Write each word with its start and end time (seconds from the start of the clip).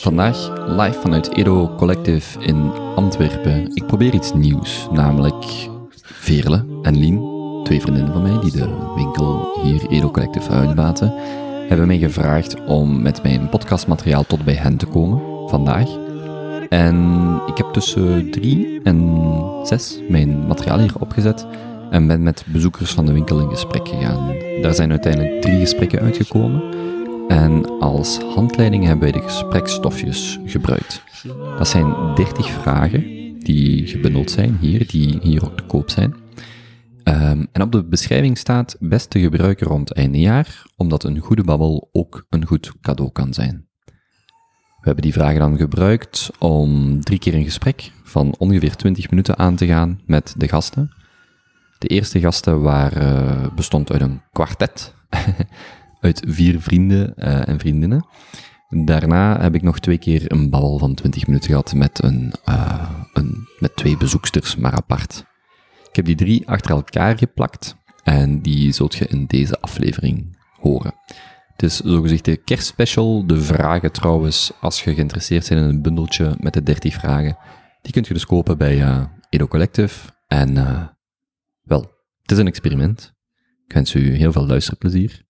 Vandaag 0.00 0.52
live 0.66 1.00
vanuit 1.00 1.36
Edo 1.36 1.74
Collective 1.76 2.40
in 2.40 2.70
Antwerpen. 2.94 3.74
Ik 3.74 3.86
probeer 3.86 4.14
iets 4.14 4.32
nieuws, 4.32 4.88
namelijk 4.90 5.68
Veerle 6.02 6.64
en 6.82 6.96
Lien, 6.98 7.20
twee 7.64 7.80
vriendinnen 7.80 8.12
van 8.12 8.22
mij 8.22 8.40
die 8.40 8.52
de 8.52 8.92
winkel 8.94 9.60
hier 9.62 9.90
Edo 9.90 10.10
Collective 10.10 10.50
uitbaten, 10.50 11.12
hebben 11.68 11.86
mij 11.86 11.98
gevraagd 11.98 12.64
om 12.64 13.02
met 13.02 13.22
mijn 13.22 13.48
podcastmateriaal 13.48 14.26
tot 14.26 14.44
bij 14.44 14.54
hen 14.54 14.76
te 14.76 14.86
komen 14.86 15.48
vandaag. 15.48 15.88
En 16.68 16.96
ik 17.46 17.56
heb 17.56 17.72
tussen 17.72 18.30
drie 18.30 18.80
en 18.82 19.20
zes 19.62 20.00
mijn 20.08 20.46
materiaal 20.46 20.78
hier 20.78 20.94
opgezet 20.98 21.46
en 21.90 22.06
ben 22.06 22.22
met 22.22 22.44
bezoekers 22.46 22.92
van 22.92 23.06
de 23.06 23.12
winkel 23.12 23.40
in 23.40 23.48
gesprek 23.48 23.88
gegaan. 23.88 24.34
Daar 24.62 24.74
zijn 24.74 24.90
uiteindelijk 24.90 25.42
drie 25.42 25.60
gesprekken 25.60 26.00
uitgekomen. 26.00 26.62
En 27.28 27.78
als 27.80 28.18
handleiding 28.34 28.84
hebben 28.84 29.12
wij 29.12 29.20
de 29.20 29.28
gesprekstofjes 29.28 30.38
gebruikt. 30.44 31.02
Dat 31.58 31.68
zijn 31.68 32.14
30 32.14 32.50
vragen 32.50 33.04
die 33.38 33.86
gebundeld 33.86 34.30
zijn 34.30 34.56
hier, 34.60 34.86
die 34.86 35.18
hier 35.22 35.44
ook 35.44 35.56
te 35.56 35.62
koop 35.62 35.90
zijn. 35.90 36.14
Ehm, 37.02 37.44
en 37.52 37.62
op 37.62 37.72
de 37.72 37.84
beschrijving 37.84 38.38
staat 38.38 38.76
best 38.80 39.10
te 39.10 39.20
gebruiken 39.20 39.66
rond 39.66 39.92
eindejaar, 39.92 40.62
omdat 40.76 41.04
een 41.04 41.18
goede 41.18 41.44
babbel 41.44 41.88
ook 41.92 42.26
een 42.28 42.46
goed 42.46 42.72
cadeau 42.80 43.12
kan 43.12 43.34
zijn. 43.34 43.66
We 44.86 44.92
hebben 44.92 45.02
die 45.02 45.12
vragen 45.12 45.40
dan 45.40 45.56
gebruikt 45.56 46.30
om 46.38 47.00
drie 47.00 47.18
keer 47.18 47.34
een 47.34 47.44
gesprek 47.44 47.92
van 48.04 48.34
ongeveer 48.38 48.76
20 48.76 49.10
minuten 49.10 49.38
aan 49.38 49.56
te 49.56 49.66
gaan 49.66 50.00
met 50.06 50.34
de 50.36 50.48
gasten. 50.48 50.95
De 51.78 51.88
eerste 51.88 52.20
gasten 52.20 52.62
waren, 52.62 53.54
bestond 53.54 53.92
uit 53.92 54.00
een 54.00 54.22
kwartet, 54.32 54.94
uit 56.00 56.22
vier 56.26 56.60
vrienden 56.60 57.16
eh, 57.16 57.48
en 57.48 57.58
vriendinnen. 57.58 58.06
Daarna 58.68 59.40
heb 59.40 59.54
ik 59.54 59.62
nog 59.62 59.78
twee 59.78 59.98
keer 59.98 60.32
een 60.32 60.50
babbel 60.50 60.78
van 60.78 60.94
20 60.94 61.26
minuten 61.26 61.48
gehad 61.48 61.74
met, 61.74 62.02
een, 62.04 62.32
eh, 62.44 62.90
een, 63.12 63.48
met 63.58 63.76
twee 63.76 63.96
bezoeksters, 63.96 64.56
maar 64.56 64.72
apart. 64.72 65.24
Ik 65.88 65.96
heb 65.96 66.04
die 66.04 66.14
drie 66.14 66.48
achter 66.48 66.70
elkaar 66.70 67.18
geplakt 67.18 67.76
en 68.04 68.40
die 68.40 68.72
zult 68.72 68.94
je 68.94 69.06
in 69.06 69.26
deze 69.26 69.60
aflevering 69.60 70.38
horen. 70.60 70.94
Het 71.52 71.62
is 71.62 71.76
zogezegd 71.76 72.24
de 72.24 72.36
kerstspecial. 72.36 73.26
De 73.26 73.40
vragen 73.40 73.92
trouwens, 73.92 74.52
als 74.60 74.84
je 74.84 74.94
geïnteresseerd 74.94 75.48
bent 75.48 75.60
in 75.60 75.68
een 75.68 75.82
bundeltje 75.82 76.34
met 76.40 76.52
de 76.52 76.62
30 76.62 76.94
vragen, 76.94 77.36
die 77.82 77.92
kunt 77.92 78.06
je 78.06 78.14
dus 78.14 78.26
kopen 78.26 78.58
bij 78.58 78.82
eh, 78.82 79.04
Edo 79.28 79.46
Collective. 79.46 80.12
En 80.26 80.56
eh, 80.56 80.82
wel, 81.66 81.80
het 82.22 82.30
is 82.30 82.38
een 82.38 82.46
experiment. 82.46 83.14
Ik 83.66 83.72
wens 83.72 83.94
u 83.94 84.14
heel 84.14 84.32
veel 84.32 84.46
luisterplezier, 84.46 85.22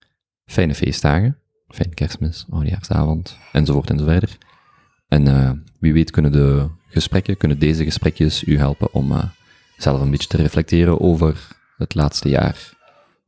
fijne 0.44 0.74
feestdagen, 0.74 1.38
fijne 1.68 1.94
kerstmis, 1.94 2.46
oudejaarsavond, 2.50 3.38
enzovoort 3.52 3.90
enzoverder. 3.90 4.38
En 5.08 5.28
eh, 5.28 5.50
wie 5.80 5.92
weet 5.92 6.10
kunnen 6.10 6.32
de 6.32 6.68
gesprekken, 6.86 7.36
kunnen 7.36 7.58
deze 7.58 7.84
gesprekjes 7.84 8.44
u 8.44 8.58
helpen 8.58 8.94
om 8.94 9.12
eh, 9.12 9.24
zelf 9.76 10.00
een 10.00 10.10
beetje 10.10 10.28
te 10.28 10.36
reflecteren 10.36 11.00
over 11.00 11.48
het 11.76 11.94
laatste 11.94 12.28
jaar 12.28 12.74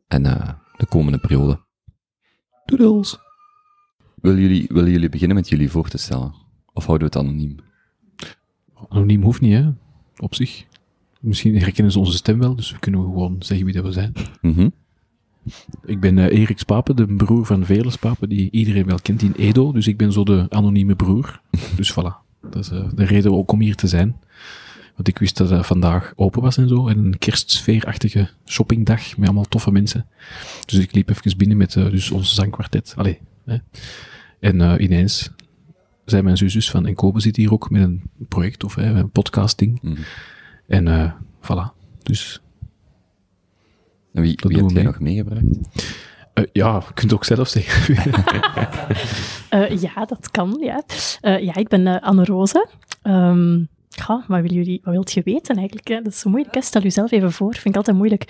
en 0.09 0.27
eh, 0.27 0.49
de 0.77 0.87
komende 0.87 1.19
periode. 1.19 1.61
Doedels! 2.65 3.19
Willen 4.15 4.41
jullie, 4.41 4.67
willen 4.69 4.91
jullie 4.91 5.09
beginnen 5.09 5.37
met 5.37 5.49
jullie 5.49 5.71
voor 5.71 5.89
te 5.89 5.99
stellen? 5.99 6.35
Of 6.73 6.87
houden 6.87 7.11
we 7.11 7.19
het 7.19 7.27
anoniem? 7.27 7.57
Anoniem 8.89 9.23
hoeft 9.23 9.41
niet, 9.41 9.53
hè? 9.53 9.71
Op 10.17 10.35
zich. 10.35 10.67
Misschien 11.19 11.59
herkennen 11.59 11.93
ze 11.93 11.99
onze 11.99 12.17
stem 12.17 12.39
wel, 12.39 12.55
dus 12.55 12.73
we 12.73 12.79
kunnen 12.79 13.01
gewoon 13.01 13.37
zeggen 13.39 13.67
wie 13.67 13.75
dat 13.75 13.85
we 13.85 13.93
zijn. 13.93 14.13
Mhm. 14.41 14.69
Ik 15.85 16.01
ben 16.01 16.19
eh, 16.19 16.39
Erik 16.41 16.59
Spapen, 16.59 16.97
de 16.97 17.07
broer 17.07 17.47
van 17.47 17.65
Veles 17.65 17.93
Spapen, 17.93 18.29
die 18.29 18.51
iedereen 18.51 18.87
wel 18.87 18.99
kent 19.03 19.23
in 19.23 19.35
Edo. 19.37 19.73
Dus 19.73 19.87
ik 19.87 19.97
ben 19.97 20.13
zo 20.13 20.25
de 20.25 20.47
anonieme 20.49 20.97
broer. 20.97 21.41
Dus 21.77 21.93
voilà. 21.93 22.27
Dat 22.51 22.65
is 22.65 22.71
eh, 22.71 22.89
de 22.95 23.05
reden 23.05 23.33
ook 23.33 23.53
om 23.53 23.61
hier 23.61 23.75
te 23.75 23.87
zijn. 23.87 24.17
Want 24.95 25.09
ik 25.09 25.19
wist 25.19 25.37
dat 25.37 25.51
het 25.51 25.67
vandaag 25.67 26.13
open 26.17 26.43
was 26.43 26.57
en 26.57 26.69
zo. 26.69 26.89
En 26.89 26.99
een 26.99 27.19
kerstsfeerachtige 27.19 28.31
shoppingdag 28.45 29.17
met 29.17 29.27
allemaal 29.27 29.45
toffe 29.45 29.71
mensen. 29.71 30.07
Dus 30.67 30.79
ik 30.79 30.95
liep 30.95 31.11
even 31.11 31.37
binnen 31.37 31.57
met 31.57 31.77
eh, 31.77 31.91
dus 31.91 32.11
ons 32.11 32.35
zangkwartet. 32.35 32.95
Allee. 32.97 33.19
Hè. 33.45 33.57
En 34.41 34.83
ineens 34.83 35.31
zei 36.05 36.23
mijn 36.23 36.37
zus 36.37 36.71
van, 36.71 36.87
en 36.87 36.95
Kobe 36.95 37.21
zit 37.21 37.37
hier 37.37 37.53
ook 37.53 37.71
met 37.71 37.83
een 37.83 38.03
project 38.29 38.65
of 38.65 38.77
een 38.77 39.11
podcasting. 39.11 39.79
Mhm. 39.83 40.01
En 40.69 40.89
eh 40.89 41.13
voilà. 41.43 41.77
Dus 42.03 42.41
En 44.13 44.23
wie, 44.23 44.39
wie 44.43 44.57
heb 44.63 44.71
jij 44.71 44.83
nog 44.83 45.01
meegebracht? 45.01 45.43
eh, 46.35 46.45
ja, 46.53 46.75
je 46.75 46.85
kunt 46.95 47.01
het 47.01 47.13
ook 47.13 47.25
zelf 47.25 47.49
zeggen. 47.49 47.97
Eh, 49.49 49.81
ja, 49.81 50.05
dat 50.05 50.31
kan, 50.31 50.57
ja. 50.61 50.83
Eh, 51.21 51.43
ja, 51.43 51.55
ik 51.55 51.69
ben 51.69 51.87
eh, 51.87 52.03
Anne-Roze. 52.03 52.69
Ehm, 53.03 53.59
ja, 53.89 54.25
wat, 54.27 54.41
willen 54.41 54.55
jullie, 54.57 54.81
wat 54.83 54.93
wilt 54.93 55.13
je 55.13 55.23
weten 55.25 55.57
eigenlijk? 55.57 55.89
Hè? 55.89 56.03
Dat 56.03 56.13
is 56.13 56.19
zo 56.19 56.31
moeilijk, 56.31 56.55
hè? 56.55 56.61
Stel 56.61 56.83
jezelf 56.83 57.11
even 57.11 57.33
voor. 57.33 57.53
Vind 57.53 57.67
ik 57.67 57.77
altijd 57.77 57.97
moeilijk. 57.97 58.25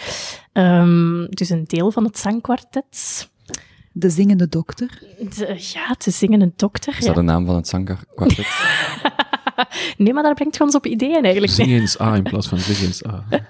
Ehm, 0.52 1.20
het 1.20 1.40
is 1.40 1.50
een 1.50 1.64
deel 1.64 1.90
van 1.90 2.04
het 2.04 2.18
zangkwartet. 2.18 3.28
De 3.92 4.10
zingende 4.10 4.48
dokter. 4.48 5.02
De- 5.36 5.70
ja, 5.74 5.96
is 6.04 6.18
zingende 6.18 6.52
dokter. 6.56 6.94
Is 6.98 7.00
ja. 7.00 7.06
dat 7.06 7.14
de 7.14 7.22
naam 7.22 7.46
van 7.46 7.54
het 7.56 7.68
zangkwartet? 7.68 8.46
Nee, 9.96 10.12
maar 10.12 10.22
dat 10.22 10.34
brengt 10.34 10.60
ons 10.60 10.74
op 10.74 10.86
ideeën 10.86 11.22
eigenlijk. 11.22 11.52
Zing 11.52 11.68
eens 11.70 12.00
A 12.00 12.14
in 12.16 12.22
plaats 12.22 12.48
van 12.48 12.58
zeg 12.58 12.82
eens 12.82 13.06
A. 13.06 13.24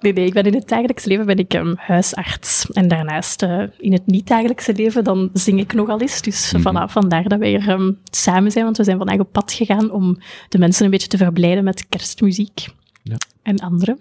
Nee, 0.00 0.12
nee, 0.12 0.26
ik 0.26 0.32
ben 0.32 0.44
in 0.44 0.54
het 0.54 0.68
dagelijks 0.68 1.04
leven 1.04 1.26
ben 1.26 1.38
ik 1.38 1.54
ehm, 1.54 1.74
huisarts. 1.76 2.66
En 2.72 2.88
daarnaast 2.88 3.42
eh, 3.42 3.62
in 3.78 3.92
het 3.92 4.06
niet-dagelijkse 4.06 4.74
leven 4.74 5.04
dan 5.04 5.30
zing 5.32 5.60
ik 5.60 5.72
nogal 5.72 6.00
eens. 6.00 6.22
Dus 6.22 6.54
vanaf 6.56 6.92
vandaar 6.92 7.28
dat 7.28 7.38
wij 7.38 7.48
hier 7.48 7.68
ehm, 7.68 7.92
samen 8.10 8.50
zijn, 8.50 8.64
want 8.64 8.76
we 8.76 8.84
zijn 8.84 8.96
vandaag 8.98 9.18
op 9.18 9.32
pad 9.32 9.52
gegaan 9.52 9.90
om 9.90 10.18
de 10.48 10.58
mensen 10.58 10.84
een 10.84 10.90
beetje 10.90 11.08
te 11.08 11.16
verblijden 11.16 11.64
met 11.64 11.88
kerstmuziek 11.88 12.66
Ja. 13.02 13.16
en 13.42 13.58
andere. 13.58 13.98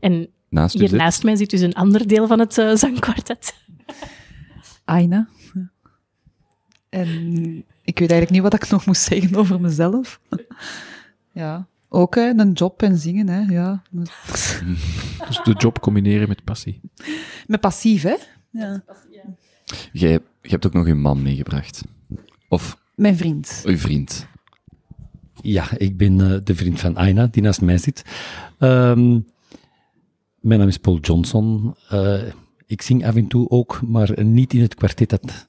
En 0.00 0.28
Naast 0.48 0.78
hier 0.78 0.88
zit? 0.88 0.98
naast 0.98 1.22
mij 1.22 1.36
zit 1.36 1.50
dus 1.50 1.60
een 1.60 1.74
ander 1.74 2.06
deel 2.08 2.26
van 2.26 2.38
het 2.38 2.58
eh, 2.58 2.74
zangkwartet. 2.74 3.54
Aina. 4.84 5.28
En 6.88 7.64
ik 7.84 7.98
weet 7.98 8.10
eigenlijk 8.10 8.30
niet 8.30 8.42
wat 8.52 8.62
ik 8.62 8.70
nog 8.70 8.86
moest 8.86 9.02
zeggen 9.02 9.34
over 9.36 9.60
mezelf. 9.60 10.20
Ja, 11.32 11.66
ook 11.88 12.14
hè, 12.14 12.32
een 12.36 12.52
job 12.52 12.82
en 12.82 12.98
zingen, 12.98 13.28
hè. 13.28 13.40
Ja. 13.40 13.82
Dus 15.28 15.40
de 15.44 15.54
job 15.58 15.80
combineren 15.80 16.28
met 16.28 16.44
passie. 16.44 16.80
Met 17.46 17.60
passief, 17.60 18.02
hè. 18.02 18.14
Ja. 18.50 18.84
Jij, 19.92 20.12
je 20.42 20.48
hebt 20.48 20.66
ook 20.66 20.72
nog 20.72 20.86
uw 20.86 20.94
man 20.96 21.22
meegebracht. 21.22 21.82
Of 22.48 22.78
Mijn 22.94 23.16
vriend. 23.16 23.62
uw 23.66 23.76
vriend. 23.78 24.26
Ja, 25.42 25.66
ik 25.78 25.96
ben 25.96 26.20
eh, 26.20 26.38
de 26.44 26.54
vriend 26.54 26.80
van 26.80 26.96
Aina, 26.96 27.26
die 27.26 27.42
naast 27.42 27.60
mij 27.60 27.78
zit. 27.78 28.04
Ehm, 28.58 29.10
mijn 30.40 30.58
naam 30.58 30.68
is 30.68 30.78
Paul 30.78 30.98
Johnson. 30.98 31.74
Eh, 31.88 32.22
ik 32.66 32.82
zing 32.82 33.06
af 33.06 33.14
en 33.16 33.26
toe 33.26 33.48
ook, 33.50 33.80
maar 33.86 34.24
niet 34.24 34.54
in 34.54 34.60
het 34.60 34.74
kwartet 34.74 35.10
dat 35.10 35.48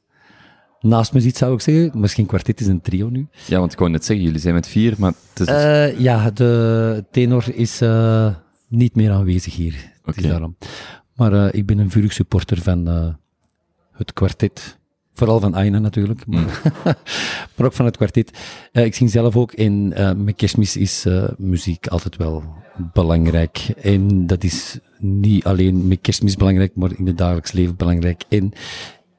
naast 0.85 1.13
me 1.13 1.19
zit, 1.19 1.37
zou 1.37 1.53
ik 1.53 1.61
zeggen. 1.61 1.99
Misschien 1.99 2.25
kwartet 2.25 2.59
is 2.59 2.67
een 2.67 2.81
trio 2.81 3.09
nu. 3.09 3.27
Ja, 3.47 3.59
want 3.59 3.71
ik 3.73 3.79
wou 3.79 3.91
net 3.91 4.05
zeggen, 4.05 4.25
jullie 4.25 4.41
zijn 4.41 4.53
met 4.53 4.67
vier, 4.67 4.93
maar 4.97 5.13
het 5.29 5.39
is... 5.39 5.45
dus- 5.45 5.55
Eh, 5.63 5.99
ja, 5.99 6.31
de 6.31 7.03
tenor 7.11 7.45
is 7.53 7.81
eh, 7.81 8.35
niet 8.67 8.95
meer 8.95 9.11
aanwezig 9.11 9.55
hier. 9.55 9.91
Het 10.03 10.17
is 10.17 10.23
daarom. 10.23 10.55
Maar 11.15 11.33
eh, 11.33 11.47
ik 11.51 11.65
ben 11.65 11.77
een 11.77 11.91
vurig 11.91 12.13
supporter 12.13 12.61
van 12.61 12.87
het 13.91 14.13
kwartet. 14.13 14.77
Vooral 15.13 15.39
van 15.39 15.55
Aina 15.55 15.79
natuurlijk, 15.79 16.25
maar, 16.25 16.61
maar 17.55 17.65
ook 17.65 17.73
van 17.73 17.85
het 17.85 17.95
kwartet. 17.97 18.37
Ik 18.71 18.95
zing 18.95 19.09
zelf 19.09 19.35
ook 19.35 19.51
en 19.51 19.93
eh, 19.93 20.13
met 20.13 20.35
kerstmis 20.35 20.77
is 20.77 21.05
muziek 21.37 21.87
altijd 21.87 22.15
wel 22.15 22.43
belangrijk. 22.93 23.57
En 23.81 24.27
dat 24.27 24.43
is 24.43 24.79
niet 24.99 25.43
alleen 25.43 25.87
met 25.87 26.01
kerstmis 26.01 26.35
belangrijk, 26.35 26.75
maar 26.75 26.91
in 26.97 27.07
het 27.07 27.17
dagelijks 27.17 27.51
leven 27.51 27.75
belangrijk. 27.75 28.23
En 28.29 28.51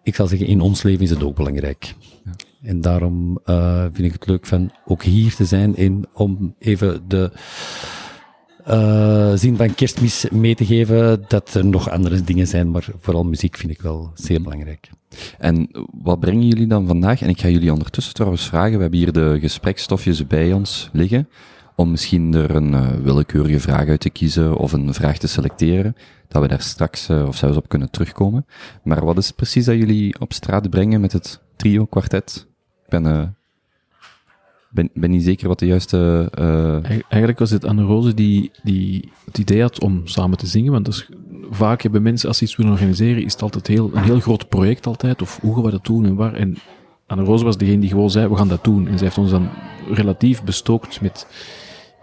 ik 0.06 0.14
zal 0.14 0.26
zeggen, 0.26 0.46
in 0.46 0.60
ons 0.60 0.82
leven 0.82 1.02
is 1.02 1.10
het 1.10 1.22
ook 1.22 1.36
belangrijk. 1.36 1.94
En 2.62 2.80
daarom 2.80 3.40
eh, 3.44 3.82
vind 3.92 4.06
ik 4.06 4.12
het 4.12 4.26
leuk 4.26 4.46
van 4.46 4.70
ook 4.84 5.02
hier 5.02 5.34
te 5.34 5.44
zijn 5.44 5.76
en 5.76 6.04
om 6.12 6.54
even 6.58 7.02
de 7.08 7.30
eh, 8.64 9.32
zin 9.34 9.56
van 9.56 9.74
kerstmis 9.74 10.26
mee 10.30 10.54
te 10.54 10.66
geven 10.66 11.24
dat 11.28 11.54
er 11.54 11.64
nog 11.64 11.90
andere 11.90 12.20
dingen 12.20 12.46
zijn, 12.46 12.70
maar 12.70 12.86
vooral 13.00 13.24
muziek 13.24 13.56
vind 13.56 13.72
ik 13.72 13.80
wel 13.80 14.10
zeer 14.14 14.42
belangrijk. 14.42 14.90
En 15.38 15.68
wat 16.02 16.20
brengen 16.20 16.46
jullie 16.46 16.66
dan 16.66 16.86
vandaag? 16.86 17.22
En 17.22 17.28
ik 17.28 17.40
ga 17.40 17.48
jullie 17.48 17.72
ondertussen 17.72 18.14
trouwens 18.14 18.46
vragen, 18.46 18.74
we 18.76 18.80
hebben 18.80 18.98
hier 18.98 19.12
de 19.12 19.36
gesprekstofjes 19.40 20.26
bij 20.26 20.52
ons 20.52 20.90
liggen, 20.92 21.28
om 21.76 21.90
misschien 21.90 22.34
er 22.34 22.54
een 22.54 22.74
eh, 22.74 22.88
willekeurige 23.02 23.60
vraag 23.60 23.88
uit 23.88 24.00
te 24.00 24.10
kiezen 24.10 24.56
of 24.56 24.72
een 24.72 24.94
vraag 24.94 25.18
te 25.18 25.26
selecteren, 25.28 25.96
dat 26.28 26.42
we 26.42 26.48
daar 26.48 26.62
straks 26.62 27.08
eh, 27.08 27.26
of 27.26 27.36
zelfs 27.36 27.56
op 27.56 27.68
kunnen 27.68 27.90
terugkomen. 27.90 28.46
Maar 28.82 29.04
wat 29.04 29.18
is 29.18 29.30
precies 29.30 29.64
dat 29.64 29.76
jullie 29.76 30.20
op 30.20 30.32
straat 30.32 30.70
brengen 30.70 31.00
met 31.00 31.12
het 31.12 31.40
trio, 31.56 31.84
kwartet? 31.84 32.46
Ik 32.84 32.90
ben, 32.90 33.06
eh, 33.06 33.22
ben, 34.70 34.90
ben 34.94 35.10
niet 35.10 35.24
zeker 35.24 35.48
wat 35.48 35.58
de 35.58 35.66
juiste... 35.66 36.28
Eig- 36.82 37.02
Eigenlijk 37.08 37.38
was 37.38 37.50
het 37.50 37.64
Anne 37.64 37.82
Roze 37.82 38.14
die, 38.14 38.50
die 38.62 39.10
het 39.24 39.38
idee 39.38 39.60
had 39.60 39.80
om 39.80 40.06
samen 40.06 40.38
te 40.38 40.46
zingen, 40.46 40.72
want 40.72 40.84
dat 40.84 40.94
is 40.94 41.08
vaak 41.50 41.82
hebben 41.82 42.02
mensen, 42.02 42.28
als 42.28 42.38
ze 42.38 42.44
iets 42.44 42.56
willen 42.56 42.72
organiseren, 42.72 43.24
is 43.24 43.32
het 43.32 43.42
altijd 43.42 43.66
heel, 43.66 43.90
een 43.94 44.02
heel 44.02 44.20
groot 44.20 44.48
project 44.48 44.86
altijd, 44.86 45.22
of 45.22 45.38
hoe 45.40 45.54
gaan 45.54 45.64
we 45.64 45.70
dat 45.70 45.84
doen 45.84 46.04
en 46.04 46.14
waar. 46.14 46.34
En 46.34 46.56
Anne 47.06 47.24
Roos 47.24 47.42
was 47.42 47.56
degene 47.56 47.80
die 47.80 47.88
gewoon 47.90 48.10
zei, 48.10 48.28
we 48.28 48.36
gaan 48.36 48.48
dat 48.48 48.64
doen. 48.64 48.86
En 48.88 48.92
zij 48.98 49.06
heeft 49.06 49.18
ons 49.18 49.30
dan 49.30 49.48
relatief 49.92 50.42
bestookt 50.42 51.00
met 51.00 51.26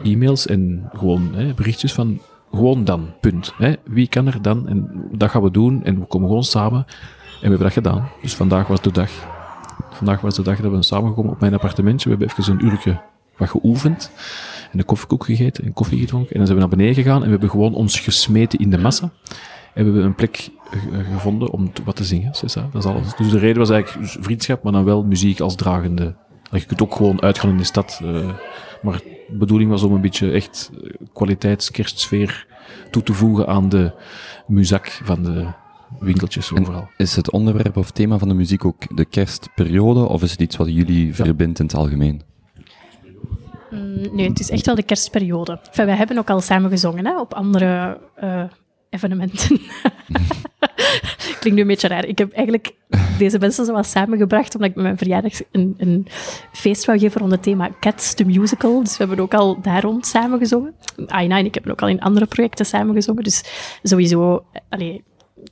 e-mails 0.03 0.47
en 0.47 0.89
gewoon 0.93 1.29
hè, 1.33 1.53
berichtjes 1.53 1.93
van, 1.93 2.19
gewoon 2.51 2.83
dan, 2.83 3.09
punt. 3.21 3.53
Hè. 3.57 3.73
Wie 3.85 4.07
kan 4.07 4.27
er 4.27 4.41
dan? 4.41 4.67
En 4.67 5.05
dat 5.11 5.29
gaan 5.29 5.41
we 5.41 5.51
doen 5.51 5.83
en 5.83 5.99
we 5.99 6.05
komen 6.05 6.27
gewoon 6.27 6.43
samen. 6.43 6.79
En 6.87 7.49
we 7.49 7.55
hebben 7.55 7.59
dat 7.59 7.73
gedaan. 7.73 8.09
Dus 8.21 8.35
vandaag 8.35 8.67
was 8.67 8.81
de 8.81 8.91
dag. 8.91 9.09
Vandaag 9.91 10.21
was 10.21 10.35
de 10.35 10.41
dag 10.43 10.59
dat 10.61 10.71
we 10.71 10.83
samengekomen 10.83 11.31
op 11.31 11.39
mijn 11.39 11.53
appartementje. 11.53 12.09
We 12.09 12.15
hebben 12.17 12.37
even 12.37 12.53
een 12.53 12.65
uurtje 12.65 13.01
wat 13.37 13.49
geoefend. 13.49 14.11
En 14.71 14.79
een 14.79 14.85
koffiekoek 14.85 15.25
gegeten 15.25 15.63
en 15.63 15.73
koffie 15.73 15.99
gedronken. 15.99 16.31
En 16.31 16.37
dan 16.37 16.45
zijn 16.45 16.59
we 16.59 16.65
naar 16.67 16.75
beneden 16.77 16.95
gegaan 17.03 17.17
en 17.19 17.23
we 17.23 17.29
hebben 17.31 17.49
gewoon 17.49 17.73
ons 17.73 17.99
gesmeten 17.99 18.59
in 18.59 18.69
de 18.69 18.77
massa. 18.77 19.11
En 19.73 19.83
we 19.85 19.91
hebben 19.91 20.03
een 20.03 20.15
plek 20.15 20.49
ge- 20.71 21.03
gevonden 21.13 21.49
om 21.51 21.71
wat 21.85 21.95
te 21.95 22.03
zingen. 22.03 22.31
Dus 23.17 23.31
de 23.31 23.37
reden 23.39 23.57
was 23.57 23.69
eigenlijk 23.69 24.11
vriendschap, 24.21 24.63
maar 24.63 24.71
dan 24.71 24.83
wel 24.83 25.03
muziek 25.03 25.39
als 25.39 25.55
dragende. 25.55 26.15
Je 26.59 26.65
kunt 26.65 26.81
ook 26.81 26.95
gewoon 26.95 27.21
uitgaan 27.21 27.49
in 27.49 27.57
de 27.57 27.63
stad. 27.63 27.99
eh, 28.03 28.29
maar 28.81 28.97
de 29.27 29.37
bedoeling 29.37 29.69
was 29.69 29.83
om 29.83 29.93
een 29.93 30.01
beetje 30.01 30.31
echt 30.31 30.71
eh, 30.83 30.89
kwaliteitskerstsfeer 31.13 32.47
toe 32.91 33.03
te 33.03 33.13
voegen 33.13 33.47
aan 33.47 33.69
de 33.69 33.91
muzak 34.47 34.87
van 35.03 35.23
de 35.23 35.47
winkeltjes 35.99 36.51
En 36.51 36.61
overal. 36.61 36.89
is 36.97 37.15
het 37.15 37.31
onderwerp 37.31 37.77
of 37.77 37.91
thema 37.91 38.17
van 38.17 38.27
de 38.27 38.33
muziek 38.33 38.65
ook 38.65 38.95
de 38.95 39.05
kerstperiode, 39.05 39.99
of 40.07 40.23
is 40.23 40.31
het 40.31 40.41
iets 40.41 40.55
wat 40.57 40.67
jullie 40.73 41.15
verbindt 41.15 41.59
in 41.59 41.65
het 41.65 41.75
algemeen? 41.75 42.21
Mm, 43.71 44.15
Nee, 44.15 44.29
het 44.29 44.39
is 44.39 44.49
echt 44.49 44.65
wel 44.65 44.75
de 44.75 44.83
kerstperiode. 44.83 45.59
Enfin, 45.67 45.85
wij 45.85 45.95
hebben 45.95 46.17
ook 46.17 46.29
al 46.29 46.41
samen 46.41 46.69
gezongen 46.69 47.05
hè, 47.05 47.19
op 47.19 47.33
andere 47.33 47.99
eh, 48.15 48.43
evenementen. 48.89 49.59
Klinkt 51.39 51.51
nu 51.53 51.61
een 51.61 51.67
beetje 51.67 51.87
raar. 51.87 52.05
Ik 52.05 52.17
heb 52.17 52.31
eigenlijk 52.31 52.73
deze 53.17 53.39
mensen 53.39 53.65
zo 53.65 53.73
wat 53.73 53.85
samengebracht, 53.85 54.55
omdat 54.55 54.69
ik 54.69 54.75
met 54.75 54.83
mijn 54.83 54.97
verjaardag 54.97 55.33
een, 55.51 55.75
een 55.77 56.07
feest 56.51 56.85
wou 56.85 56.99
geven 56.99 57.19
rond 57.19 57.31
het 57.31 57.43
thema 57.43 57.69
Cats, 57.79 58.13
the 58.13 58.25
musical. 58.25 58.83
Dus 58.83 58.97
we 58.97 59.05
hebben 59.05 59.23
ook 59.23 59.33
al 59.33 59.61
daar 59.61 59.81
rond 59.81 60.05
samen 60.05 60.39
gezongen. 60.39 60.73
Aina 61.07 61.37
en 61.37 61.45
ik 61.45 61.53
hebben 61.53 61.71
ook 61.71 61.81
al 61.81 61.87
in 61.87 62.01
andere 62.01 62.25
projecten 62.25 62.65
samen 62.65 62.95
gezongen. 62.95 63.23
Dus 63.23 63.43
sowieso 63.83 64.45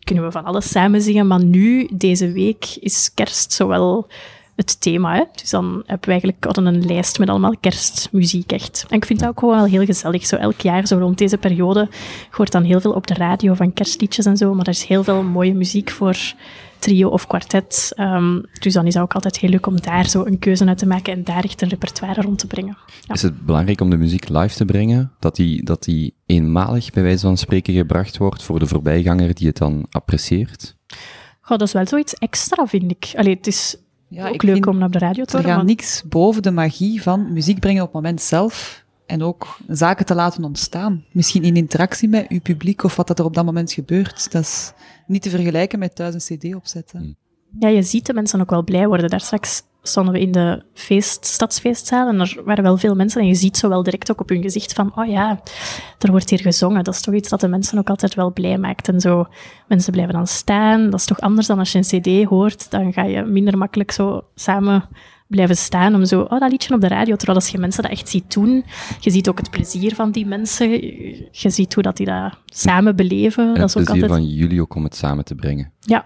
kunnen 0.03 0.23
we 0.23 0.31
van 0.31 0.43
alles 0.43 0.71
samen 0.71 1.01
zingen. 1.01 1.27
Maar 1.27 1.43
nu, 1.43 1.89
deze 1.93 2.31
week, 2.31 2.77
is 2.79 3.11
kerst 3.13 3.53
zowel 3.53 4.07
het 4.55 4.81
thema. 4.81 5.15
Hè? 5.15 5.23
Dus 5.33 5.49
dan 5.49 5.65
hebben 5.85 6.05
we 6.05 6.11
eigenlijk 6.11 6.43
hadden 6.43 6.65
een 6.65 6.85
lijst 6.85 7.19
met 7.19 7.29
allemaal 7.29 7.57
kerstmuziek 7.59 8.51
echt. 8.51 8.85
En 8.89 8.97
ik 8.97 9.05
vind 9.05 9.19
dat 9.19 9.29
ook 9.29 9.39
gewoon 9.39 9.55
wel 9.55 9.65
heel 9.65 9.85
gezellig. 9.85 10.25
Zo 10.25 10.35
elk 10.35 10.61
jaar, 10.61 10.87
zo 10.87 10.97
rond 10.97 11.17
deze 11.17 11.37
periode, 11.37 11.89
hoort 12.29 12.51
dan 12.51 12.63
heel 12.63 12.81
veel 12.81 12.91
op 12.91 13.07
de 13.07 13.13
radio 13.13 13.53
van 13.53 13.73
kerstliedjes 13.73 14.25
en 14.25 14.37
zo. 14.37 14.53
Maar 14.53 14.65
er 14.65 14.71
is 14.71 14.83
heel 14.83 15.03
veel 15.03 15.23
mooie 15.23 15.53
muziek 15.53 15.89
voor 15.89 16.17
trio 16.81 17.09
of 17.09 17.27
kwartet. 17.27 17.91
Ehm, 17.95 18.41
dus 18.59 18.73
dan 18.73 18.85
is 18.85 18.93
het 18.93 19.03
ook 19.03 19.13
altijd 19.13 19.37
heel 19.37 19.49
leuk 19.49 19.67
om 19.67 19.81
daar 19.81 20.09
zo 20.09 20.25
een 20.25 20.39
keuze 20.39 20.65
uit 20.65 20.77
te 20.77 20.87
maken 20.87 21.13
en 21.13 21.23
daar 21.23 21.43
echt 21.43 21.61
een 21.61 21.69
repertoire 21.69 22.21
rond 22.21 22.39
te 22.39 22.47
brengen. 22.47 22.77
Ja. 23.01 23.13
Is 23.13 23.21
het 23.21 23.45
belangrijk 23.45 23.81
om 23.81 23.89
de 23.89 23.97
muziek 23.97 24.29
live 24.29 24.55
te 24.55 24.65
brengen? 24.65 25.11
Dat 25.19 25.35
die, 25.35 25.63
dat 25.63 25.83
die 25.83 26.15
eenmalig, 26.25 26.91
bij 26.91 27.03
wijze 27.03 27.25
van 27.25 27.37
spreken, 27.37 27.73
gebracht 27.73 28.17
wordt 28.17 28.43
voor 28.43 28.59
de 28.59 28.67
voorbijganger 28.67 29.33
die 29.33 29.47
het 29.47 29.57
dan 29.57 29.85
apprecieert? 29.89 30.75
Goh, 31.41 31.57
dat 31.57 31.67
is 31.67 31.73
wel 31.73 31.87
zoiets 31.87 32.13
extra, 32.13 32.67
vind 32.67 32.91
ik. 32.91 33.13
Allee, 33.15 33.35
het 33.35 33.47
is 33.47 33.77
Ja, 34.13 34.27
ook 34.27 34.33
ik 34.33 34.43
leuk 34.43 34.65
om 34.65 34.83
op 34.83 34.91
de 34.91 34.99
radio 34.99 35.23
te 35.23 35.29
Er 35.31 35.35
horen. 35.37 35.47
gaat 35.55 35.57
maar- 35.65 35.75
niks 35.75 36.03
boven 36.09 36.41
de 36.41 36.51
magie 36.51 37.01
van 37.01 37.33
muziek 37.33 37.59
brengen 37.59 37.81
op 37.81 37.93
het 37.93 37.95
moment 38.01 38.21
zelf. 38.21 38.83
En 39.05 39.23
ook 39.23 39.57
zaken 39.67 40.05
te 40.05 40.15
laten 40.15 40.43
ontstaan. 40.43 41.05
Misschien 41.11 41.43
in 41.43 41.55
interactie 41.55 42.09
met 42.09 42.27
uw 42.29 42.41
publiek 42.41 42.83
of 42.83 42.95
wat 42.95 43.07
dat 43.07 43.19
er 43.19 43.25
op 43.25 43.33
dat 43.33 43.45
moment 43.45 43.71
gebeurt. 43.71 44.31
Dat 44.31 44.41
is 44.41 44.73
niet 45.07 45.21
te 45.21 45.29
vergelijken 45.29 45.79
met 45.79 45.95
thuis 45.95 46.13
een 46.29 46.37
cd 46.37 46.55
opzetten. 46.55 47.17
Ja, 47.59 47.67
je 47.67 47.81
ziet 47.81 48.05
de 48.05 48.13
mensen 48.13 48.41
ook 48.41 48.49
wel 48.49 48.63
blij 48.63 48.87
worden. 48.87 49.09
Daar 49.09 49.21
straks 49.21 49.63
stonden 49.81 50.13
we 50.13 50.19
in 50.19 50.31
de 50.31 50.63
feest, 50.73 51.25
stadsfeestzaal 51.25 52.07
en 52.07 52.19
er 52.19 52.41
waren 52.45 52.63
wel 52.63 52.77
veel 52.77 52.95
mensen 52.95 53.21
en 53.21 53.27
je 53.27 53.35
ziet 53.35 53.57
zo 53.57 53.69
wel 53.69 53.83
direct 53.83 54.11
ook 54.11 54.21
op 54.21 54.29
hun 54.29 54.41
gezicht 54.41 54.73
van, 54.73 54.91
oh 54.95 55.07
ja, 55.07 55.41
er 55.99 56.11
wordt 56.11 56.29
hier 56.29 56.39
gezongen. 56.39 56.83
Dat 56.83 56.93
is 56.93 57.01
toch 57.01 57.13
iets 57.13 57.29
dat 57.29 57.39
de 57.39 57.47
mensen 57.47 57.77
ook 57.77 57.89
altijd 57.89 58.15
wel 58.15 58.33
blij 58.33 58.57
maakt. 58.57 58.87
En 58.87 58.99
zo, 58.99 59.27
mensen 59.67 59.91
blijven 59.91 60.13
dan 60.13 60.27
staan. 60.27 60.89
Dat 60.89 60.99
is 60.99 61.05
toch 61.05 61.19
anders 61.19 61.47
dan 61.47 61.59
als 61.59 61.71
je 61.71 61.77
een 61.77 62.01
cd 62.01 62.29
hoort. 62.29 62.71
Dan 62.71 62.93
ga 62.93 63.03
je 63.03 63.23
minder 63.23 63.57
makkelijk 63.57 63.91
zo 63.91 64.21
samen 64.35 64.83
blijven 65.27 65.57
staan 65.57 65.95
om 65.95 66.05
zo, 66.05 66.21
oh, 66.21 66.39
dat 66.39 66.51
liedje 66.51 66.73
op 66.73 66.81
de 66.81 66.87
radio. 66.87 67.15
Terwijl 67.15 67.37
als 67.37 67.49
je 67.49 67.57
mensen 67.57 67.83
dat 67.83 67.91
echt 67.91 68.09
ziet 68.09 68.33
doen, 68.33 68.65
je 68.99 69.11
ziet 69.11 69.29
ook 69.29 69.37
het 69.37 69.49
plezier 69.49 69.95
van 69.95 70.11
die 70.11 70.25
mensen. 70.25 70.69
Je 71.31 71.49
ziet 71.49 71.73
hoe 71.73 71.83
dat 71.83 71.97
die 71.97 72.05
dat 72.05 72.37
samen 72.45 72.95
beleven. 72.95 73.47
En 73.47 73.53
dat 73.53 73.61
het 73.61 73.69
is 73.69 73.75
ook 73.75 73.83
plezier 73.83 74.03
altijd... 74.03 74.21
van 74.21 74.35
jullie 74.35 74.61
ook 74.61 74.75
om 74.75 74.83
het 74.83 74.95
samen 74.95 75.25
te 75.25 75.35
brengen. 75.35 75.71
Ja, 75.79 76.05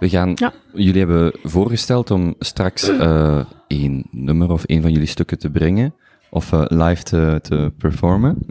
We 0.00 0.08
gaan, 0.08 0.32
Ja. 0.34 0.52
jullie 0.72 0.98
hebben 0.98 1.32
voorgesteld 1.42 2.10
om 2.10 2.34
straks 2.38 2.88
eh 2.88 3.44
één 3.66 4.04
nummer 4.10 4.50
of 4.50 4.64
één 4.64 4.82
van 4.82 4.92
jullie 4.92 5.06
stukken 5.08 5.38
te 5.38 5.50
brengen, 5.50 5.94
of 6.30 6.52
eh, 6.52 6.62
live 6.66 7.02
te, 7.02 7.38
te 7.42 7.72
performen. 7.78 8.38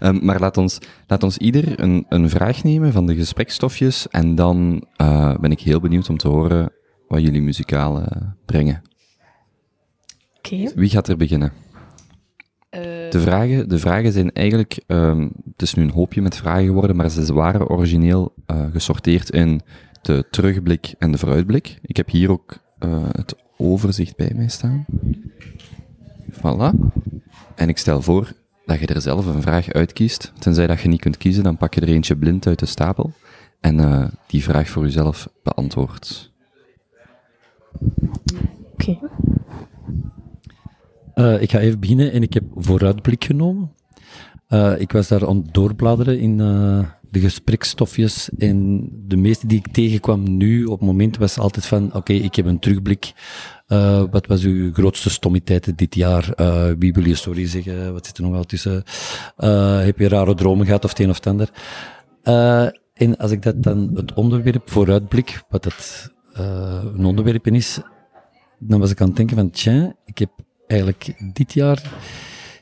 Ehm, 0.00 0.24
maar 0.24 0.40
laat 0.40 0.56
ons, 0.56 0.78
laat 1.06 1.22
ons 1.22 1.38
ieder 1.38 1.80
een, 1.80 2.06
een 2.08 2.30
vraag 2.30 2.62
nemen 2.64 2.92
van 2.92 3.06
de 3.06 3.14
gesprekstofjes 3.14 4.08
en 4.08 4.34
dan 4.34 4.86
eh, 4.96 5.36
ben 5.38 5.50
ik 5.50 5.60
heel 5.60 5.80
benieuwd 5.80 6.08
om 6.08 6.16
te 6.16 6.28
horen 6.28 6.72
wat 7.08 7.20
jullie 7.22 7.42
muzikaal 7.42 8.02
brengen. 8.46 8.82
oké. 10.38 10.72
Wie 10.74 10.90
gaat 10.90 11.08
er 11.08 11.16
beginnen? 11.16 11.52
De 13.10 13.20
vragen, 13.20 13.68
de 13.68 13.78
vragen 13.78 14.12
zijn 14.12 14.32
eigenlijk, 14.32 14.82
ehm, 14.86 15.28
het 15.52 15.62
is 15.62 15.74
nu 15.74 15.82
een 15.82 15.90
hoopje 15.90 16.22
met 16.22 16.36
vragen 16.36 16.64
geworden, 16.64 16.96
maar 16.96 17.08
ze 17.10 17.32
waren 17.34 17.68
origineel 17.68 18.34
gesorteerd 18.72 19.30
in 19.30 19.60
de 20.04 20.24
terugblik 20.30 20.94
en 20.98 21.12
de 21.12 21.18
vooruitblik. 21.18 21.78
Ik 21.82 21.96
heb 21.96 22.10
hier 22.10 22.30
ook 22.30 22.58
eh, 22.78 23.04
het 23.12 23.36
overzicht 23.56 24.16
bij 24.16 24.32
mij 24.34 24.48
staan. 24.48 24.84
Voilà. 26.32 26.74
En 27.54 27.68
ik 27.68 27.78
stel 27.78 28.02
voor 28.02 28.32
dat 28.66 28.78
je 28.78 28.86
er 28.86 29.00
zelf 29.00 29.26
een 29.26 29.42
vraag 29.42 29.72
uitkiest. 29.72 30.32
Tenzij 30.38 30.66
dat 30.66 30.80
je 30.80 30.88
niet 30.88 31.00
kunt 31.00 31.16
kiezen, 31.16 31.42
dan 31.42 31.56
pak 31.56 31.74
je 31.74 31.80
er 31.80 31.88
eentje 31.88 32.16
blind 32.16 32.46
uit 32.46 32.58
de 32.58 32.66
stapel. 32.66 33.12
En 33.60 33.80
eh, 33.80 34.08
die 34.26 34.42
vraag 34.42 34.68
voor 34.68 34.82
jezelf 34.82 35.28
beantwoordt. 35.42 36.32
Oké. 38.72 38.98
Eh, 41.14 41.42
ik 41.42 41.50
ga 41.50 41.58
even 41.58 41.80
beginnen 41.80 42.12
en 42.12 42.22
ik 42.22 42.34
heb 42.34 42.44
vooruitblik 42.54 43.24
genomen. 43.24 43.72
Eh, 44.48 44.80
ik 44.80 44.92
was 44.92 45.08
daar 45.08 45.28
aan 45.28 45.36
het 45.36 45.54
doorbladeren 45.54 46.18
in 46.18 46.40
eh, 46.40 46.78
de 47.14 47.20
gesprekstofjes 47.20 48.30
en 48.38 48.88
de 49.06 49.16
meeste 49.16 49.46
die 49.46 49.58
ik 49.58 49.72
tegenkwam 49.72 50.36
nu 50.36 50.64
op 50.64 50.78
het 50.78 50.88
moment 50.88 51.16
was 51.16 51.38
altijd 51.38 51.66
van, 51.66 51.94
oké, 51.94 52.12
ik 52.12 52.34
heb 52.34 52.46
een 52.46 52.58
terugblik. 52.58 53.12
Eh, 53.66 54.04
wat 54.10 54.26
was 54.26 54.42
uw 54.42 54.72
grootste 54.72 55.10
stommiteit 55.10 55.78
dit 55.78 55.94
jaar? 55.94 56.32
Eh, 56.32 56.70
wie 56.78 56.92
wil 56.92 57.04
je 57.04 57.14
sorry 57.14 57.46
zeggen? 57.46 57.92
Wat 57.92 58.06
zit 58.06 58.16
er 58.16 58.22
nog 58.22 58.32
wel 58.32 58.44
tussen? 58.44 58.82
Eh, 59.36 59.84
heb 59.84 59.98
je 59.98 60.08
rare 60.08 60.34
dromen 60.34 60.66
gehad 60.66 60.84
of 60.84 60.90
het 60.90 60.98
een 60.98 61.10
of 61.10 61.16
het 61.16 61.26
ander? 61.26 61.50
En 62.94 63.16
als 63.16 63.30
ik 63.30 63.42
dat 63.42 63.62
dan 63.62 63.90
het 63.94 64.12
onderwerp 64.12 64.70
vooruitblik, 64.70 65.42
wat 65.48 65.62
dat 65.62 66.10
een 66.94 67.04
onderwerp 67.04 67.46
is, 67.46 67.80
dan 68.58 68.80
was 68.80 68.90
ik 68.90 69.00
aan 69.00 69.06
het 69.06 69.16
denken 69.16 69.36
van, 69.36 69.50
tja, 69.50 69.96
ik 70.04 70.18
heb 70.18 70.30
eigenlijk 70.66 71.14
dit 71.34 71.52
jaar 71.52 71.82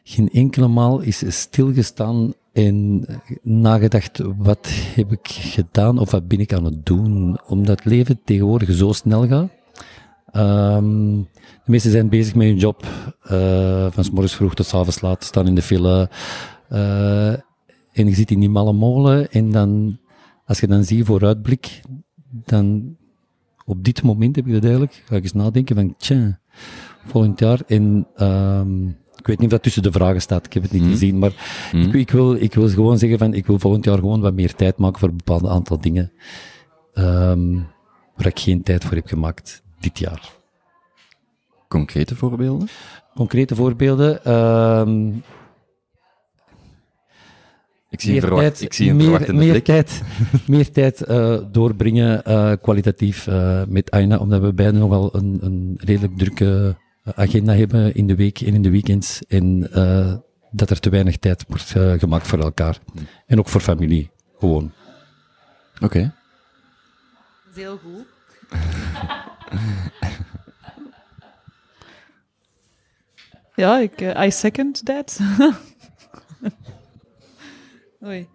geen 0.05 0.31
enkele 0.31 0.69
maal 0.69 1.01
is 1.01 1.23
stilgestaan 1.41 2.33
en 2.53 3.07
nagedacht, 3.43 4.21
wat 4.37 4.69
heb 4.95 5.13
ik 5.13 5.29
gedaan 5.29 5.99
of 5.99 6.11
wat 6.11 6.29
ben 6.29 6.41
ik 6.41 6.53
aan 6.53 6.65
het 6.65 6.87
doen? 6.87 7.39
Omdat 7.47 7.85
leven 7.85 8.21
tegenwoordig 8.25 8.73
zo 8.73 8.93
snel 8.93 9.27
gaat. 9.27 9.51
Ehm, 10.33 11.17
de 11.65 11.71
meesten 11.71 11.91
zijn 11.91 12.09
bezig 12.09 12.35
met 12.35 12.47
hun 12.47 12.57
job, 12.57 12.87
eh, 13.23 13.87
van 13.91 14.05
s 14.05 14.11
morgens 14.11 14.35
vroeg 14.35 14.55
tot 14.55 14.67
s 14.67 14.75
avonds 14.75 15.01
laat, 15.01 15.25
staan 15.25 15.47
in 15.47 15.55
de 15.55 15.63
file. 15.63 16.11
eh, 16.69 17.33
en 17.93 18.07
je 18.07 18.15
zit 18.15 18.31
in 18.31 18.41
die 18.41 18.49
malle 18.49 18.73
molen 18.73 19.31
en 19.31 19.51
dan, 19.51 19.99
als 20.47 20.61
je 20.61 20.67
dan 20.67 20.85
ziet 20.85 21.05
vooruitblik, 21.05 21.81
dan 22.31 22.97
op 23.65 23.85
dit 23.85 24.03
moment 24.03 24.37
heb 24.37 24.47
ik 24.47 24.53
dat 24.53 24.63
eigenlijk, 24.63 25.03
ga 25.07 25.17
ik 25.17 25.23
eens 25.23 25.33
nadenken 25.33 25.77
van, 25.77 25.95
tja, 25.99 26.41
volgend 27.07 27.39
jaar. 27.39 27.61
En 27.67 28.07
ehm, 28.15 28.89
ik 29.17 29.27
weet 29.27 29.37
niet 29.39 29.47
of 29.47 29.53
dat 29.53 29.63
tussen 29.63 29.83
de 29.83 29.93
vragen 29.93 30.21
staat, 30.21 30.47
ik 30.47 30.53
heb 30.53 30.63
het 30.63 30.73
niet 30.73 30.83
Mhm. 30.83 30.91
gezien, 30.91 31.19
maar 31.19 31.33
Mhm. 31.73 31.89
ik, 31.89 31.95
ik, 31.95 32.11
wil, 32.11 32.35
ik 32.35 32.55
wil 32.55 32.69
gewoon 32.69 32.99
zeggen 32.99 33.19
van, 33.19 33.35
ik 33.35 33.47
wil 33.47 33.59
volgend 33.59 33.85
jaar 33.85 33.99
gewoon 33.99 34.21
wat 34.21 34.35
meer 34.35 34.55
tijd 34.55 34.77
maken 34.77 34.99
voor 35.01 35.09
een 35.09 35.17
bepaald 35.17 35.47
aantal 35.47 35.81
dingen, 35.81 36.13
ehm, 36.95 37.53
waar 38.17 38.27
ik 38.27 38.39
geen 38.41 38.63
tijd 38.63 38.85
voor 38.85 38.95
heb 38.97 39.07
gemaakt 39.07 39.63
dit 39.81 39.99
jaar. 39.99 40.31
Concrete 41.69 42.17
voorbeelden? 42.17 42.69
Concrete 43.15 43.55
voorbeelden, 43.55 44.25
ehm, 44.25 45.09
Ik 47.91 48.01
zie 48.01 48.15
een, 48.15 48.21
verwacht, 48.21 48.61
ik 48.63 48.73
zie 48.73 48.91
een 48.91 48.97
meer, 48.97 49.35
meer 49.35 49.51
blik. 49.51 49.65
tijd, 49.65 50.03
meer 50.47 50.71
tijd 50.73 51.03
eh, 51.03 51.39
doorbrengen, 51.51 52.25
eh, 52.25 52.53
kwalitatief, 52.63 53.27
eh, 53.27 53.63
met 53.69 53.91
Aina, 53.91 54.19
omdat 54.19 54.41
we 54.41 54.53
beiden 54.53 54.81
nogal 54.81 55.15
een, 55.17 55.39
een 55.41 55.75
redelijk 55.81 56.19
drukke 56.19 56.77
agenda 57.05 57.55
hebben 57.55 57.95
in 57.95 58.07
de 58.07 58.15
week 58.15 58.41
en 58.41 58.55
in 58.55 58.63
de 58.63 58.71
weekends. 58.71 59.23
En 59.29 59.73
eh, 59.73 60.15
dat 60.51 60.71
er 60.71 60.81
te 60.81 60.91
weinig 60.91 61.17
tijd 61.17 61.45
wordt 61.49 61.77
eh, 61.77 61.93
gemaakt 61.93 62.27
voor 62.27 62.39
elkaar. 62.39 62.79
En 63.27 63.39
ook 63.39 63.49
voor 63.49 63.61
familie. 63.61 64.11
Gewoon. 64.39 64.73
Oké. 65.81 66.15
Dat 67.45 67.57
is 67.57 67.63
heel 67.63 67.79
goed. 67.79 68.07
ja, 73.55 73.79
ik, 73.79 74.01
eh, 74.01 74.27
I 74.27 74.31
second 74.31 74.85
that. 74.85 75.19
Oei. 78.05 78.29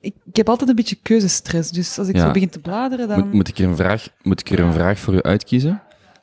Ik, 0.00 0.14
ik 0.24 0.36
heb 0.36 0.48
altijd 0.48 0.70
een 0.70 0.76
beetje 0.76 0.98
keuzestress, 1.02 1.70
dus 1.70 1.98
als 1.98 2.08
ik 2.08 2.16
Ja. 2.16 2.26
zo 2.26 2.30
begin 2.32 2.48
te 2.48 2.58
bladeren, 2.60 3.08
dan... 3.08 3.18
Moet, 3.18 3.32
moet, 3.32 3.48
ik 3.48 3.58
er 3.58 3.64
een 3.64 3.76
vraag, 3.76 4.08
moet 4.22 4.40
ik 4.40 4.50
er 4.50 4.60
een 4.60 4.72
vraag 4.72 4.98
voor 4.98 5.14
u 5.14 5.22
uitkiezen? 5.22 5.82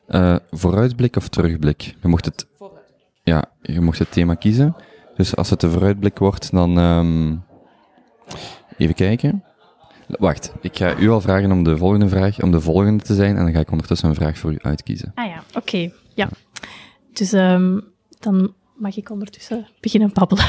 Eh, 0.10 0.36
vooruitblik 0.52 1.16
of 1.16 1.28
terugblik? 1.28 1.82
Je 1.82 2.08
mocht 2.08 2.26
het, 2.26 2.48
ja, 3.24 3.44
je 3.62 3.82
mocht 3.82 4.00
het 4.00 4.12
thema 4.12 4.34
kiezen. 4.34 4.76
Dus 5.16 5.36
als 5.36 5.50
het 5.50 5.60
de 5.60 5.70
vooruitblik 5.70 6.18
wordt, 6.18 6.52
dan... 6.52 6.78
ehm, 6.78 7.36
even 8.78 8.96
kijken. 8.96 9.44
Wacht, 10.08 10.54
ik 10.62 10.78
ga 10.78 10.98
u 10.98 11.10
al 11.10 11.22
vragen 11.22 11.52
om 11.52 11.64
de 11.64 11.78
volgende 11.78 12.10
vraag, 12.10 12.42
om 12.42 12.52
de 12.52 12.62
volgende 12.62 13.04
te 13.04 13.16
zijn, 13.16 13.38
en 13.38 13.44
dan 13.44 13.54
ga 13.54 13.60
ik 13.60 13.72
ondertussen 13.72 14.10
een 14.10 14.16
vraag 14.16 14.38
voor 14.38 14.52
u 14.52 14.58
uitkiezen. 14.62 15.12
Ah 15.16 15.28
ja, 15.28 15.44
oké. 15.54 15.92
Ja. 16.14 16.30
Dus 17.14 17.34
ehm, 17.34 17.80
dan 18.20 18.54
mag 18.76 18.98
ik 18.98 19.10
ondertussen 19.10 19.68
beginnen 19.80 20.14
babbelen. 20.14 20.46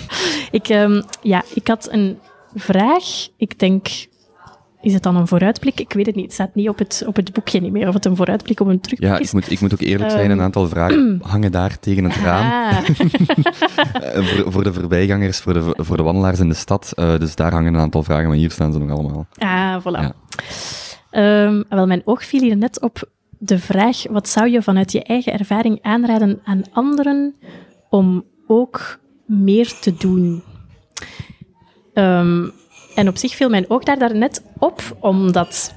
ik, 0.50 0.68
ehm, 0.68 1.02
ja, 1.22 1.44
ik 1.54 1.68
had 1.68 1.92
een 1.92 2.18
vraag. 2.54 3.28
Ik 3.36 3.58
denk, 3.58 3.88
is 4.86 4.92
het 4.94 5.02
dan 5.02 5.16
een 5.16 5.26
vooruitblik? 5.26 5.80
Ik 5.80 5.92
weet 5.92 6.06
het 6.06 6.14
niet. 6.14 6.24
Het 6.24 6.34
staat 6.34 6.54
niet 6.54 6.68
op 6.68 6.78
het, 6.78 7.02
op 7.06 7.16
het 7.16 7.32
boekje 7.32 7.60
niet 7.60 7.72
meer 7.72 7.88
of 7.88 7.94
het 7.94 8.04
een 8.04 8.16
vooruitblik 8.16 8.60
of 8.60 8.66
een 8.68 8.80
terugblik 8.80 9.10
Ja, 9.10 9.18
is. 9.18 9.26
ik 9.26 9.32
moet, 9.32 9.50
ik 9.50 9.60
moet 9.60 9.72
ook 9.72 9.80
eerlijk 9.80 10.10
zijn, 10.10 10.22
Ehm. 10.22 10.30
een 10.30 10.40
aantal 10.40 10.68
vragen 10.68 11.18
hangen 11.32 11.52
daar 11.52 11.78
tegen 11.78 12.04
het 12.04 12.16
raam. 12.16 12.50
Ah. 12.52 12.78
Eh, 14.02 14.24
voor, 14.26 14.52
voor 14.52 14.64
de 14.64 14.72
voorbijgangers, 14.72 15.38
voor 15.40 15.52
de, 15.52 15.74
voor 15.76 15.96
de 15.96 16.02
wandelaars 16.02 16.38
in 16.40 16.48
de 16.48 16.54
stad. 16.54 16.92
eh, 16.94 17.18
dus 17.18 17.34
daar 17.34 17.52
hangen 17.52 17.74
een 17.74 17.80
aantal 17.80 18.02
vragen, 18.02 18.28
maar 18.28 18.36
hier 18.36 18.50
staan 18.50 18.72
ze 18.72 18.78
nog 18.78 18.90
allemaal. 18.90 19.26
Ah, 19.38 19.80
voilà. 19.80 20.00
Ja. 20.00 20.12
Ehm, 21.10 21.62
wel, 21.68 21.86
mijn 21.86 22.02
oog 22.04 22.24
viel 22.24 22.40
hier 22.40 22.56
net 22.56 22.80
op 22.80 23.10
de 23.38 23.58
vraag: 23.58 24.02
wat 24.10 24.28
zou 24.28 24.48
je 24.50 24.62
vanuit 24.62 24.92
je 24.92 25.02
eigen 25.02 25.32
ervaring 25.38 25.78
aanraden 25.82 26.40
aan 26.44 26.62
anderen 26.72 27.34
om 27.90 28.24
ook 28.46 28.98
meer 29.26 29.72
te 29.80 29.94
doen? 29.96 30.42
Ehm, 31.94 32.48
en 32.96 33.08
op 33.08 33.16
zich 33.16 33.34
viel 33.34 33.48
mijn 33.48 33.70
oog 33.70 33.82
daar, 33.82 33.98
daar 33.98 34.16
net 34.16 34.42
op, 34.58 34.96
omdat. 35.00 35.74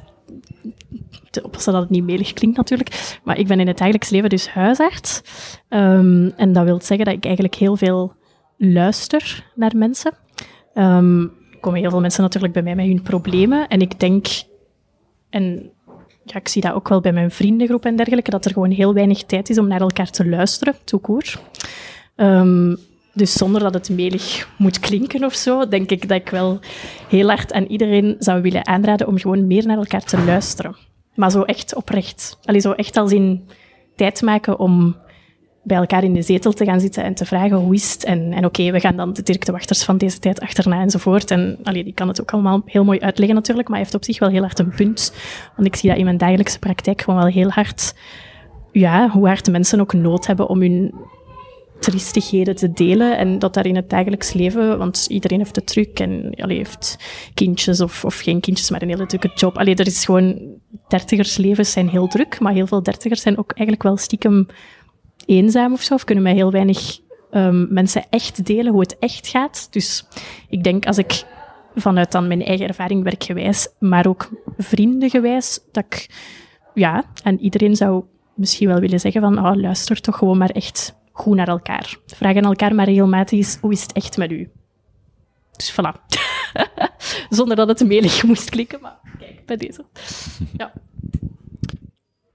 Te 1.29 1.43
oppassen 1.43 1.73
dat 1.73 1.81
het 1.81 1.91
niet 1.91 2.03
melig 2.03 2.33
klinkt 2.33 2.57
natuurlijk. 2.57 3.19
Maar 3.23 3.38
ik 3.38 3.47
ben 3.47 3.59
in 3.59 3.67
het 3.67 3.77
dagelijks 3.77 4.09
leven 4.09 4.29
dus 4.29 4.49
huisarts. 4.49 5.21
Ehm, 5.69 6.29
en 6.35 6.53
dat 6.53 6.63
wil 6.63 6.81
zeggen 6.81 7.05
dat 7.05 7.15
ik 7.15 7.25
eigenlijk 7.25 7.55
heel 7.55 7.75
veel 7.75 8.13
luister 8.57 9.45
naar 9.55 9.71
mensen. 9.75 10.13
Er 10.73 11.59
komen 11.59 11.79
heel 11.79 11.89
veel 11.89 11.99
mensen 11.99 12.23
natuurlijk 12.23 12.53
bij 12.53 12.63
mij 12.63 12.75
met 12.75 12.85
hun 12.85 13.01
problemen. 13.01 13.67
En 13.67 13.81
ik 13.81 13.99
denk, 13.99 14.27
en 15.29 15.71
ja, 16.23 16.35
ik 16.35 16.47
zie 16.47 16.61
dat 16.61 16.73
ook 16.73 16.89
wel 16.89 17.01
bij 17.01 17.13
mijn 17.13 17.31
vriendengroep 17.31 17.85
en 17.85 17.95
dergelijke, 17.95 18.31
dat 18.31 18.45
er 18.45 18.53
gewoon 18.53 18.71
heel 18.71 18.93
weinig 18.93 19.23
tijd 19.23 19.49
is 19.49 19.57
om 19.57 19.67
naar 19.67 19.81
elkaar 19.81 20.09
te 20.09 20.29
luisteren, 20.29 20.75
tout 20.83 21.01
court. 21.01 21.39
Dus 23.13 23.33
zonder 23.33 23.61
dat 23.61 23.73
het 23.73 23.89
melig 23.89 24.49
moet 24.57 24.79
klinken 24.79 25.23
of 25.23 25.33
zo, 25.33 25.67
denk 25.67 25.91
ik 25.91 26.07
dat 26.07 26.17
ik 26.17 26.29
wel 26.29 26.59
heel 27.07 27.27
hard 27.27 27.53
aan 27.53 27.65
iedereen 27.65 28.15
zou 28.19 28.41
willen 28.41 28.67
aanraden 28.67 29.07
om 29.07 29.17
gewoon 29.17 29.47
meer 29.47 29.65
naar 29.65 29.77
elkaar 29.77 30.03
te 30.03 30.23
luisteren. 30.23 30.75
Maar 31.15 31.31
zo 31.31 31.41
echt 31.41 31.75
oprecht. 31.75 32.37
Allee, 32.43 32.61
zo 32.61 32.71
echt 32.71 32.97
als 32.97 33.11
in 33.11 33.47
tijd 33.95 34.21
maken 34.21 34.59
om 34.59 34.95
bij 35.63 35.77
elkaar 35.77 36.03
in 36.03 36.13
de 36.13 36.21
zetel 36.21 36.51
te 36.51 36.65
gaan 36.65 36.79
zitten 36.79 37.03
en 37.03 37.13
te 37.13 37.25
vragen 37.25 37.57
hoe 37.57 37.73
is 37.73 37.93
het. 37.93 38.03
En, 38.03 38.33
en 38.33 38.45
oké, 38.45 38.71
we 38.71 38.79
gaan 38.79 38.95
dan 38.95 39.13
de 39.13 39.23
Dirk 39.23 39.45
de 39.45 39.51
Wachters 39.51 39.83
van 39.83 39.97
deze 39.97 40.19
tijd 40.19 40.39
achterna 40.39 40.81
enzovoort. 40.81 41.31
En 41.31 41.57
allee, 41.63 41.83
die 41.83 41.93
kan 41.93 42.07
het 42.07 42.21
ook 42.21 42.31
allemaal 42.31 42.61
heel 42.65 42.83
mooi 42.83 42.99
uitleggen 42.99 43.35
natuurlijk, 43.35 43.67
maar 43.67 43.77
hij 43.77 43.85
heeft 43.85 43.97
op 43.97 44.05
zich 44.05 44.19
wel 44.19 44.29
heel 44.29 44.41
hard 44.41 44.59
een 44.59 44.75
punt. 44.75 45.13
Want 45.55 45.67
ik 45.67 45.75
zie 45.75 45.89
dat 45.89 45.97
in 45.97 46.05
mijn 46.05 46.17
dagelijkse 46.17 46.59
praktijk 46.59 47.01
gewoon 47.01 47.19
wel 47.19 47.29
heel 47.29 47.49
hard, 47.49 47.95
ja, 48.71 49.09
hoe 49.09 49.27
hard 49.27 49.51
mensen 49.51 49.79
ook 49.79 49.93
nood 49.93 50.27
hebben 50.27 50.47
om 50.47 50.61
hun 50.61 50.93
triestigheden 51.79 52.55
te 52.55 52.71
delen. 52.71 53.17
En 53.17 53.39
dat 53.39 53.53
daar 53.53 53.65
in 53.65 53.75
het 53.75 53.89
dagelijks 53.89 54.33
leven, 54.33 54.77
want 54.77 55.05
iedereen 55.09 55.38
heeft 55.38 55.55
het 55.55 55.67
druk 55.67 56.00
en 56.00 56.33
allee, 56.36 56.57
heeft 56.57 56.98
kindjes 57.33 57.81
of, 57.81 58.05
of 58.05 58.19
geen 58.19 58.39
kindjes, 58.39 58.69
maar 58.69 58.81
een 58.81 58.89
hele 58.89 59.05
drukke 59.05 59.31
job. 59.36 59.57
Allee, 59.57 59.75
er 59.75 59.88
is 59.88 60.05
gewoon, 60.05 60.39
dertigerslevens 60.88 61.71
zijn 61.71 61.89
heel 61.89 62.07
druk, 62.07 62.39
maar 62.39 62.53
heel 62.53 62.67
veel 62.67 62.83
dertigers 62.83 63.21
zijn 63.21 63.38
ook 63.38 63.51
eigenlijk 63.51 63.83
wel 63.83 63.98
stiekem 63.98 64.48
eenzaam 65.25 65.74
of 65.74 65.81
zo, 65.81 65.93
of 65.93 66.03
kunnen 66.03 66.24
met 66.24 66.36
heel 66.36 66.51
weinig 66.51 67.00
ehm, 67.31 67.74
mensen 67.74 68.05
echt 68.09 68.45
delen 68.45 68.71
hoe 68.71 68.81
het 68.81 68.98
echt 69.00 69.27
gaat. 69.27 69.67
Dus 69.71 70.05
ik 70.50 70.63
denk 70.63 70.86
als 70.86 70.98
ik 70.98 71.24
vanuit 71.75 72.12
dan 72.12 72.27
mijn 72.27 72.43
eigen 72.43 72.67
ervaring 72.67 73.03
werkgewijs, 73.03 73.67
maar 73.79 74.07
ook 74.07 74.29
vriendengewijs, 74.57 75.59
dat 75.71 75.86
ik 75.86 76.09
ja, 76.74 77.03
aan 77.24 77.38
iedereen 77.38 77.75
zou 77.75 78.03
misschien 78.33 78.67
wel 78.67 78.79
willen 78.79 79.00
zeggen 79.00 79.21
van 79.21 79.45
oh, 79.45 79.55
luister 79.55 80.01
toch 80.01 80.17
gewoon 80.17 80.38
maar 80.38 80.50
echt 80.50 80.98
goed 81.19 81.35
naar 81.35 81.47
elkaar. 81.47 81.97
Vraag 82.05 82.35
aan 82.35 82.43
elkaar 82.43 82.75
maar 82.75 82.85
regelmatig 82.85 83.59
hoe 83.61 83.71
is 83.71 83.81
het 83.81 83.91
echt 83.91 84.17
met 84.17 84.31
u? 84.31 84.49
Dus 85.51 85.71
voilà. 85.71 85.99
Zonder 87.29 87.55
dat 87.55 87.67
het 87.67 87.88
melig 87.88 88.23
moest 88.23 88.49
klikken, 88.49 88.81
maar 88.81 88.99
kijk, 89.19 89.45
bij 89.45 89.57
deze. 89.57 89.85
Ja. 90.57 90.73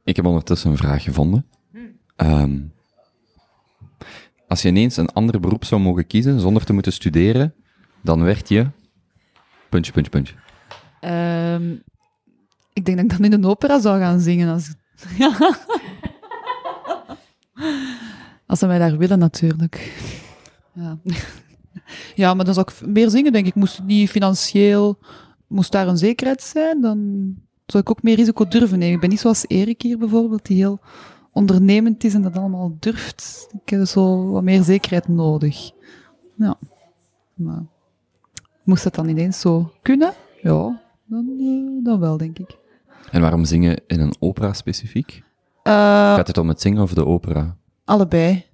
Ik 0.04 0.16
heb 0.16 0.26
ondertussen 0.26 0.70
een 0.70 0.76
vraag 0.76 1.02
gevonden. 1.02 1.46
Ehm, 2.16 2.60
als 4.48 4.62
je 4.62 4.68
ineens 4.68 4.96
een 4.96 5.12
ander 5.12 5.40
beroep 5.40 5.64
zou 5.64 5.80
mogen 5.80 6.06
kiezen 6.06 6.40
zonder 6.40 6.64
te 6.64 6.72
moeten 6.72 6.92
studeren, 6.92 7.54
dan 8.00 8.22
werd 8.22 8.48
je... 8.48 8.66
Puntje, 9.68 9.92
puntje, 9.92 10.10
puntje. 10.10 10.34
Ehm, 11.00 11.72
ik 12.72 12.84
denk 12.84 12.96
dat 12.96 13.04
ik 13.06 13.10
dan 13.10 13.24
in 13.24 13.32
een 13.32 13.44
opera 13.44 13.80
zou 13.80 13.98
gaan 13.98 14.20
zingen. 14.20 14.52
Als, 14.52 14.74
ja. 15.18 15.56
Als 18.54 18.62
ze 18.62 18.68
mij 18.68 18.78
daar 18.78 18.98
willen, 18.98 19.18
natuurlijk. 19.18 20.02
Ja. 20.72 20.98
ja, 22.22 22.34
maar 22.34 22.44
dan 22.44 22.54
zou 22.54 22.66
ik 22.70 22.86
meer 22.86 23.10
zingen, 23.10 23.32
denk 23.32 23.46
ik. 23.46 23.54
Moest 23.54 23.76
het 23.76 23.86
niet 23.86 24.10
financieel... 24.10 24.98
Moest 25.46 25.72
daar 25.72 25.88
een 25.88 25.98
zekerheid 25.98 26.42
zijn, 26.42 26.80
dan 26.80 26.98
zou 27.66 27.82
ik 27.82 27.90
ook 27.90 28.02
meer 28.02 28.16
risico 28.16 28.48
durven 28.48 28.78
nemen. 28.78 28.94
Ik 28.94 29.00
ben 29.00 29.10
niet 29.10 29.20
zoals 29.20 29.44
Erik 29.48 29.82
hier 29.82 29.98
bijvoorbeeld, 29.98 30.46
die 30.46 30.56
heel 30.56 30.80
ondernemend 31.32 32.04
is 32.04 32.14
en 32.14 32.22
dat 32.22 32.36
allemaal 32.36 32.76
durft. 32.80 33.48
Ik 33.62 33.68
heb 33.68 33.86
zo 33.86 34.30
wat 34.30 34.42
meer 34.42 34.62
zekerheid 34.62 35.08
nodig. 35.08 35.70
Ja. 36.36 36.56
Maar 37.34 37.62
moest 38.62 38.84
dat 38.84 38.94
dan 38.94 39.08
ineens 39.08 39.40
zo 39.40 39.72
kunnen? 39.82 40.12
Ja, 40.42 40.80
dan, 41.04 41.34
eh, 41.38 41.84
dan 41.84 42.00
wel, 42.00 42.16
denk 42.16 42.38
ik. 42.38 42.58
En 43.10 43.20
waarom 43.20 43.44
zingen 43.44 43.80
in 43.86 44.00
een 44.00 44.14
opera 44.18 44.52
specifiek? 44.52 45.22
Eh, 45.62 45.72
Gaat 46.14 46.26
het 46.26 46.38
om 46.38 46.48
het 46.48 46.60
zingen 46.60 46.82
of 46.82 46.94
de 46.94 47.06
opera? 47.06 47.56
Allebei. 47.84 48.46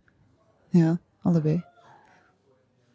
Ja, 0.68 1.00
allebei. 1.22 1.64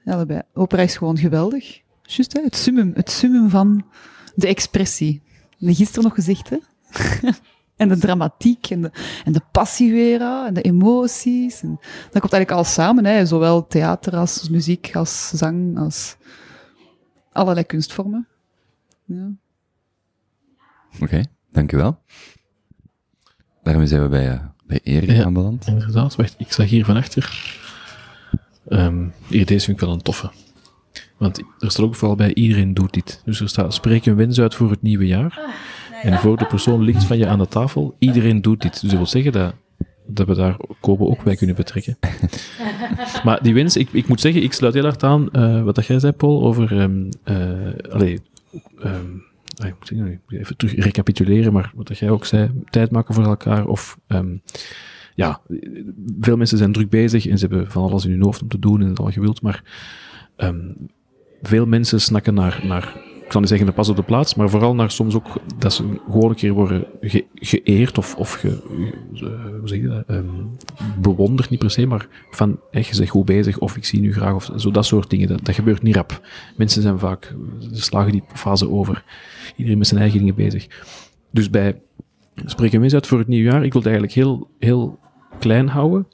Allebei. 0.05 0.41
Opera 0.53 0.81
is 0.81 0.97
gewoon 0.97 1.17
geweldig. 1.17 1.81
Juist, 2.01 2.33
hè? 2.33 2.41
Het, 2.41 2.55
summum, 2.55 2.91
het 2.95 3.11
summum 3.11 3.49
van 3.49 3.85
de 4.35 4.47
expressie. 4.47 5.21
Gisteren 5.59 6.03
nog 6.03 6.13
gezegd, 6.13 6.49
hè? 6.49 6.57
en 7.75 7.87
de 7.87 7.97
dramatiek 7.97 8.69
en 8.69 8.81
de, 8.81 8.91
en 9.25 9.33
de 9.33 9.41
passie 9.51 9.91
weer, 9.91 10.21
en 10.21 10.53
de 10.53 10.61
emoties. 10.61 11.61
En 11.61 11.75
dat 12.11 12.21
komt 12.21 12.33
eigenlijk 12.33 12.51
al 12.51 12.63
samen, 12.63 13.05
hè? 13.05 13.25
zowel 13.25 13.67
theater 13.67 14.15
als 14.15 14.49
muziek, 14.49 14.95
als 14.95 15.29
zang, 15.29 15.77
als 15.77 16.17
allerlei 17.31 17.65
kunstvormen. 17.65 18.27
Ja. 19.05 19.31
Oké, 21.01 21.23
dank 21.51 21.71
u 21.71 21.77
wel. 21.77 21.99
Daarmee 23.63 23.87
zijn 23.87 24.01
we 24.01 24.09
bij, 24.09 24.31
eh, 24.31 24.45
bij 24.67 24.79
Erik 24.83 25.09
Ja. 25.11 25.23
aanbeland. 25.23 25.67
Inderdaad, 25.67 26.15
wacht, 26.15 26.35
ik 26.37 26.51
zag 26.51 26.69
hier 26.69 26.85
van 26.85 26.95
achter. 26.95 27.53
Ehm, 28.67 29.05
hier, 29.27 29.45
deze 29.45 29.65
vind 29.65 29.81
ik 29.81 29.85
wel 29.85 29.93
een 29.93 30.01
toffe. 30.01 30.31
Want 31.17 31.37
er 31.59 31.71
staat 31.71 31.85
ook 31.85 31.95
vooral 31.95 32.15
bij 32.17 32.33
iedereen 32.33 32.73
doet 32.73 32.93
dit. 32.93 33.21
Dus 33.25 33.39
er 33.39 33.49
staat, 33.49 33.73
spreek 33.73 34.05
een 34.05 34.15
wens 34.15 34.39
uit 34.39 34.55
voor 34.55 34.69
het 34.69 34.81
nieuwe 34.81 35.05
jaar. 35.07 35.39
En 36.01 36.19
voor 36.19 36.37
de 36.37 36.45
persoon 36.45 36.81
links 36.81 37.05
van 37.05 37.17
je 37.17 37.27
aan 37.27 37.39
de 37.39 37.47
tafel, 37.47 37.95
iedereen 37.99 38.41
doet 38.41 38.61
dit. 38.61 38.71
Dus 38.71 38.89
dat 38.89 38.91
wil 38.91 39.05
zeggen 39.05 39.31
dat, 39.31 39.53
dat 40.07 40.27
we 40.27 40.35
daar 40.35 40.57
Kobe 40.81 41.03
ook 41.03 41.23
bij 41.23 41.35
kunnen 41.35 41.55
betrekken. 41.55 41.97
maar 43.25 43.43
die 43.43 43.53
wens, 43.53 43.77
ik, 43.77 43.89
ik 43.91 44.07
moet 44.07 44.21
zeggen, 44.21 44.43
ik 44.43 44.53
sluit 44.53 44.73
heel 44.73 44.83
hard 44.83 45.03
aan 45.03 45.31
eh, 45.31 45.63
wat 45.63 45.75
dat 45.75 45.85
jij 45.85 45.99
zei, 45.99 46.13
Paul, 46.13 46.43
over... 46.43 46.79
ehm 46.79 47.09
eh, 47.23 47.91
allee, 47.93 48.21
ehm, 48.79 49.05
ah, 49.55 49.67
ik 49.67 49.75
moet 50.29 50.39
even 50.39 50.57
terug 50.57 50.75
recapituleren, 50.75 51.53
maar 51.53 51.71
wat 51.75 51.97
jij 51.97 52.09
ook 52.09 52.25
zei, 52.25 52.51
tijd 52.69 52.91
maken 52.91 53.13
voor 53.13 53.23
elkaar, 53.23 53.65
of... 53.67 53.97
ehm, 54.07 54.37
ja, 55.15 55.41
veel 56.19 56.37
mensen 56.37 56.57
zijn 56.57 56.71
druk 56.71 56.89
bezig 56.89 57.27
en 57.27 57.37
ze 57.37 57.45
hebben 57.47 57.71
van 57.71 57.83
alles 57.83 58.05
in 58.05 58.11
hun 58.11 58.21
hoofd 58.23 58.41
om 58.41 58.47
te 58.47 58.59
doen 58.59 58.81
en 58.81 58.87
het 58.87 58.99
al 58.99 59.11
gewild, 59.11 59.41
maar 59.41 59.63
ehm, 60.35 60.59
veel 61.41 61.65
mensen 61.65 62.01
snakken 62.01 62.33
naar, 62.33 62.61
naar 62.67 62.95
ik 63.25 63.31
zal 63.31 63.39
niet 63.39 63.49
zeggen 63.49 63.67
de 63.67 63.73
pas 63.73 63.89
op 63.89 63.95
de 63.95 64.03
plaats, 64.03 64.35
maar 64.35 64.49
vooral 64.49 64.75
naar 64.75 64.91
soms 64.91 65.15
ook 65.15 65.25
dat 65.57 65.73
ze 65.73 65.83
gewoon 66.09 66.29
een 66.29 66.35
keer 66.35 66.51
worden 66.53 66.85
ge- 67.01 67.25
geëerd 67.35 67.97
of, 67.97 68.15
of 68.15 68.33
ge, 68.33 68.47
eh, 69.13 69.23
hoe 69.59 69.67
zeg 69.67 69.79
je 69.81 69.87
dat, 69.87 70.03
Ehm, 70.07 70.25
bewonderd 71.01 71.49
niet 71.49 71.59
per 71.59 71.71
se, 71.71 71.85
maar 71.85 72.07
van, 72.31 72.59
echt 72.71 72.87
je 72.87 72.95
zegt 72.95 73.09
goed 73.09 73.25
bezig 73.25 73.57
of 73.59 73.75
ik 73.77 73.85
zie 73.85 74.01
nu 74.01 74.13
graag 74.13 74.33
of 74.33 74.51
zo, 74.55 74.71
dat 74.71 74.85
soort 74.85 75.09
dingen. 75.09 75.27
Dat, 75.27 75.45
dat 75.45 75.55
gebeurt 75.55 75.81
niet 75.83 75.95
rap. 75.95 76.21
Mensen 76.57 76.81
zijn 76.81 76.99
vaak, 76.99 77.35
ze 77.73 77.81
slagen 77.81 78.11
die 78.11 78.23
fase 78.33 78.69
over. 78.69 79.03
Iedereen 79.55 79.77
met 79.77 79.87
zijn 79.87 79.99
eigen 79.99 80.19
dingen 80.19 80.35
bezig. 80.35 80.67
Dus 81.31 81.49
bij 81.49 81.81
spreken 82.45 82.79
mensen 82.79 82.99
uit 82.99 83.07
voor 83.07 83.19
het 83.19 83.27
nieuwe 83.27 83.51
jaar, 83.51 83.63
ik 83.63 83.73
wil 83.73 83.81
het 83.81 83.91
eigenlijk 83.91 84.13
heel, 84.13 84.49
heel 84.59 84.99
klein 85.39 85.67
houden. 85.67 86.07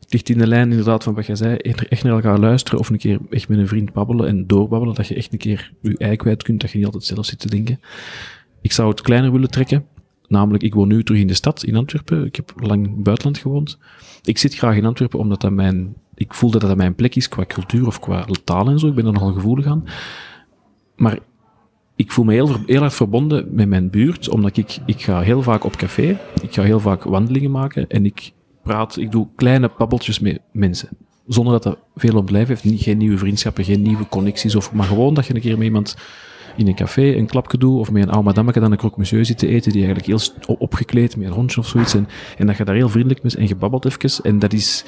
Het 0.00 0.12
ligt 0.12 0.28
in 0.28 0.38
de 0.38 0.46
lijn 0.46 0.70
inderdaad 0.70 1.04
van 1.04 1.14
wat 1.14 1.26
jij 1.26 1.36
zei, 1.36 1.56
echt 1.56 2.04
naar 2.04 2.12
elkaar 2.12 2.38
luisteren 2.38 2.78
of 2.78 2.90
een 2.90 2.98
keer 2.98 3.18
echt 3.30 3.48
met 3.48 3.58
een 3.58 3.68
vriend 3.68 3.92
babbelen 3.92 4.28
en 4.28 4.46
doorbabbelen, 4.46 4.94
dat 4.94 5.06
je 5.06 5.14
echt 5.14 5.32
een 5.32 5.38
keer 5.38 5.72
je 5.82 5.98
ei 5.98 6.16
kwijt 6.16 6.42
kunt, 6.42 6.60
dat 6.60 6.70
je 6.70 6.76
niet 6.76 6.86
altijd 6.86 7.04
zelf 7.04 7.26
zit 7.26 7.38
te 7.38 7.48
denken. 7.48 7.80
Ik 8.60 8.72
zou 8.72 8.88
het 8.88 9.00
kleiner 9.00 9.32
willen 9.32 9.50
trekken, 9.50 9.86
namelijk 10.28 10.62
ik 10.62 10.74
woon 10.74 10.88
nu 10.88 11.04
terug 11.04 11.20
in 11.20 11.26
de 11.26 11.34
stad, 11.34 11.64
in 11.64 11.76
Antwerpen. 11.76 12.24
Ik 12.24 12.36
heb 12.36 12.52
lang 12.56 13.02
buitenland 13.02 13.38
gewoond. 13.38 13.78
Ik 14.22 14.38
zit 14.38 14.54
graag 14.54 14.76
in 14.76 14.84
Antwerpen 14.84 15.18
omdat 15.18 15.40
dat 15.40 15.52
mijn, 15.52 15.94
ik 16.14 16.34
voel 16.34 16.50
dat 16.50 16.60
dat 16.60 16.76
mijn 16.76 16.94
plek 16.94 17.14
is 17.14 17.28
qua 17.28 17.44
cultuur 17.44 17.86
of 17.86 18.00
qua 18.00 18.26
taal 18.44 18.68
en 18.68 18.78
zo. 18.78 18.86
Ik 18.86 18.94
ben 18.94 19.06
er 19.06 19.12
nogal 19.12 19.32
gevoelig 19.32 19.66
aan. 19.66 19.84
Maar 20.96 21.18
ik 21.98 22.12
voel 22.12 22.24
me 22.24 22.32
heel, 22.32 22.56
heel 22.66 22.82
erg 22.82 22.94
verbonden 22.94 23.48
met 23.50 23.68
mijn 23.68 23.90
buurt, 23.90 24.28
omdat 24.28 24.56
ik, 24.56 24.78
ik 24.86 25.02
ga 25.02 25.20
heel 25.20 25.42
vaak 25.42 25.64
op 25.64 25.76
café, 25.76 26.18
ik 26.42 26.54
ga 26.54 26.62
heel 26.62 26.80
vaak 26.80 27.02
wandelingen 27.02 27.50
maken 27.50 27.88
en 27.88 28.04
ik 28.04 28.32
praat, 28.62 28.96
ik 28.96 29.10
doe 29.10 29.28
kleine 29.36 29.70
babbeltjes 29.78 30.18
met 30.18 30.40
mensen. 30.52 30.88
Zonder 31.26 31.52
dat 31.52 31.62
dat 31.62 31.78
veel 31.96 32.16
om 32.16 32.34
heeft, 32.34 32.62
geen 32.64 32.98
nieuwe 32.98 33.18
vriendschappen, 33.18 33.64
geen 33.64 33.82
nieuwe 33.82 34.08
connecties, 34.08 34.54
of, 34.54 34.72
maar 34.72 34.86
gewoon 34.86 35.14
dat 35.14 35.26
je 35.26 35.34
een 35.34 35.40
keer 35.40 35.56
met 35.56 35.66
iemand 35.66 35.96
in 36.56 36.66
een 36.66 36.74
café 36.74 37.14
een 37.14 37.26
klapje 37.26 37.58
doet, 37.58 37.78
of 37.78 37.90
met 37.90 38.02
een 38.02 38.10
oude 38.10 38.24
madameke 38.24 38.60
dan 38.60 38.72
een 38.72 38.78
croque 38.78 38.98
monsieur 38.98 39.24
zit 39.24 39.38
te 39.38 39.46
eten, 39.46 39.72
die 39.72 39.84
eigenlijk 39.84 40.06
heel 40.46 40.56
opgekleed 40.56 41.16
met 41.16 41.26
een 41.26 41.32
hondje 41.32 41.60
of 41.60 41.66
zoiets, 41.66 41.94
en, 41.94 42.08
en 42.36 42.46
dat 42.46 42.56
je 42.56 42.64
daar 42.64 42.74
heel 42.74 42.88
vriendelijk 42.88 43.22
mee 43.22 43.36
en 43.36 43.48
je 43.48 43.56
babbelt 43.56 43.84
even, 43.84 44.24
en 44.24 44.38
dat 44.38 44.52
is 44.52 44.84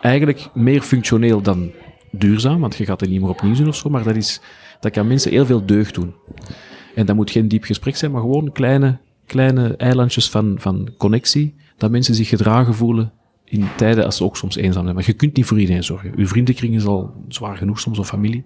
eigenlijk 0.00 0.48
meer 0.54 0.80
functioneel 0.80 1.40
dan 1.42 1.70
duurzaam, 2.10 2.60
want 2.60 2.76
je 2.76 2.84
gaat 2.84 3.00
er 3.00 3.08
niet 3.08 3.20
meer 3.20 3.30
opnieuw 3.30 3.54
doen 3.54 3.68
of 3.68 3.76
zo, 3.76 3.90
maar 3.90 4.04
dat, 4.04 4.16
is, 4.16 4.40
dat 4.80 4.92
kan 4.92 5.06
mensen 5.06 5.30
heel 5.30 5.46
veel 5.46 5.66
deugd 5.66 5.94
doen. 5.94 6.14
En 6.94 7.06
dat 7.06 7.16
moet 7.16 7.30
geen 7.30 7.48
diep 7.48 7.64
gesprek 7.64 7.96
zijn, 7.96 8.10
maar 8.10 8.20
gewoon 8.20 8.52
kleine, 8.52 8.98
kleine 9.26 9.76
eilandjes 9.76 10.30
van, 10.30 10.56
van 10.58 10.88
connectie, 10.96 11.54
dat 11.76 11.90
mensen 11.90 12.14
zich 12.14 12.28
gedragen 12.28 12.74
voelen 12.74 13.12
in 13.44 13.66
tijden 13.76 14.04
als 14.04 14.16
ze 14.16 14.24
ook 14.24 14.36
soms 14.36 14.56
eenzaam 14.56 14.82
zijn. 14.82 14.94
Maar 14.94 15.04
je 15.06 15.12
kunt 15.12 15.36
niet 15.36 15.46
voor 15.46 15.60
iedereen 15.60 15.84
zorgen. 15.84 16.12
Uw 16.16 16.26
vriendenkring 16.26 16.74
is 16.74 16.84
al 16.84 17.14
zwaar 17.28 17.56
genoeg 17.56 17.80
soms, 17.80 17.98
of 17.98 18.08
familie. 18.08 18.44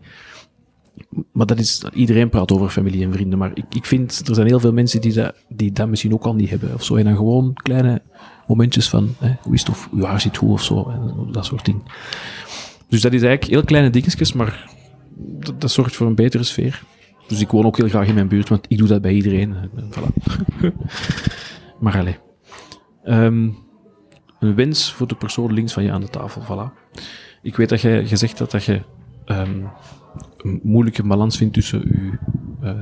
Maar 1.33 1.47
dat 1.47 1.59
is, 1.59 1.85
iedereen 1.95 2.29
praat 2.29 2.53
over 2.53 2.69
familie 2.69 3.05
en 3.05 3.13
vrienden. 3.13 3.39
Maar 3.39 3.51
ik, 3.55 3.65
ik 3.75 3.87
vind, 3.87 4.29
er 4.29 4.35
zijn 4.35 4.47
heel 4.47 4.61
veel 4.61 4.73
mensen 4.73 5.01
die 5.01 5.13
dat, 5.13 5.35
die 5.49 5.73
dat 5.73 5.89
misschien 5.89 6.13
ook 6.13 6.25
al 6.25 6.35
niet 6.35 6.51
hebben. 6.51 6.75
Of 6.75 6.85
zo. 6.85 6.97
En 6.97 7.05
dan 7.05 7.17
gewoon 7.17 7.55
kleine 7.55 8.03
momentjes 8.47 8.89
van, 8.89 9.15
hè, 9.19 9.33
hoe 9.43 9.55
is 9.55 9.61
het, 9.61 9.71
of 9.71 9.89
uw 9.93 10.05
haar 10.05 10.21
zit 10.21 10.37
goed 10.37 10.51
of 10.51 10.63
zo. 10.63 10.93
Dat 11.31 11.45
soort 11.45 11.65
dingen. 11.65 11.83
Dus 12.89 13.01
dat 13.01 13.13
is 13.13 13.23
eigenlijk 13.23 13.53
heel 13.53 13.65
kleine 13.65 13.91
dingetjes, 13.91 14.33
maar 14.33 14.71
dat, 15.59 15.71
zorgt 15.71 15.97
voor 15.97 16.07
een 16.07 16.15
betere 16.15 16.43
sfeer. 16.43 16.83
Dus 17.27 17.41
ik 17.41 17.51
woon 17.51 17.65
ook 17.65 17.77
heel 17.77 17.89
graag 17.89 18.07
in 18.07 18.15
mijn 18.15 18.29
buurt, 18.29 18.49
want 18.49 18.67
ik 18.69 18.79
doe 18.79 18.89
dat 18.89 19.03
bij 19.03 19.13
iedereen. 19.13 19.55
En 19.55 19.91
Voilà. 19.95 20.33
maar 21.81 21.99
allez. 21.99 22.17
Ehm, 23.05 23.49
een 24.41 24.55
wens 24.55 24.93
voor 24.93 25.07
de 25.07 25.15
persoon 25.15 25.53
links 25.53 25.73
van 25.73 25.83
je 25.83 25.93
aan 25.93 26.01
de 26.01 26.09
tafel. 26.09 26.43
Voilà. 26.43 26.93
Ik 27.43 27.57
weet 27.57 27.69
dat 27.69 27.81
jij 27.81 28.07
gezegd 28.07 28.39
had 28.39 28.51
dat 28.51 28.65
je 28.65 28.83
ehm, 29.25 29.61
een 30.37 30.61
moeilijke 30.63 31.03
balans 31.03 31.37
vindt 31.37 31.55
tussen 31.55 31.83
uw 31.85 32.13
eh, 32.63 32.73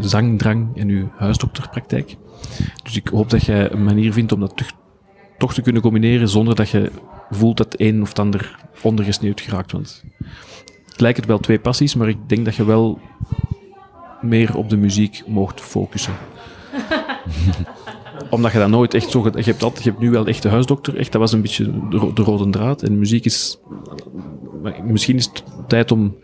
zangdrang 0.00 0.76
en 0.76 0.88
uw 0.88 1.10
huisdokterpraktijk. 1.16 2.16
Dus 2.82 2.96
ik 2.96 3.08
hoop 3.08 3.30
dat 3.30 3.44
jij 3.44 3.72
een 3.72 3.84
manier 3.84 4.12
vindt 4.12 4.32
om 4.32 4.40
dat 4.40 4.56
toch, 4.56 4.70
toch 5.38 5.54
te 5.54 5.62
kunnen 5.62 5.82
combineren 5.82 6.28
zonder 6.28 6.54
dat 6.54 6.68
je 6.68 6.90
voelt 7.30 7.56
dat 7.56 7.72
het 7.72 7.80
een 7.80 8.02
of 8.02 8.08
het 8.08 8.18
ander 8.18 8.58
ondergesneeuwd 8.82 9.40
geraakt. 9.40 9.72
Want 9.72 10.04
het 11.00 11.08
lijken 11.08 11.26
wel 11.26 11.38
twee 11.38 11.58
passies, 11.58 11.94
maar 11.94 12.08
ik 12.08 12.18
denk 12.26 12.44
dat 12.44 12.54
je 12.54 12.64
wel 12.64 12.98
meer 14.20 14.56
op 14.56 14.68
de 14.70 14.76
muziek 14.76 15.22
mocht 15.26 15.60
focussen. 15.60 16.12
Omdat 18.30 18.52
je 18.52 18.58
dat 18.58 18.68
nooit 18.68 18.94
echt 18.94 19.10
zo... 19.10 19.30
Je 19.34 19.42
hebt, 19.42 19.62
altijd, 19.62 19.84
je 19.84 19.90
hebt 19.90 20.02
nu 20.02 20.10
wel 20.10 20.26
echt 20.26 20.42
de 20.42 20.48
huisdokter, 20.48 20.96
echt, 20.96 21.12
dat 21.12 21.20
was 21.20 21.32
een 21.32 21.40
beetje 21.40 21.88
de, 21.88 21.96
ro- 21.96 22.12
de 22.12 22.22
rode 22.22 22.50
draad. 22.50 22.82
En 22.82 22.98
muziek 22.98 23.24
is... 23.24 23.58
Misschien 24.84 25.16
is 25.16 25.24
het 25.24 25.44
tijd 25.68 25.90
om 25.90 26.16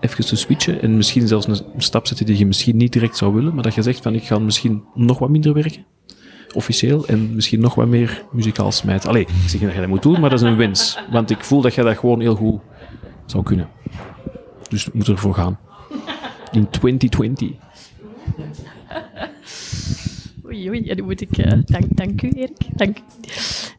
even 0.00 0.26
te 0.26 0.36
switchen 0.36 0.82
en 0.82 0.96
misschien 0.96 1.28
zelfs 1.28 1.46
een 1.46 1.62
stap 1.76 2.06
zetten 2.06 2.26
die 2.26 2.38
je 2.38 2.46
misschien 2.46 2.76
niet 2.76 2.92
direct 2.92 3.16
zou 3.16 3.34
willen, 3.34 3.54
maar 3.54 3.62
dat 3.62 3.74
je 3.74 3.82
zegt 3.82 4.02
van 4.02 4.14
ik 4.14 4.22
ga 4.22 4.38
misschien 4.38 4.84
nog 4.94 5.18
wat 5.18 5.28
minder 5.28 5.52
werken, 5.52 5.84
officieel, 6.54 7.06
en 7.06 7.34
misschien 7.34 7.60
nog 7.60 7.74
wat 7.74 7.86
meer 7.86 8.24
muzikaal 8.32 8.72
smijten. 8.72 9.08
Allee, 9.08 9.22
ik 9.22 9.28
zeg 9.46 9.52
niet 9.52 9.62
dat 9.62 9.72
je 9.74 9.80
dat 9.80 9.88
moet 9.88 10.02
doen, 10.02 10.20
maar 10.20 10.30
dat 10.30 10.40
is 10.40 10.46
een 10.46 10.56
wens. 10.56 10.98
Want 11.10 11.30
ik 11.30 11.44
voel 11.44 11.60
dat 11.60 11.74
je 11.74 11.82
dat 11.82 11.98
gewoon 11.98 12.20
heel 12.20 12.34
goed 12.34 12.60
zou 13.30 13.42
kunnen. 13.44 13.68
Dus 14.68 14.84
we 14.84 14.90
moeten 14.94 15.14
ervoor 15.14 15.34
gaan. 15.34 15.58
In 16.52 16.70
2020. 16.70 17.50
Oei, 20.46 20.68
oei, 20.68 20.88
en 20.88 20.96
nu 20.96 21.02
moet 21.02 21.20
ik... 21.20 21.38
eh, 21.38 21.58
dank, 21.64 21.84
dank 21.88 22.22
u, 22.22 22.28
Erik. 22.28 22.56
Dank 22.74 22.98
u. 22.98 23.00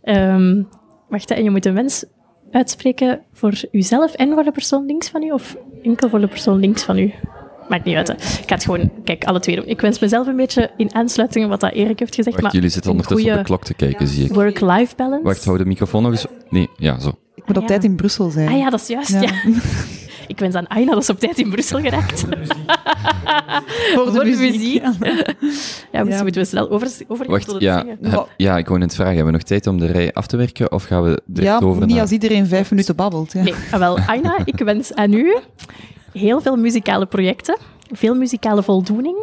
Ehm, 0.02 0.64
wacht, 1.10 1.30
hè, 1.30 1.36
en 1.36 1.44
je 1.44 1.50
moet 1.50 1.66
een 1.66 1.74
wens 1.74 2.06
uitspreken 2.52 3.22
voor 3.34 3.54
uzelf 3.72 4.14
en 4.14 4.34
voor 4.34 4.44
de 4.44 4.52
persoon 4.52 4.86
links 4.86 5.10
van 5.10 5.24
u, 5.24 5.32
of 5.32 5.58
enkel 5.84 6.10
voor 6.10 6.20
de 6.20 6.28
persoon 6.28 6.60
links 6.60 6.84
van 6.84 6.98
u? 6.98 7.14
Maakt 7.70 7.86
niet 7.86 7.96
uit, 7.96 8.08
hè. 8.08 8.14
Ik 8.14 8.20
ga 8.48 8.56
het 8.56 8.64
gewoon, 8.64 8.92
kijk, 9.04 9.24
alle 9.24 9.40
twee 9.40 9.56
doen. 9.56 9.66
Ik 9.66 9.82
wens 9.82 10.00
mezelf 10.00 10.28
een 10.28 10.36
beetje 10.36 10.72
in 10.78 10.94
aansluiting 10.96 11.48
wat 11.48 11.60
dat 11.60 11.72
Erik 11.74 12.00
heeft 12.00 12.16
gezegd, 12.16 12.36
Wacht, 12.36 12.42
maar 12.42 12.54
jullie 12.54 12.70
zitten 12.70 12.92
ondertussen 12.92 13.26
op 13.26 13.32
de 13.32 13.38
goede 13.38 13.48
klok 13.48 13.64
te 13.64 13.74
kijken, 13.74 14.08
zie 14.08 14.26
ik. 14.26 14.34
work-life 14.34 14.96
balance. 14.96 15.24
Wacht, 15.24 15.46
hou 15.46 15.58
de 15.58 15.66
microfoon 15.66 16.04
nog 16.04 16.12
eens... 16.12 16.26
Nee, 16.50 16.68
ja, 16.78 17.00
zo. 17.00 17.12
Ik 17.42 17.48
moet 17.48 17.56
op 17.56 17.62
ja. 17.62 17.68
tijd 17.68 17.84
in 17.84 17.96
Brussel 17.96 18.30
zijn. 18.30 18.48
Ah 18.48 18.58
ja, 18.58 18.70
dat 18.70 18.80
is 18.82 18.88
juist, 18.88 19.12
ja. 19.12 19.22
Ja. 19.22 19.32
Ik 20.28 20.40
wens 20.40 20.56
aan 20.56 20.68
Aina 20.70 20.94
dat 20.94 21.06
ze 21.06 21.12
op 21.12 21.20
tijd 21.20 21.38
in 21.38 21.50
Brussel 21.50 21.80
geraakt. 21.80 22.20
Voor 23.94 24.12
Voor 24.14 24.24
de 24.24 24.36
muziek. 24.40 24.82
Ja. 24.82 24.94
Ja, 25.00 26.04
misschien 26.04 26.10
Ja. 26.10 26.22
moeten 26.24 26.42
we 26.42 26.48
snel 26.48 26.70
over, 26.70 26.88
over 27.08 27.28
Wacht, 27.30 27.46
tot 27.46 27.54
het 27.54 27.64
ja, 27.64 27.86
heb- 28.02 28.30
ja, 28.38 28.58
ik 28.58 28.68
wou 28.68 28.80
net 28.80 28.96
vragen, 28.96 29.16
hebben 29.16 29.32
we 29.34 29.40
nog 29.40 29.48
tijd 29.48 29.68
om 29.68 29.80
de 29.80 29.86
rij 29.86 30.14
af 30.14 30.28
te 30.28 30.38
werken, 30.38 30.72
of 30.72 30.84
gaan 30.84 31.04
we 31.04 31.22
direct 31.26 31.60
Ja, 31.62 31.68
over 31.68 31.82
niet 31.82 31.90
naar... 31.92 32.02
als 32.02 32.12
iedereen 32.12 32.48
vijf 32.48 32.70
minuten 32.70 32.96
babbelt. 32.96 33.34
Ja. 33.34 33.44
Nee, 33.44 33.54
ah, 33.72 33.80
wel, 33.80 33.98
Aina, 34.00 34.38
ik 34.46 34.58
wens 34.60 34.94
aan 34.94 35.14
u 35.14 35.38
heel 36.14 36.42
veel 36.42 36.56
muzikale 36.58 37.06
projecten, 37.06 37.58
veel 37.92 38.16
muzikale 38.16 38.64
voldoening 38.64 39.18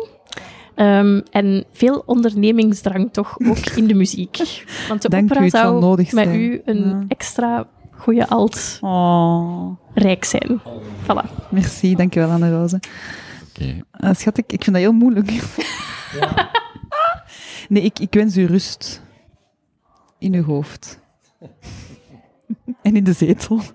ehm, 0.74 1.20
en 1.31 1.64
veel 1.72 2.02
ondernemingsdrang 2.07 3.09
toch 3.12 3.37
ook 3.48 3.59
in 3.76 3.87
de 3.87 3.94
muziek. 3.94 4.37
Want 4.88 5.02
de 5.02 5.09
Dank 5.09 5.22
u, 5.22 5.26
opera 5.26 5.42
het 5.42 5.50
zal 5.50 5.61
zou 5.62 5.81
nodig 5.81 6.12
met 6.12 6.24
zijn. 6.24 6.40
u 6.40 6.61
een 6.64 6.88
Ja. 6.88 7.04
extra 7.09 7.66
goede 7.99 8.29
alt 8.29 8.79
Oh, 8.81 9.77
rijk 9.95 10.25
zijn. 10.25 10.61
Voilà. 11.03 11.49
merci. 11.51 11.95
Dankjewel, 11.95 12.31
Anne-Roze. 12.31 12.81
Oké. 13.49 13.65
Uh, 14.01 14.11
schat, 14.15 14.39
ik, 14.39 14.53
ik 14.53 14.63
vind 14.65 14.77
dat 14.77 14.85
heel 14.85 14.93
moeilijk. 14.93 15.31
nee, 17.69 17.83
ik, 17.83 17.99
ik 17.99 18.15
wens 18.15 18.37
u 18.37 18.47
rust. 18.47 19.03
In 20.19 20.35
uw 20.35 20.45
hoofd. 20.45 21.01
en 22.83 22.97
in 22.97 23.05
de 23.05 23.13
zetel. 23.13 23.61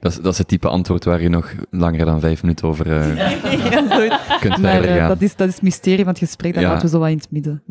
Dat, 0.00 0.12
is, 0.12 0.18
dat 0.18 0.32
is 0.32 0.38
het 0.38 0.48
type 0.48 0.68
antwoord 0.68 1.04
waar 1.04 1.22
je 1.22 1.28
nog 1.28 1.52
langer 1.70 2.04
dan 2.04 2.20
vijf 2.20 2.42
minuten 2.42 2.68
over 2.68 2.92
eh, 3.00 3.16
ja, 3.70 4.18
kunt 4.40 4.58
Maar 4.58 4.72
verder 4.72 4.90
eh, 4.90 4.96
gaan. 4.96 5.08
dat, 5.08 5.20
is, 5.22 5.36
dat 5.36 5.48
is 5.48 5.54
het 5.54 5.62
mysterie 5.62 5.98
van 6.04 6.08
het 6.08 6.18
gesprek, 6.18 6.54
dat 6.54 6.62
Ja. 6.62 6.68
laten 6.68 6.84
we 6.84 6.90
zo 6.92 6.98
wat 6.98 7.08
in 7.08 7.16
het 7.16 7.30
midden. 7.30 7.62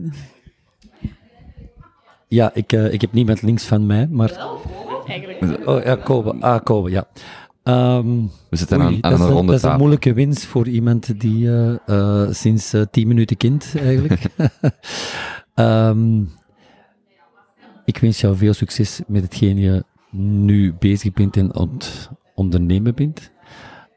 Ja, 2.30 2.54
ik, 2.54 2.74
eh, 2.74 2.94
ik 2.94 3.02
heb 3.02 3.14
niemand 3.14 3.42
links 3.42 3.66
van 3.66 3.86
mij, 3.86 4.08
maar... 4.12 4.48
Eigenlijk. 5.06 5.68
Oh 5.68 5.84
ja, 5.84 5.96
Kobe. 5.96 6.36
Ah, 6.40 6.64
Kobe, 6.64 6.90
ja. 6.90 7.08
Ehm, 7.64 8.22
We 8.50 8.58
zitten 8.58 8.82
oei, 8.82 8.98
aan, 9.02 9.04
aan 9.04 9.12
dat, 9.12 9.20
is 9.20 9.20
een 9.20 9.32
een, 9.32 9.36
ronde 9.36 9.52
dat 9.52 9.64
is 9.64 9.70
een 9.70 9.78
moeilijke 9.78 10.14
winst 10.14 10.46
voor 10.46 10.68
iemand 10.68 11.20
die 11.20 11.48
eh, 11.50 11.76
eh, 11.86 12.32
sinds 12.32 12.74
tien 12.92 13.08
minuten 13.08 13.38
kind 13.38 13.74
eigenlijk. 13.78 14.22
Ehm, 15.54 16.22
ik 17.86 17.98
wens 17.98 18.22
jou 18.22 18.36
veel 18.38 18.54
succes 18.54 19.02
met 19.08 19.24
hetgeen 19.24 19.58
je 19.58 19.84
nu 20.12 20.74
bezig 20.80 21.14
bent 21.14 21.38
en 21.38 21.56
ont 21.56 22.10
ondernemen 22.36 22.96
bent. 22.96 23.32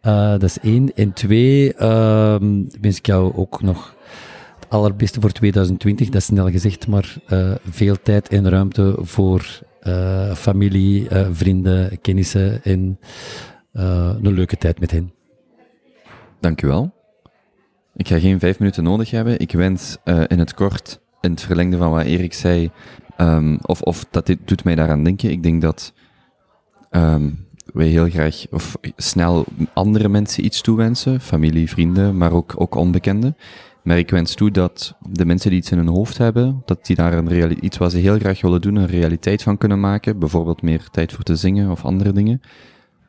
Eh, 0.00 0.30
dat 0.30 0.42
is 0.42 0.58
één. 0.58 0.94
En 0.94 1.12
twee, 1.12 1.74
ehm, 1.74 2.64
wens 2.80 2.98
ik 2.98 3.06
jou 3.06 3.36
ook 3.36 3.62
nog 3.62 3.76
het 3.86 4.01
allerbeste 4.72 5.20
voor 5.20 5.32
2020. 5.32 6.06
Dat 6.06 6.20
is 6.20 6.24
snel 6.24 6.50
gezegd, 6.50 6.86
maar 6.86 7.16
eh, 7.26 7.54
veel 7.68 7.96
tijd 8.02 8.28
en 8.28 8.48
ruimte 8.48 8.96
voor 9.00 9.60
eh, 9.80 10.34
familie, 10.34 11.08
eh, 11.08 11.28
vrienden, 11.32 12.00
kennissen 12.00 12.64
en 12.64 12.98
een 13.72 14.32
leuke 14.32 14.56
tijd 14.56 14.80
met 14.80 14.90
hen. 14.90 15.12
Dank 16.40 16.62
u 16.62 16.66
wel. 16.66 16.92
Ik 17.94 18.08
ga 18.08 18.18
geen 18.18 18.38
vijf 18.38 18.58
minuten 18.58 18.84
nodig 18.84 19.10
hebben. 19.10 19.40
Ik 19.40 19.52
wens 19.52 19.96
in 20.04 20.38
het 20.38 20.54
kort, 20.54 21.00
in 21.20 21.30
het 21.30 21.40
verlengde 21.40 21.76
van 21.76 21.90
wat 21.90 22.04
Erik 22.04 22.32
zei, 22.34 22.70
ehm, 23.16 23.56
of, 23.62 23.82
of 23.82 24.06
dat 24.10 24.26
dit 24.26 24.38
doet 24.44 24.64
mij 24.64 24.74
daaraan 24.74 25.04
denken. 25.04 25.30
Ik 25.30 25.42
denk 25.42 25.62
dat 25.62 25.92
ehm, 26.90 27.30
wij 27.72 27.86
heel 27.86 28.08
graag 28.08 28.44
of 28.50 28.76
snel 28.96 29.44
andere 29.72 30.08
mensen 30.08 30.44
iets 30.44 30.60
toewensen, 30.60 31.20
familie, 31.20 31.68
vrienden, 31.68 32.16
maar 32.16 32.32
ook, 32.32 32.52
ook 32.56 32.74
onbekenden. 32.74 33.36
Maar 33.82 33.98
ik 33.98 34.10
wens 34.10 34.34
toe 34.34 34.50
dat 34.50 34.94
de 35.08 35.24
mensen 35.24 35.50
die 35.50 35.58
iets 35.58 35.70
in 35.70 35.78
hun 35.78 35.88
hoofd 35.88 36.18
hebben, 36.18 36.62
dat 36.64 36.86
die 36.86 36.96
daar 36.96 37.12
een 37.12 37.64
iets 37.64 37.78
wat 37.78 37.90
ze 37.90 37.98
heel 37.98 38.18
graag 38.18 38.40
willen 38.40 38.60
doen, 38.60 38.76
een 38.76 38.86
realiteit 38.86 39.42
van 39.42 39.58
kunnen 39.58 39.80
maken. 39.80 40.18
Bijvoorbeeld 40.18 40.62
meer 40.62 40.88
tijd 40.90 41.12
voor 41.12 41.24
te 41.24 41.36
zingen 41.36 41.70
of 41.70 41.84
andere 41.84 42.12
dingen. 42.12 42.40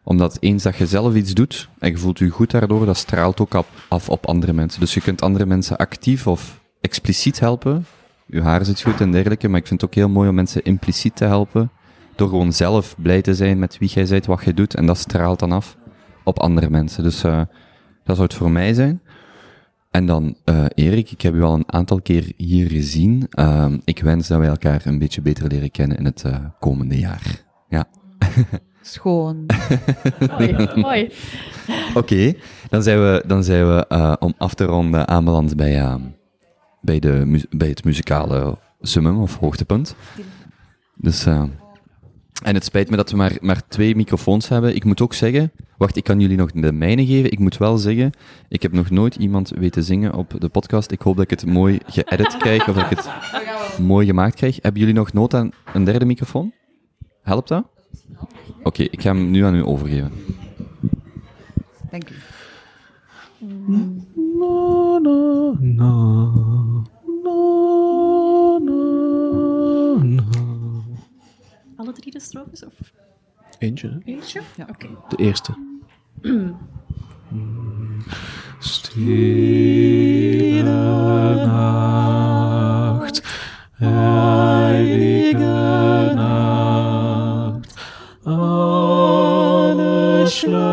Omdat 0.04 0.38
eens 0.40 0.64
dat 0.64 0.76
je 0.76 0.86
zelf 0.86 1.16
iets 1.16 1.34
doet 1.34 1.70
en 1.80 1.90
je 1.90 1.98
voelt 1.98 2.20
je 2.20 2.30
goed 2.30 2.52
daardoor, 2.52 2.86
dat 2.86 2.98
straalt 2.98 3.40
ook 3.40 3.56
af, 3.56 3.68
af 3.88 4.10
op 4.10 4.26
andere 4.26 4.54
mensen. 4.54 4.80
Dus 4.80 4.94
je 4.94 5.02
kunt 5.02 5.22
andere 5.22 5.46
mensen 5.46 5.78
actief 5.78 6.28
of 6.28 6.62
expliciet 6.82 7.40
helpen. 7.40 7.86
Je 8.26 8.42
haar 8.42 8.66
zit 8.66 8.82
goed 8.82 9.02
en 9.02 9.12
dergelijke, 9.12 9.48
maar 9.48 9.60
ik 9.60 9.68
vind 9.68 9.82
het 9.82 9.90
ook 9.90 9.96
heel 9.96 10.10
mooi 10.10 10.30
om 10.30 10.36
mensen 10.36 10.64
impliciet 10.64 11.16
te 11.16 11.26
helpen. 11.26 11.72
Door 12.16 12.30
gewoon 12.30 12.54
zelf 12.54 12.96
blij 12.98 13.22
te 13.22 13.34
zijn 13.34 13.60
met 13.60 13.78
wie 13.78 13.90
jij 13.90 14.08
bent, 14.08 14.26
wat 14.26 14.44
je 14.44 14.54
doet. 14.54 14.76
En 14.76 14.86
dat 14.86 14.98
straalt 14.98 15.40
dan 15.40 15.52
af 15.52 15.78
op 16.24 16.40
andere 16.40 16.70
mensen. 16.70 17.04
Dus 17.04 17.24
eh, 17.24 17.42
dat 18.04 18.16
zou 18.16 18.28
het 18.28 18.34
voor 18.34 18.52
mij 18.52 18.74
zijn. 18.74 19.02
En 19.94 20.06
dan, 20.06 20.36
eh 20.44 20.66
Erik, 20.76 21.12
ik 21.12 21.22
heb 21.22 21.34
u 21.34 21.42
al 21.44 21.54
een 21.54 21.72
aantal 21.74 22.02
keer 22.02 22.32
hier 22.38 22.70
gezien. 22.70 23.28
Ehm, 23.30 23.78
ik 23.84 24.00
wens 24.00 24.28
dat 24.28 24.40
wij 24.40 24.48
elkaar 24.48 24.82
een 24.86 25.00
beetje 25.00 25.22
beter 25.22 25.48
leren 25.48 25.72
kennen 25.72 25.98
in 25.98 26.06
het 26.06 26.24
eh, 26.24 26.36
komende 26.60 27.00
jaar. 27.00 27.44
Ja. 27.70 27.86
Schoon. 28.82 29.46
Mooi. 30.76 31.12
Oké, 31.94 32.34
dan 32.70 32.84
zijn 32.84 33.00
we, 33.00 33.24
dan 33.28 33.44
zijn 33.44 33.68
we 33.76 33.86
eh, 33.88 34.14
om 34.20 34.34
af 34.38 34.54
te 34.54 34.64
ronden 34.66 35.08
aanbeland 35.08 35.56
bij, 35.56 35.80
eh, 35.80 35.96
bij, 36.82 37.00
de, 37.00 37.24
mu- 37.26 37.44
bij 37.50 37.68
het 37.70 37.84
muzikale 37.84 38.58
summum 38.82 39.22
of 39.22 39.38
hoogtepunt. 39.38 39.96
Dus, 40.96 41.26
eh, 41.26 41.44
en 42.44 42.54
het 42.54 42.66
spijt 42.66 42.90
me 42.90 42.96
dat 42.96 43.12
we 43.12 43.18
maar, 43.18 43.38
maar 43.42 43.68
twee 43.68 43.96
microfoons 43.96 44.50
hebben. 44.50 44.76
Ik 44.76 44.84
moet 44.84 45.02
ook 45.02 45.14
zeggen, 45.14 45.52
wacht, 45.78 45.96
ik 45.96 46.04
kan 46.04 46.20
jullie 46.20 46.38
nog 46.38 46.52
de 46.52 46.72
mijne 46.72 47.06
geven. 47.06 47.32
Ik 47.32 47.40
moet 47.40 47.58
wel 47.58 47.78
zeggen, 47.78 48.12
ik 48.50 48.62
heb 48.62 48.72
nog 48.72 48.90
nooit 48.90 49.16
iemand 49.16 49.50
weten 49.50 49.84
zingen 49.84 50.14
op 50.14 50.36
de 50.40 50.50
podcast. 50.50 50.92
Ik 50.92 51.02
hoop 51.02 51.16
dat 51.16 51.24
ik 51.24 51.30
het 51.30 51.46
mooi 51.46 51.80
geëdit 51.86 52.38
krijg 52.38 52.68
of 52.70 52.76
dat 52.76 52.92
ik 52.92 52.98
het 52.98 53.10
mooi 53.80 54.06
gemaakt 54.06 54.36
krijg. 54.36 54.60
Hebben 54.62 54.82
jullie 54.82 54.96
nog 54.96 55.14
nood 55.14 55.34
aan 55.34 55.52
een 55.74 55.84
derde 55.84 56.06
microfoon? 56.06 56.54
Helpt 57.22 57.48
dat? 57.48 57.64
Oké, 58.64 58.84
ik 58.84 59.02
ga 59.02 59.14
hem 59.14 59.32
nu 59.32 59.44
aan 59.44 59.56
u 59.56 59.64
overgeven. 59.64 60.12
Dank 61.92 62.10
u. 62.10 62.16
Na, 64.40 65.00
na, 65.00 65.58
na, 65.60 66.02
na, 67.24 67.40
na, 68.60 69.98
na. 70.04 70.43
Alle 71.84 71.94
drie 71.94 72.12
de 72.12 72.20
strofes? 72.20 72.66
Of 72.66 72.74
Eentje, 73.60 73.88
hè? 73.88 74.12
eentje? 74.12 74.42
Ja. 74.56 74.66
Oké. 74.70 74.88
de 75.10 75.16
eerste. 75.16 75.54
Stille 79.04 80.64
nacht, 81.46 83.22
heilige 83.74 85.46
nacht, 86.16 87.74
alles 88.24 90.38
schlaft, 90.38 90.70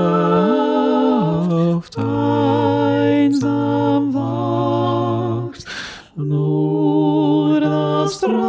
einsam 1.96 4.12
wacht, 4.12 5.66
nur 6.14 7.60
das 7.60 8.18
traute 8.18 8.39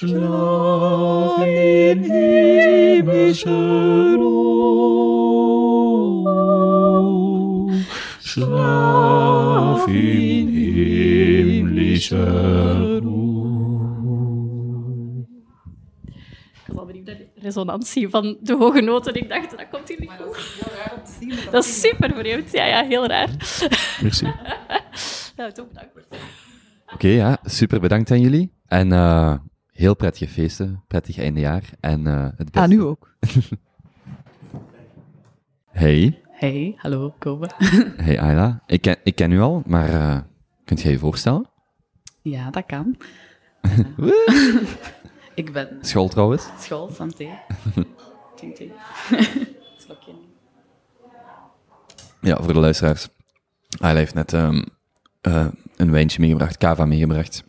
schlaf 0.00 1.44
in 1.44 2.00
himmlischer 2.02 3.52
Ruhe, 4.16 4.64
schlaf 8.18 9.86
in 9.88 10.48
himmlischer 10.48 12.24
Ruhe. 13.02 13.48
Ik 16.06 16.66
was 16.66 16.76
al 16.76 16.86
benieuwd 16.86 17.06
naar 17.06 17.16
de 17.16 17.28
resonantie 17.34 18.08
van 18.08 18.36
de 18.40 18.56
hoge 18.56 18.80
noten. 18.80 19.14
Ik 19.14 19.28
dacht, 19.28 19.50
dat 19.50 19.68
komt 19.70 19.88
hier 19.88 20.00
niet 20.00 20.10
goed. 20.10 20.38
Dat 21.50 21.64
is 21.64 21.80
super 21.80 22.14
vreemd. 22.14 22.52
Ja, 22.52 22.64
ja, 22.66 22.84
heel 22.84 23.06
raar. 23.06 23.28
Merci. 24.02 24.26
Ja, 25.36 25.52
toch 25.52 25.68
bedankt. 25.68 25.90
Oké, 26.94 27.08
ja, 27.08 27.38
super 27.42 27.80
bedankt 27.80 28.10
aan 28.10 28.20
jullie. 28.20 28.52
En 28.66 28.92
eh, 28.92 29.34
heel 29.80 29.94
prettige 29.94 30.28
feesten, 30.28 30.82
prettig 30.86 31.18
eindejaar. 31.18 31.70
En 31.80 32.06
eh 32.06 32.22
het 32.24 32.36
beste. 32.36 32.60
Ah, 32.60 32.68
nu 32.68 32.82
ook. 32.82 33.08
Hey, 35.70 36.20
Hey, 36.30 36.74
hallo, 36.76 37.14
Kobe. 37.18 37.48
hey 38.06 38.20
Ayla. 38.20 38.62
Ik 38.66 38.80
ken, 38.80 38.96
ik 39.04 39.14
ken 39.14 39.30
u 39.32 39.40
al, 39.40 39.62
maar 39.66 39.88
eh, 39.88 40.20
kunt 40.64 40.80
jij 40.82 40.92
je 40.92 40.98
voorstellen? 40.98 41.48
Ja, 42.22 42.50
dat 42.50 42.66
kan. 42.66 42.96
ik 45.34 45.52
ben 45.52 45.78
School 45.80 46.08
trouwens. 46.08 46.48
school, 46.58 46.90
santé. 46.92 47.28
Slokje. 49.76 50.12
Ja, 52.20 52.42
voor 52.42 52.52
de 52.52 52.60
luisteraars. 52.60 53.08
Ayla 53.78 53.98
heeft 53.98 54.14
net 54.14 54.32
ehm, 54.32 54.62
eh, 55.20 55.46
een 55.76 55.90
wijntje 55.90 56.20
meegebracht, 56.20 56.56
cava 56.56 56.84
meegebracht. 56.84 57.44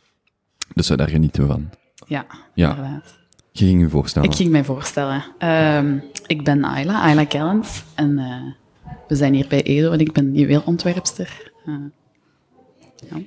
Dus 0.74 0.88
daar 0.88 1.10
genieten 1.10 1.41
we 1.41 1.48
van. 1.48 1.70
Ja, 2.12 2.26
Ja, 2.54 2.69
inderdaad. 2.69 3.19
je 3.52 3.65
ging 3.65 3.82
je 3.82 3.89
voorstellen. 3.89 4.30
Ik 4.30 4.36
ging 4.36 4.50
mij 4.50 4.63
voorstellen. 4.63 5.24
Ehm, 5.38 5.97
ik 6.28 6.43
ben 6.43 6.63
Ayla, 6.63 7.02
Ayla 7.02 7.26
Kellens. 7.26 7.84
En 7.95 8.17
eh, 8.19 8.91
we 9.08 9.15
zijn 9.15 9.34
hier 9.34 9.45
bij 9.47 9.63
Edo 9.63 9.91
en 9.91 10.00
ik 10.00 10.12
ben 10.12 10.34
juweelontwerpster. 10.36 11.52
Eh 11.65 11.74
ja. 13.10 13.17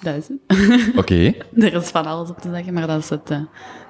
Dat 0.00 0.14
is 0.16 0.28
het. 0.28 0.96
Oké, 1.00 1.32
er 1.54 1.74
is 1.74 1.88
van 1.88 2.06
alles 2.06 2.30
op 2.30 2.38
te 2.38 2.50
zeggen, 2.50 2.72
maar 2.72 2.86
dat 2.86 2.98
is 3.02 3.08
het, 3.10 3.30
eh, 3.30 3.40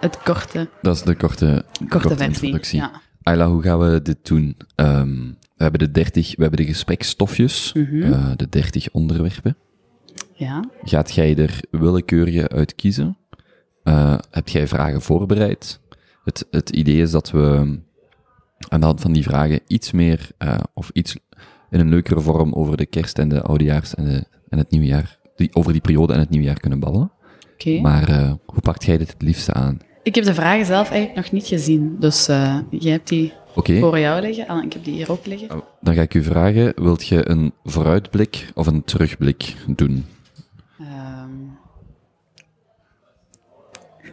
het 0.00 0.22
korte, 0.22 0.68
dat 0.82 0.96
is 0.96 1.02
de 1.02 1.14
korte, 1.16 1.64
korte 1.88 2.08
versie. 2.08 2.26
introductie. 2.26 2.78
Ja. 2.78 2.90
Ayla, 3.22 3.48
hoe 3.48 3.62
gaan 3.62 3.78
we 3.78 4.02
dit 4.02 4.16
doen? 4.22 4.56
Ehm, 4.74 5.16
we 5.56 5.62
hebben 5.62 5.78
de 5.80 5.90
30, 5.90 6.36
we 6.36 6.42
hebben 6.42 6.60
de 6.60 6.72
gesprekstofjes, 6.72 7.72
Mhm. 7.72 8.36
de 8.36 8.48
30 8.48 8.90
onderwerpen. 8.90 9.56
ja. 10.34 10.64
Gaat 10.82 11.14
jij 11.14 11.36
er 11.36 11.60
willekeurige 11.70 12.48
uit 12.48 12.74
kiezen? 12.74 13.16
Eh, 13.82 14.18
heb 14.30 14.48
jij 14.48 14.68
vragen 14.68 15.02
voorbereid? 15.02 15.80
Het, 16.24 16.46
het 16.50 16.70
idee 16.70 17.00
is 17.00 17.10
dat 17.10 17.30
we 17.30 17.78
aan 18.68 18.80
de 18.80 18.86
hand 18.86 19.00
van 19.00 19.12
die 19.12 19.22
vragen 19.22 19.60
iets 19.66 19.92
meer, 19.92 20.30
eh, 20.38 20.58
of 20.74 20.90
iets 20.92 21.16
in 21.70 21.80
een 21.80 21.88
leukere 21.88 22.20
vorm 22.20 22.52
over 22.52 22.76
de 22.76 22.86
kerst 22.86 23.18
en 23.18 23.28
de 23.28 23.42
oudejaars 23.42 23.94
en, 23.94 24.04
de, 24.04 24.24
en 24.48 24.58
het 24.58 24.70
nieuwjaar, 24.70 25.18
die, 25.36 25.54
over 25.54 25.72
die 25.72 25.80
periode 25.80 26.12
en 26.12 26.18
het 26.18 26.30
nieuwjaar 26.30 26.60
kunnen. 26.60 27.10
Oké. 27.52 27.80
Maar 27.80 28.08
eh, 28.08 28.32
hoe 28.46 28.60
pakt 28.60 28.84
jij 28.84 28.98
dit 28.98 29.12
het 29.12 29.22
liefste 29.22 29.52
aan? 29.52 29.78
Ik 30.02 30.14
heb 30.14 30.24
de 30.24 30.34
vragen 30.34 30.66
zelf 30.66 30.90
eigenlijk 30.90 31.22
nog 31.22 31.32
niet 31.32 31.46
gezien. 31.46 31.96
Dus 31.98 32.26
jij 32.70 32.92
hebt 32.92 33.08
die 33.08 33.32
voor 33.54 33.98
jou 33.98 34.20
liggen. 34.20 34.46
Ah, 34.46 34.64
ik 34.64 34.72
heb 34.72 34.84
die 34.84 34.94
hier 34.94 35.10
ook 35.10 35.26
liggen. 35.26 35.50
oh, 35.50 35.62
dan 35.80 35.94
ga 35.94 36.02
ik 36.02 36.14
u 36.14 36.22
vragen, 36.22 36.72
wilt 36.76 37.06
je 37.06 37.28
een 37.28 37.52
vooruitblik 37.64 38.50
of 38.54 38.66
een 38.66 38.84
terugblik 38.84 39.56
doen? 39.66 40.06
Ehm, 40.78 41.30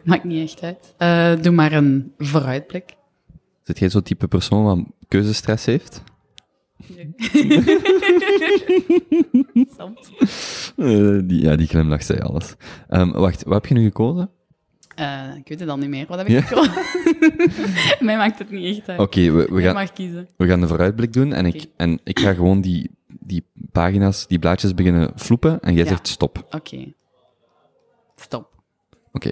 maakt 0.07 0.23
niet 0.23 0.49
echt 0.49 0.63
uit. 0.63 0.93
Eh, 0.97 1.43
doe 1.43 1.51
maar 1.53 1.71
een 1.71 2.13
vooruitblik. 2.17 2.95
Zit 3.63 3.79
jij 3.79 3.89
zo'n 3.89 4.01
type 4.03 4.27
persoon 4.27 4.63
wat 4.63 4.79
keuzestress 5.07 5.65
heeft? 5.65 6.03
Soms. 9.77 10.11
Eh, 10.77 11.17
die, 11.23 11.41
ja, 11.41 11.55
die 11.55 11.67
glimlach 11.67 12.03
zei 12.03 12.19
alles. 12.19 12.55
Ehm, 12.87 13.11
wacht, 13.11 13.43
wat 13.43 13.53
heb 13.53 13.65
je 13.65 13.73
nu 13.73 13.83
gekozen? 13.83 14.29
Eh, 14.95 15.35
ik 15.35 15.47
weet 15.47 15.59
het 15.59 15.69
al 15.69 15.77
niet 15.77 15.89
meer. 15.89 16.05
Wat 16.07 16.17
heb 16.17 16.27
ik 16.27 16.33
Ja? 16.33 16.41
gekozen? 16.41 16.73
Mij 18.05 18.17
maakt 18.17 18.39
het 18.39 18.51
niet 18.51 18.77
echt 18.77 18.89
uit. 18.89 18.99
Oké, 18.99 19.31
we, 19.31 19.47
we, 19.51 19.61
gaan, 19.61 19.73
mag 19.73 19.93
kiezen. 19.93 20.27
we 20.37 20.47
gaan 20.47 20.61
de 20.61 20.67
vooruitblik 20.67 21.13
doen 21.13 21.33
en 21.33 21.45
ik, 21.45 21.65
en 21.75 21.99
ik 22.03 22.19
ga 22.19 22.33
gewoon 22.33 22.61
die, 22.61 22.89
die 23.07 23.43
pagina's, 23.71 24.27
die 24.27 24.39
blaadjes 24.39 24.73
beginnen 24.73 25.11
floepen 25.15 25.59
en 25.59 25.73
jij 25.73 25.83
Ja. 25.83 25.89
zegt 25.89 26.07
stop. 26.07 26.47
Oké. 26.51 26.93
Stop. 28.15 28.49
Oké. 29.11 29.31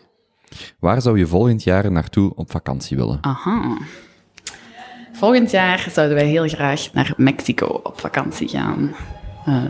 Waar 0.80 1.02
zou 1.02 1.18
je 1.18 1.28
volgend 1.28 1.64
jaar 1.64 1.92
naartoe 1.92 2.36
op 2.36 2.52
vakantie 2.52 2.98
willen? 2.98 3.18
Aha. 3.22 3.78
Volgend 5.14 5.52
jaar 5.52 5.88
zouden 5.92 6.16
wij 6.16 6.26
heel 6.26 6.48
graag 6.48 6.94
naar 6.94 7.14
Mexico 7.18 7.66
op 7.84 8.00
vakantie 8.00 8.48
gaan. 8.48 8.96
Eh, 9.46 9.64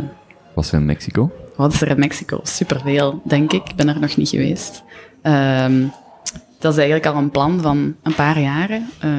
Was 0.53 0.71
er 0.71 0.79
in 0.79 0.85
Mexico? 0.85 1.31
Wat 1.55 1.73
is 1.73 1.81
er 1.81 1.87
in 1.89 1.99
Mexico? 1.99 2.39
Superveel, 2.43 3.21
denk 3.23 3.51
ik. 3.53 3.69
Ik 3.69 3.75
ben 3.75 3.87
er 3.89 3.99
nog 3.99 4.15
niet 4.17 4.29
geweest. 4.29 4.83
Ehm, 5.21 5.83
dat 6.59 6.71
is 6.71 6.77
eigenlijk 6.77 7.05
al 7.05 7.15
een 7.15 7.29
plan 7.29 7.61
van 7.61 7.95
een 8.03 8.15
paar 8.15 8.39
jaren. 8.39 8.89
Eh, 8.99 9.09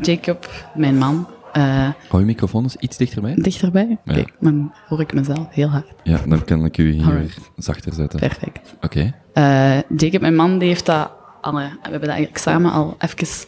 Jacob, 0.00 0.50
mijn 0.74 0.98
man, 0.98 1.28
Eh, 1.52 1.88
Hou 2.08 2.18
je 2.20 2.24
microfoon 2.24 2.62
eens 2.62 2.76
iets 2.76 2.96
dichterbij? 2.96 3.34
dichterbij? 3.34 3.98
Ja. 4.04 4.12
Kijk, 4.14 4.32
dan 4.40 4.72
hoor 4.88 5.00
ik 5.00 5.12
mezelf 5.14 5.46
heel 5.50 5.68
hard. 5.68 5.86
Ja, 6.02 6.18
dan 6.26 6.44
kan 6.44 6.64
ik 6.64 6.78
u 6.78 6.90
hier 6.90 7.04
Alright. 7.04 7.38
zachter 7.56 7.92
zetten. 7.92 8.18
Perfect. 8.20 8.74
Oké. 8.80 9.14
Eh, 9.32 9.78
Jacob, 9.96 10.20
mijn 10.20 10.34
man, 10.36 10.58
die 10.58 10.68
heeft 10.68 10.86
dat 10.86 11.10
alle, 11.40 11.60
we 11.60 11.68
hebben 11.82 12.00
dat 12.00 12.08
eigenlijk 12.08 12.38
samen 12.38 12.72
al 12.72 12.96
even 12.98 13.46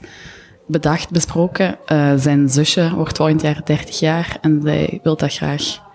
bedacht, 0.66 1.10
besproken. 1.10 1.78
Eh, 1.86 2.12
zijn 2.16 2.48
zusje 2.48 2.94
wordt 2.94 3.16
volgend 3.16 3.40
jaar 3.42 3.60
30 3.64 3.98
jaar 3.98 4.38
en 4.40 4.60
zij 4.62 5.00
wil 5.02 5.16
dat 5.16 5.32
graag 5.34 5.88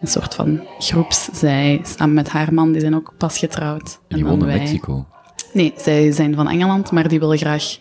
een 0.00 0.08
soort 0.08 0.34
van 0.34 0.66
groeps. 0.78 1.24
Zij, 1.32 1.80
samen 1.82 2.14
met 2.14 2.28
haar 2.28 2.54
man, 2.54 2.72
die 2.72 2.80
zijn 2.80 2.94
ook 2.94 3.14
pas 3.18 3.38
getrouwd. 3.38 4.00
En 4.08 4.16
Die 4.16 4.24
woont 4.26 4.42
in 4.42 4.48
Mexico. 4.48 5.06
Nee, 5.52 5.72
zij 5.76 6.12
zijn 6.12 6.34
van 6.34 6.48
Engeland, 6.48 6.90
maar 6.90 7.08
die 7.08 7.20
willen 7.20 7.38
graag 7.38 7.78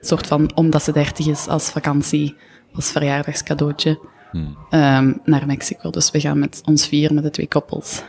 een 0.00 0.06
soort 0.08 0.26
van, 0.26 0.50
omdat 0.54 0.82
ze 0.82 0.92
30 0.92 1.26
is, 1.26 1.46
als 1.48 1.70
vakantie, 1.70 2.36
als 2.74 2.90
verjaardagscadeautje, 2.92 3.98
Hmm. 4.30 4.56
ehm, 4.70 5.12
naar 5.24 5.46
Mexico. 5.46 5.90
Dus 5.90 6.10
we 6.10 6.20
gaan 6.20 6.38
met 6.38 6.62
ons 6.64 6.86
vier, 6.86 7.14
met 7.14 7.22
de 7.22 7.30
twee 7.30 7.48
koppels, 7.48 8.02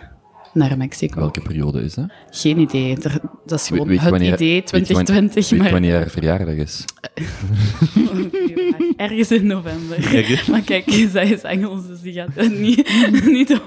naar 0.54 0.78
Mexico. 0.78 1.20
Welke 1.20 1.42
periode 1.42 1.82
is 1.84 1.94
dat? 1.94 2.06
Geen 2.30 2.58
idee. 2.60 2.98
Er- 3.02 3.20
dat 3.46 3.60
is 3.60 3.68
gewoon 3.68 3.88
weet 3.88 4.02
het 4.02 4.10
wanneer- 4.10 4.34
idee 4.34 4.54
weet 4.54 4.70
je 4.70 4.94
wanneer- 4.94 5.06
2020. 5.06 5.50
Weet 5.62 5.72
wanneer 5.72 5.96
haar 5.96 6.10
verjaardag 6.10 6.56
is? 6.56 6.86
ergens 8.98 9.32
in 9.32 9.46
november. 9.48 10.16
Ergens? 10.16 10.46
Maar 10.54 10.62
kijk, 10.62 11.08
zij 11.12 11.28
is 11.30 11.42
Engels, 11.42 11.88
dus 11.88 12.02
die 12.02 12.14
gaat 12.14 12.28
het 12.34 12.60
niet, 12.60 13.06
niet. 13.38 13.60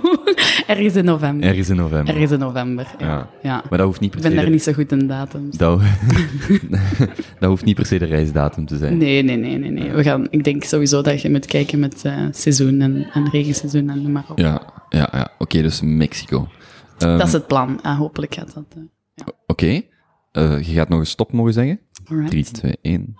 Ergens 0.66 0.94
in 0.96 1.04
november. 1.04 1.48
Ergens 1.48 1.68
in 1.68 1.76
november. 1.76 2.14
Ergens 2.14 2.30
in 2.32 2.38
november, 2.38 2.86
ja. 2.98 3.06
Ja. 3.06 3.28
ja. 3.42 3.62
Maar 3.68 3.78
dat 3.78 3.86
hoeft 3.86 4.00
niet 4.00 4.10
per 4.10 4.18
Ik 4.18 4.22
ben 4.24 4.30
se... 4.32 4.36
daar 4.36 4.46
de- 4.46 4.52
niet 4.52 4.62
zo 4.62 4.72
goed 4.72 4.92
in 4.92 5.06
datums. 5.06 5.56
Dat, 5.56 5.80
dat 7.38 7.48
hoeft 7.48 7.64
niet 7.64 7.74
per 7.76 7.86
se 7.86 7.98
de 7.98 8.04
reisdatum 8.04 8.66
te 8.66 8.76
zijn. 8.76 8.96
Nee, 8.98 9.22
nee, 9.22 9.36
nee, 9.36 9.58
nee, 9.58 9.70
nee. 9.70 9.90
We 9.90 10.02
gaan, 10.02 10.26
ik 10.30 10.44
denk 10.44 10.64
sowieso 10.64 11.02
dat 11.02 11.22
je 11.22 11.30
moet 11.30 11.46
kijken 11.46 11.78
met 11.78 12.02
eh, 12.04 12.12
seizoen 12.30 12.80
en, 12.80 13.06
en 13.12 13.28
regenseizoen 13.30 13.90
en 13.90 14.02
noem 14.02 14.12
maar 14.12 14.24
op. 14.28 14.38
Ja, 14.38 14.62
ja, 14.88 15.08
ja. 15.12 15.28
Oké, 15.38 15.62
dus 15.62 15.80
Mexico. 15.82 16.48
Ehm, 16.98 17.18
Dat 17.18 17.26
is 17.26 17.32
het 17.32 17.46
plan. 17.46 17.82
En 17.82 17.96
hopelijk 17.96 18.34
gaat 18.34 18.54
dat. 18.54 18.64
eh, 19.14 19.26
Oké. 19.46 19.82
Eh, 20.32 20.62
je 20.62 20.72
gaat 20.74 20.88
nog 20.88 20.98
een 20.98 21.06
stop 21.06 21.32
mogen 21.32 21.52
zeggen? 21.52 21.80
alright. 22.08 22.30
3, 22.30 22.44
2, 22.44 22.76
1. 22.82 23.16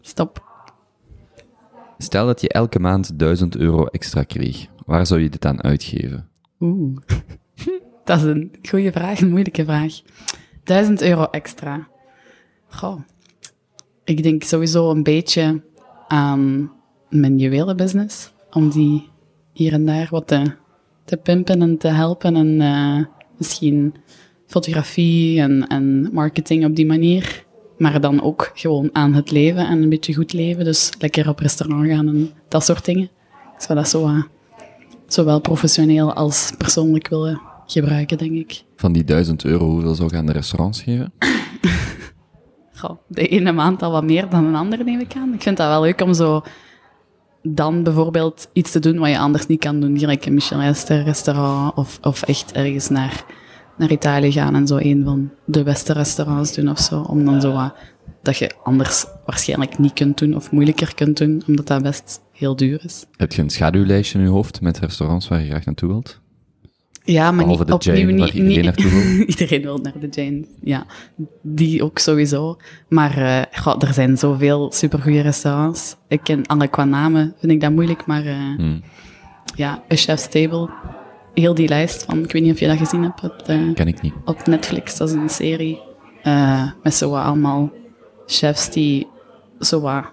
Stop. 0.00 0.48
Stel 1.98 2.26
dat 2.26 2.40
je 2.40 2.48
elke 2.48 2.78
maand 2.78 3.18
1000 3.18 3.56
euro 3.56 3.84
extra 3.86 4.22
kreeg. 4.22 4.66
Waar 4.86 5.06
zou 5.06 5.20
je 5.20 5.28
dit 5.30 5.44
aan 5.44 5.62
uitgeven? 5.62 6.28
Oeh. 6.60 6.96
dat 8.04 8.18
is 8.18 8.24
een 8.24 8.52
goede 8.68 8.92
vraag, 8.92 9.20
een 9.20 9.30
moeilijke 9.30 9.64
vraag. 9.64 10.00
1000 10.64 11.02
euro 11.02 11.24
extra. 11.24 11.88
Goh. 12.68 13.00
Ik 14.04 14.22
denk 14.22 14.42
sowieso 14.42 14.90
een 14.90 15.02
beetje 15.02 15.62
aan 16.08 16.72
mijn 17.08 17.38
juwelenbusiness. 17.38 18.32
Om 18.50 18.70
die 18.70 19.08
hier 19.52 19.72
en 19.72 19.86
daar 19.86 20.08
wat 20.10 20.26
te, 20.26 20.54
te 21.10 21.16
pimpen 21.16 21.62
en 21.62 21.78
te 21.78 21.88
helpen. 21.88 22.36
En 22.36 22.60
eh, 22.60 23.04
misschien 23.36 23.94
fotografie 24.46 25.40
en, 25.40 25.66
en 25.66 26.10
marketing 26.12 26.64
op 26.64 26.76
die 26.76 26.86
manier. 26.86 27.44
Maar 27.78 28.00
dan 28.00 28.22
ook 28.22 28.50
gewoon 28.54 28.88
aan 28.92 29.14
het 29.14 29.30
leven 29.30 29.66
en 29.66 29.82
een 29.82 29.88
beetje 29.88 30.14
goed 30.14 30.32
leven. 30.32 30.64
Dus 30.64 30.90
lekker 30.98 31.28
op 31.28 31.38
restaurant 31.38 31.86
gaan 31.86 32.08
en 32.08 32.30
dat 32.48 32.64
soort 32.64 32.84
dingen. 32.84 33.10
Ik 33.56 33.62
zou 33.66 33.78
dat 33.78 33.88
zo... 33.88 34.06
eh, 34.06 34.22
zowel 35.06 35.40
professioneel 35.40 36.12
als 36.12 36.52
persoonlijk 36.58 37.08
willen 37.08 37.40
gebruiken, 37.66 38.18
denk 38.18 38.32
ik. 38.32 38.62
Van 38.76 38.92
die 38.92 39.04
1000 39.04 39.44
euro, 39.44 39.64
hoeveel 39.66 39.94
zou 39.94 40.08
je 40.12 40.16
aan 40.16 40.26
de 40.26 40.32
restaurants 40.32 40.82
geven? 40.82 41.12
Goh, 42.80 42.98
de 43.08 43.28
ene 43.28 43.52
maand 43.52 43.82
al 43.82 43.90
wat 43.90 44.04
meer 44.04 44.28
dan 44.28 44.44
een 44.44 44.54
andere, 44.56 44.84
neem 44.84 45.00
ik 45.00 45.14
aan. 45.16 45.34
Ik 45.34 45.42
vind 45.42 45.56
dat 45.56 45.68
wel 45.68 45.80
leuk 45.80 46.00
om 46.00 46.14
zo 46.14 46.42
dan 47.42 47.82
bijvoorbeeld 47.82 48.48
iets 48.52 48.70
te 48.70 48.78
doen 48.78 48.98
wat 48.98 49.08
je 49.08 49.18
anders 49.18 49.46
niet 49.46 49.60
kan 49.60 49.80
doen. 49.80 49.98
Gelijk 49.98 50.26
een 50.26 50.34
Michelin-ster 50.34 51.02
restaurant 51.02 51.74
of, 51.74 51.98
of 52.02 52.22
echt 52.22 52.52
ergens 52.52 52.88
naar, 52.88 53.24
naar 53.76 53.90
Italië 53.90 54.32
gaan 54.32 54.54
en 54.54 54.66
zo 54.66 54.76
een 54.76 55.04
van 55.04 55.30
de 55.44 55.62
beste 55.62 55.92
restaurants 55.92 56.54
doen 56.54 56.70
of 56.70 56.78
zo. 56.78 57.00
Om 57.00 57.24
dan 57.24 57.40
zo 57.40 57.52
wat, 57.52 57.74
dat 58.22 58.38
je 58.38 58.50
anders 58.62 59.04
waarschijnlijk 59.26 59.78
niet 59.78 59.92
kunt 59.92 60.18
doen 60.18 60.36
of 60.36 60.50
moeilijker 60.50 60.94
kunt 60.94 61.16
doen, 61.16 61.42
omdat 61.46 61.66
dat 61.66 61.82
best 61.82 62.20
heel 62.32 62.56
duur 62.56 62.84
is. 62.84 63.06
Heb 63.16 63.32
je 63.32 63.42
een 63.42 63.50
schaduwlijstje 63.50 64.18
in 64.18 64.24
je 64.24 64.30
hoofd 64.30 64.60
met 64.60 64.78
restaurants 64.78 65.28
waar 65.28 65.40
je 65.40 65.48
graag 65.48 65.64
naartoe 65.64 65.88
wilt? 65.88 66.19
Ja, 67.04 67.30
maar 67.30 67.44
Behalve 67.44 67.58
niet, 67.70 67.82
de 67.82 67.90
opnieuw 67.90 68.06
Jane, 68.08 68.12
niet... 68.12 68.32
iedereen 68.34 68.48
niet- 68.56 68.64
naartoe 68.64 68.90
wil. 68.90 69.26
iedereen 69.34 69.62
wil 69.62 69.78
naar 69.78 69.92
de 70.00 70.08
Jane, 70.10 70.44
ja. 70.62 70.86
Die 71.42 71.84
ook 71.84 71.98
sowieso. 71.98 72.56
Maar 72.88 73.16
eh, 73.16 73.66
er 73.82 73.92
zijn 73.92 74.18
zoveel 74.18 74.72
supergoeie 74.72 75.20
restaurants. 75.20 75.96
Ik 76.08 76.20
ken 76.22 76.46
alle 76.46 76.68
qua 76.68 76.84
namen, 76.84 77.34
vind 77.38 77.52
ik 77.52 77.60
dat 77.60 77.72
moeilijk, 77.72 78.06
maar 78.06 78.22
Hmm, 78.56 78.82
ja, 79.54 79.82
A 79.92 79.96
Chef's 79.96 80.28
Table. 80.28 80.70
Heel 81.34 81.54
die 81.54 81.68
lijst 81.68 82.04
van, 82.04 82.18
ik 82.24 82.32
weet 82.32 82.42
niet 82.42 82.52
of 82.52 82.60
je 82.60 82.66
dat 82.66 82.76
gezien 82.78 83.02
hebt 83.02 83.22
op, 83.22 83.42
de, 83.46 83.70
ken 83.74 83.88
ik 83.88 84.02
niet. 84.02 84.14
op 84.24 84.46
Netflix. 84.46 84.96
Dat 84.96 85.08
is 85.08 85.14
een 85.14 85.28
serie 85.28 85.80
eh, 86.22 86.70
met 86.82 86.94
zo 86.94 87.14
allemaal 87.14 87.70
chefs 88.26 88.70
die 88.70 89.06
zo 89.60 89.80
wat, 89.80 90.04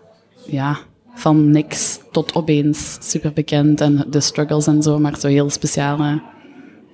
ja, 0.45 0.77
van 1.15 1.51
niks 1.51 1.99
tot 2.11 2.35
opeens 2.35 2.97
super 3.01 3.33
bekend 3.33 3.81
en 3.81 4.05
de 4.09 4.19
struggles 4.19 4.67
en 4.67 4.81
zo, 4.83 4.99
maar 4.99 5.19
zo 5.19 5.27
heel 5.27 5.49
speciale 5.49 6.21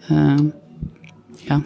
eh, 0.08 0.36
ja, 1.36 1.62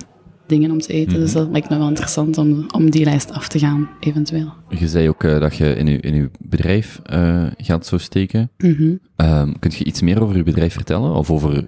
dingen 0.48 0.72
om 0.72 0.80
te 0.80 0.94
eten. 0.94 1.20
Dus 1.20 1.34
dat 1.34 1.50
lijkt 1.52 1.70
me 1.70 1.78
wel 1.78 1.88
interessant 1.88 2.38
om, 2.38 2.66
om 2.72 2.90
die 2.90 3.04
lijst 3.04 3.32
af 3.32 3.48
te 3.48 3.60
gaan, 3.60 3.90
eventueel. 4.00 4.54
Je 4.70 4.88
zei 4.88 5.10
ook 5.10 5.24
eh, 5.24 5.40
dat 5.40 5.56
je 5.56 5.76
in 5.76 5.88
je, 5.88 6.00
in 6.00 6.14
uw 6.14 6.30
bedrijf 6.40 7.00
eh, 7.04 7.46
geld 7.58 7.86
zou 7.86 8.02
steken. 8.02 8.50
Mhm. 8.58 8.96
Ehm 9.16 9.52
kunt 9.60 9.76
je 9.76 9.84
iets 9.84 10.02
meer 10.02 10.22
over 10.22 10.36
uw 10.36 10.44
bedrijf 10.44 10.74
vertellen? 10.74 11.14
Of 11.14 11.32
over, 11.32 11.66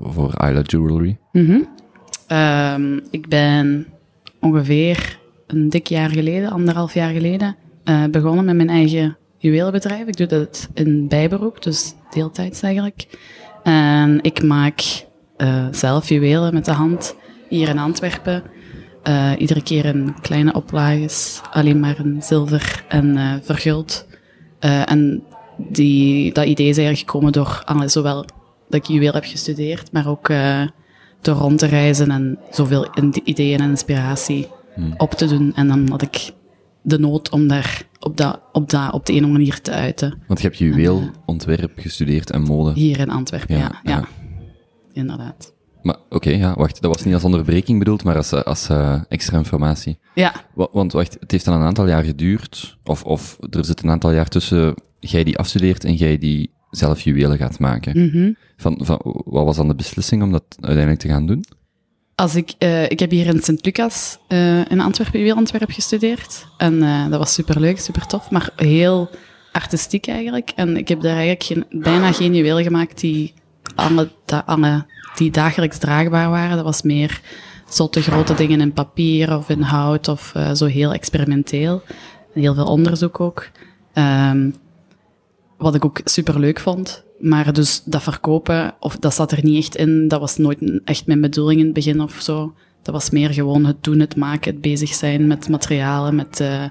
over 0.00 0.24
Isla 0.24 0.60
Jewelry? 0.62 1.18
Mhm. 1.32 1.58
Ehm, 2.26 2.98
ik 3.10 3.28
ben 3.28 3.86
ongeveer 4.40 5.18
een 5.46 5.68
dik 5.68 5.86
jaar 5.86 6.10
geleden, 6.10 6.50
anderhalf 6.50 6.94
jaar 6.94 7.12
geleden, 7.12 7.56
begonnen 8.10 8.44
met 8.44 8.56
mijn 8.56 8.68
eigen 8.68 9.16
juwelenbedrijf. 9.38 10.06
Ik 10.06 10.16
doe 10.16 10.26
dat 10.26 10.68
in 10.74 11.08
bijberoep, 11.08 11.62
dus 11.62 11.94
deeltijds 12.10 12.62
eigenlijk. 12.62 13.06
En 13.62 14.18
ik 14.22 14.42
maak 14.42 15.04
eh, 15.42 15.66
zelf 15.70 16.08
juwelen 16.08 16.54
met 16.54 16.64
de 16.64 16.72
hand 16.72 17.16
hier 17.48 17.68
in 17.68 17.78
Antwerpen. 17.78 18.42
Eh, 19.02 19.30
iedere 19.38 19.62
keer 19.62 19.84
in 19.84 20.14
kleine 20.20 20.54
oplages, 20.54 21.40
alleen 21.50 21.80
maar 21.80 21.98
in 21.98 22.22
zilver 22.22 22.84
en 22.88 23.16
eh, 23.16 23.32
verguld. 23.42 24.06
En 24.60 25.22
die, 25.56 26.32
dat 26.32 26.44
idee 26.44 26.68
is 26.68 26.76
eigenlijk 26.76 27.10
gekomen 27.10 27.32
door 27.32 27.62
alle, 27.64 27.88
zowel 27.88 28.24
dat 28.68 28.80
ik 28.80 28.86
juweel 28.86 29.12
heb 29.12 29.24
gestudeerd, 29.24 29.92
maar 29.92 30.08
ook 30.08 30.28
door 31.20 31.34
rond 31.34 31.58
te 31.58 31.66
reizen 31.66 32.10
en 32.10 32.38
zoveel 32.50 32.86
ideeën 33.24 33.60
en 33.60 33.70
inspiratie 33.70 34.48
Hmm. 34.74 34.94
op 34.96 35.10
te 35.10 35.26
doen. 35.26 35.52
En 35.54 35.68
dan 35.68 35.88
had 35.90 36.02
ik 36.02 36.30
de 36.82 36.98
nood 36.98 37.30
om 37.30 37.48
daar 37.48 37.82
op, 38.00 38.16
dat, 38.16 38.40
op, 38.52 38.70
dat, 38.70 38.92
op 38.92 39.06
de 39.06 39.12
ene 39.12 39.26
manier 39.26 39.60
te 39.60 39.70
uiten. 39.70 40.18
Want 40.26 40.40
je 40.40 40.46
hebt 40.46 40.58
juweelontwerp 40.58 41.72
gestudeerd 41.76 42.30
en 42.30 42.42
mode. 42.42 42.72
Hier 42.72 42.98
in 42.98 43.10
Antwerpen, 43.10 43.56
Ja, 43.56 43.60
ja. 43.62 43.80
ja, 43.82 43.90
ja. 43.90 44.04
Inderdaad. 44.92 45.52
Maar 45.82 45.96
oké, 46.08 46.30
ja, 46.30 46.54
wacht. 46.56 46.80
Dat 46.82 46.94
was 46.94 47.04
niet 47.04 47.14
als 47.14 47.24
onderbreking 47.24 47.78
bedoeld, 47.78 48.04
maar 48.04 48.16
als, 48.16 48.32
eh, 48.32 48.42
als 48.42 48.68
eh, 48.68 49.00
extra 49.08 49.38
informatie. 49.38 49.98
Ja, 50.14 50.32
Wa- 50.54 50.68
Want 50.72 50.92
wacht, 50.92 51.16
het 51.20 51.30
heeft 51.30 51.44
dan 51.44 51.54
een 51.54 51.66
aantal 51.66 51.88
jaar 51.88 52.04
geduurd, 52.04 52.78
of, 52.84 53.04
of 53.04 53.36
er 53.50 53.64
zit 53.64 53.82
een 53.82 53.90
aantal 53.90 54.12
jaar 54.12 54.28
tussen 54.28 54.74
jij 55.00 55.24
die 55.24 55.38
afstudeert 55.38 55.84
en 55.84 55.94
jij 55.94 56.18
die 56.18 56.50
zelf 56.70 57.00
juwelen 57.00 57.38
gaat 57.38 57.58
maken. 57.58 58.06
mhm. 58.06 58.32
Van, 58.56 58.78
van, 58.82 59.00
wat 59.24 59.44
was 59.44 59.56
dan 59.56 59.68
de 59.68 59.74
beslissing 59.74 60.22
om 60.22 60.32
dat 60.32 60.44
uiteindelijk 60.60 61.00
te 61.00 61.08
gaan 61.08 61.26
doen? 61.26 61.44
Als 62.14 62.34
ik, 62.34 62.52
eh, 62.58 62.90
ik 62.90 62.98
heb 62.98 63.10
hier 63.10 63.26
in 63.26 63.42
Sint-Lucas 63.42 64.18
eh, 64.28 64.70
in 64.70 64.80
Antwerpen, 64.80 65.18
juweelontwerp 65.20 65.70
gestudeerd. 65.70 66.46
En 66.58 66.80
dat 67.10 67.18
was 67.18 67.34
superleuk, 67.34 67.78
super 67.80 68.06
tof, 68.06 68.30
maar 68.30 68.50
heel 68.56 69.10
artistiek 69.52 70.06
eigenlijk. 70.06 70.50
En 70.56 70.76
ik 70.76 70.88
heb 70.88 71.00
daar 71.00 71.16
eigenlijk 71.16 71.42
geen, 71.42 71.82
bijna 71.82 72.12
geen 72.12 72.34
juwelen 72.34 72.62
gemaakt 72.62 73.00
die, 73.00 73.34
alle, 73.74 74.86
die 75.14 75.30
dagelijks 75.30 75.78
draagbaar 75.78 76.30
waren. 76.30 76.56
Dat 76.56 76.64
was 76.64 76.82
meer 76.82 77.20
zotte 77.68 78.02
grote 78.02 78.34
dingen 78.34 78.60
in 78.60 78.72
papier 78.72 79.36
of 79.36 79.48
in 79.48 79.60
hout 79.60 80.08
of 80.08 80.34
eh, 80.34 80.52
zo 80.52 80.66
heel 80.66 80.92
experimenteel. 80.92 81.82
En 82.34 82.40
heel 82.40 82.54
veel 82.54 82.66
onderzoek 82.66 83.20
ook. 83.20 83.48
Ehm, 83.92 84.50
wat 85.58 85.74
ik 85.74 85.84
ook 85.84 86.00
super 86.04 86.38
leuk 86.38 86.60
vond. 86.60 87.04
Maar 87.18 87.52
dus 87.52 87.82
dat 87.84 88.02
verkopen, 88.02 88.74
of 88.80 88.96
dat 88.96 89.14
zat 89.14 89.32
er 89.32 89.44
niet 89.44 89.64
echt 89.64 89.76
in. 89.76 90.08
Dat 90.08 90.20
was 90.20 90.36
nooit 90.36 90.80
echt 90.84 91.06
mijn 91.06 91.20
bedoeling 91.20 91.58
in 91.58 91.64
het 91.64 91.74
begin 91.74 92.00
of 92.00 92.20
zo. 92.20 92.54
Dat 92.82 92.94
was 92.94 93.10
meer 93.10 93.30
gewoon 93.30 93.64
het 93.64 93.84
doen, 93.84 94.00
het 94.00 94.16
maken, 94.16 94.52
het 94.52 94.60
bezig 94.60 94.94
zijn 94.94 95.26
met 95.26 95.48
materialen, 95.48 96.14
met, 96.14 96.40
eh, 96.40 96.64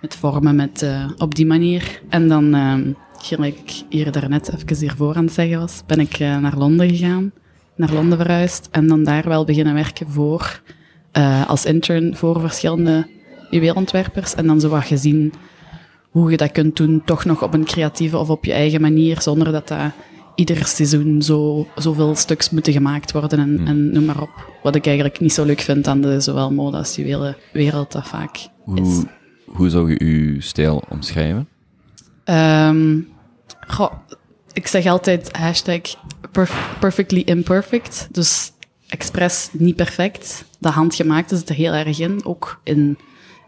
met 0.00 0.16
vormen, 0.16 0.56
met, 0.56 0.82
eh, 0.82 1.10
op 1.18 1.34
die 1.34 1.46
manier. 1.46 2.02
En 2.08 2.28
dan, 2.28 2.54
eh, 2.54 2.78
gelijk 3.22 3.58
ik 3.58 3.82
hier 3.88 4.12
daarnet 4.12 4.52
even 4.54 4.76
hiervoor 4.76 5.14
aan 5.14 5.24
het 5.24 5.32
zeggen 5.32 5.58
was, 5.58 5.82
ben 5.86 6.00
ik 6.00 6.18
eh, 6.18 6.38
naar 6.38 6.56
Londen 6.56 6.88
gegaan. 6.88 7.32
Naar 7.76 7.92
Londen 7.92 8.18
verhuisd. 8.18 8.68
En 8.70 8.86
dan 8.86 9.04
daar 9.04 9.28
wel 9.28 9.44
beginnen 9.44 9.74
werken 9.74 10.08
voor, 10.08 10.60
eh, 11.12 11.48
als 11.48 11.64
intern 11.64 12.16
voor 12.16 12.40
verschillende 12.40 13.06
juweelontwerpers. 13.50 14.34
En 14.34 14.46
dan 14.46 14.60
zo 14.60 14.68
wat 14.68 14.84
gezien 14.84 15.32
hoe 16.10 16.30
je 16.30 16.36
dat 16.36 16.52
kunt 16.52 16.76
doen, 16.76 17.02
toch 17.04 17.24
nog 17.24 17.42
op 17.42 17.54
een 17.54 17.64
creatieve 17.64 18.18
of 18.18 18.30
op 18.30 18.44
je 18.44 18.52
eigen 18.52 18.80
manier, 18.80 19.20
zonder 19.20 19.52
dat 19.52 19.68
dat 19.68 19.92
ieder 20.34 20.64
seizoen 20.66 21.22
zo, 21.22 21.66
zoveel 21.74 22.14
stuks 22.14 22.50
moeten 22.50 22.72
gemaakt 22.72 23.12
worden 23.12 23.38
en, 23.38 23.60
en 23.66 23.92
noem 23.92 24.04
maar 24.04 24.22
op. 24.22 24.58
Wat 24.62 24.74
ik 24.74 24.86
eigenlijk 24.86 25.20
niet 25.20 25.32
zo 25.32 25.44
leuk 25.44 25.60
vind 25.60 25.86
aan 25.86 26.00
de 26.00 26.20
zowel 26.20 26.52
mode 26.52 26.76
als 26.76 26.96
juwelen 26.96 27.36
wereld 27.52 27.92
dat 27.92 28.08
vaak 28.08 28.36
is. 28.36 28.48
Hoe, 28.64 29.04
hoe 29.44 29.68
zou 29.68 29.90
je 29.90 30.00
uw 30.00 30.40
stijl 30.40 30.82
omschrijven? 30.88 31.48
Goh, 33.66 33.92
ik 34.52 34.66
zeg 34.66 34.86
altijd 34.86 35.36
hashtag 35.36 35.80
perf- 36.32 36.76
perfectly 36.80 37.22
imperfect. 37.24 38.08
Dus 38.10 38.52
expres 38.88 39.48
niet 39.52 39.76
perfect. 39.76 40.44
De 40.58 40.68
handgemaakte 40.68 41.36
zit 41.36 41.48
er 41.48 41.54
heel 41.54 41.72
erg 41.72 41.98
in. 41.98 42.20
Ook 42.24 42.60
in, 42.64 42.98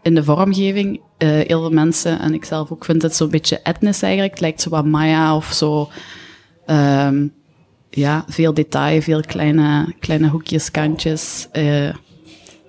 in 0.01 0.15
de 0.15 0.23
vormgeving. 0.23 1.01
Eh, 1.17 1.29
heel 1.29 1.59
veel 1.59 1.69
mensen, 1.69 2.19
en 2.19 2.33
ik 2.33 2.45
zelf 2.45 2.71
ook, 2.71 2.85
vind 2.85 3.01
het 3.01 3.15
zo'n 3.15 3.29
beetje 3.29 3.59
etnisch 3.59 4.01
eigenlijk. 4.01 4.33
Het 4.33 4.41
lijkt 4.41 4.61
zo 4.61 4.69
wat 4.69 4.85
Maya 4.85 5.35
of 5.35 5.53
zo. 5.53 5.89
Ehm, 6.65 7.27
ja, 7.89 8.25
veel 8.27 8.53
detail, 8.53 9.01
veel 9.01 9.21
kleine, 9.21 9.93
kleine 9.99 10.27
hoekjes, 10.27 10.71
kantjes. 10.71 11.47
Eh, 11.51 11.89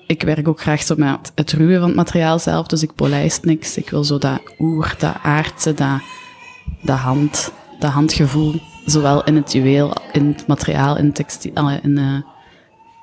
ik 0.07 0.23
werk 0.23 0.49
ook 0.49 0.61
graag 0.61 0.83
zo 0.83 0.95
met 0.99 1.33
het 1.35 1.53
ruwe 1.53 1.79
van 1.79 1.87
het 1.87 1.97
materiaal 1.97 2.39
zelf, 2.39 2.67
dus 2.67 2.83
ik 2.83 2.95
polijst 2.95 3.45
niks. 3.45 3.77
Ik 3.77 3.91
wil 3.91 4.05
zo 4.05 4.19
dat 4.19 4.41
oer, 4.59 4.95
dat 4.99 5.15
aardse, 5.23 5.75
dat, 5.75 6.01
dat 6.83 6.99
hand, 6.99 7.53
dat 7.79 7.91
handgevoel, 7.91 8.55
zowel 8.87 9.25
in 9.25 9.37
het 9.37 9.53
juweel, 9.53 9.93
in 10.13 10.27
het 10.27 10.47
materiaal, 10.47 10.97
in 10.99 11.05
het 11.05 11.15
textiel, 11.15 11.71
in, 11.71 11.99
eh, 11.99 12.21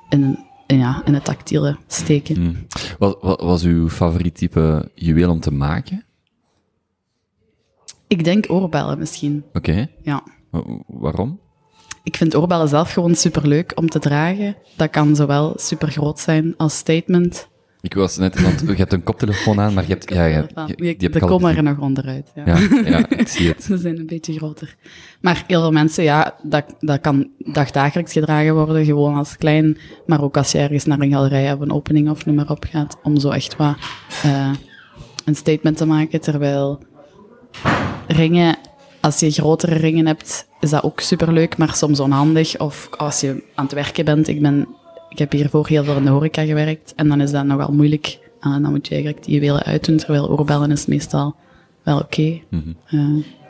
in, 0.10 0.40
in, 0.68 0.78
ja, 0.78 1.02
in 1.06 1.14
het 1.14 1.24
tactiele 1.26 1.78
steken. 1.88 2.36
Hmm. 2.36 2.66
Wat, 3.00 3.18
wat 3.22 3.42
was 3.42 3.64
uw 3.64 3.90
favoriet 3.90 4.36
type 4.36 4.90
juweel 4.96 5.30
om 5.32 5.40
te 5.40 5.52
maken? 5.52 6.06
Ik 8.08 8.24
denk 8.24 8.46
oorbellen 8.50 9.00
misschien, 9.00 9.44
Oké. 9.54 9.88
ja. 10.02 10.24
Wa- 10.50 10.64
Waarom? 10.88 11.40
Ik 12.04 12.16
vind 12.16 12.36
oorbellen 12.36 12.68
zelf 12.68 12.94
gewoon 12.94 13.16
superleuk 13.16 13.72
om 13.76 13.90
te 13.90 14.00
dragen. 14.00 14.56
Dat 14.76 14.90
kan 14.90 15.16
zowel 15.16 15.54
super 15.56 15.88
groot 15.92 16.20
zijn 16.20 16.54
als 16.58 16.78
statement. 16.78 17.50
Ik 17.82 17.94
was 17.94 18.18
net, 18.18 18.42
want 18.42 18.60
je 18.60 18.74
hebt 18.76 18.94
een 18.94 19.04
koptelefoon 19.04 19.60
aan, 19.60 19.74
maar 19.74 19.84
je 19.84 19.90
hebt, 19.90 20.10
ja, 20.14 20.26
je, 20.26 20.46
je- 20.98 21.20
al 21.20 21.28
komen 21.28 21.56
er 21.58 21.64
nog 21.64 21.78
onderuit. 21.80 22.32
Ja. 22.36 22.44
Ja, 22.46 22.60
ja, 22.86 23.10
ik 23.10 23.28
zie 23.28 23.48
het. 23.48 23.64
Ze 23.70 23.78
zijn 23.78 23.98
een 24.00 24.06
beetje 24.06 24.34
groter. 24.34 24.76
Maar 25.22 25.44
heel 25.48 25.62
veel 25.62 25.72
mensen, 25.72 26.04
ja, 26.04 26.36
dat, 26.44 26.66
dat 26.80 27.02
kan 27.02 27.30
dagdagelijks 27.38 28.12
gedragen 28.14 28.54
worden, 28.56 28.86
gewoon 28.86 29.16
als 29.16 29.38
klein. 29.38 29.78
Maar 30.06 30.22
ook 30.24 30.38
als 30.38 30.52
je 30.52 30.58
ergens 30.58 30.86
naar 30.86 31.00
een 31.00 31.12
galerij 31.12 31.54
of 31.54 31.60
een 31.60 31.72
opening 31.72 32.10
of 32.10 32.26
noem 32.26 32.36
maar 32.36 32.50
op 32.50 32.66
gaat, 32.70 32.98
om 33.04 33.20
zo 33.20 33.30
echt 33.30 33.56
wat 33.56 33.76
eh, 34.24 34.52
een 35.26 35.36
statement 35.36 35.78
te 35.78 35.86
maken. 35.86 36.22
Terwijl 36.22 36.80
ringen, 38.08 38.58
als 39.02 39.20
je 39.20 39.32
grotere 39.32 39.76
ringen 39.76 40.06
hebt, 40.08 40.48
is 40.60 40.70
dat 40.70 40.84
ook 40.84 41.00
superleuk, 41.00 41.58
maar 41.58 41.76
soms 41.76 42.00
onhandig. 42.00 42.58
Of 42.60 42.90
als 42.98 43.20
je 43.22 43.44
aan 43.56 43.66
het 43.66 43.74
werken 43.74 44.06
bent, 44.06 44.28
ik, 44.28 44.42
ben, 44.42 44.68
ik 45.10 45.18
heb 45.18 45.32
hiervoor 45.32 45.68
heel 45.68 45.84
veel 45.84 45.96
in 45.98 46.04
de 46.04 46.10
horeca 46.10 46.46
gewerkt, 46.46 46.94
en 46.96 47.08
dan 47.08 47.22
is 47.22 47.32
dat 47.32 47.46
nogal 47.46 47.72
moeilijk. 47.74 48.20
Ah, 48.40 48.52
dan 48.64 48.72
moet 48.72 48.88
je 48.88 48.94
eigenlijk 48.94 49.24
die 49.26 49.34
juwelen 49.34 49.64
uitdoen, 49.64 49.98
terwijl 49.98 50.30
oorbellen 50.30 50.72
is 50.72 50.86
meestal 50.86 51.36
wel 51.84 52.00
oké. 52.00 52.40
eh, 52.86 53.00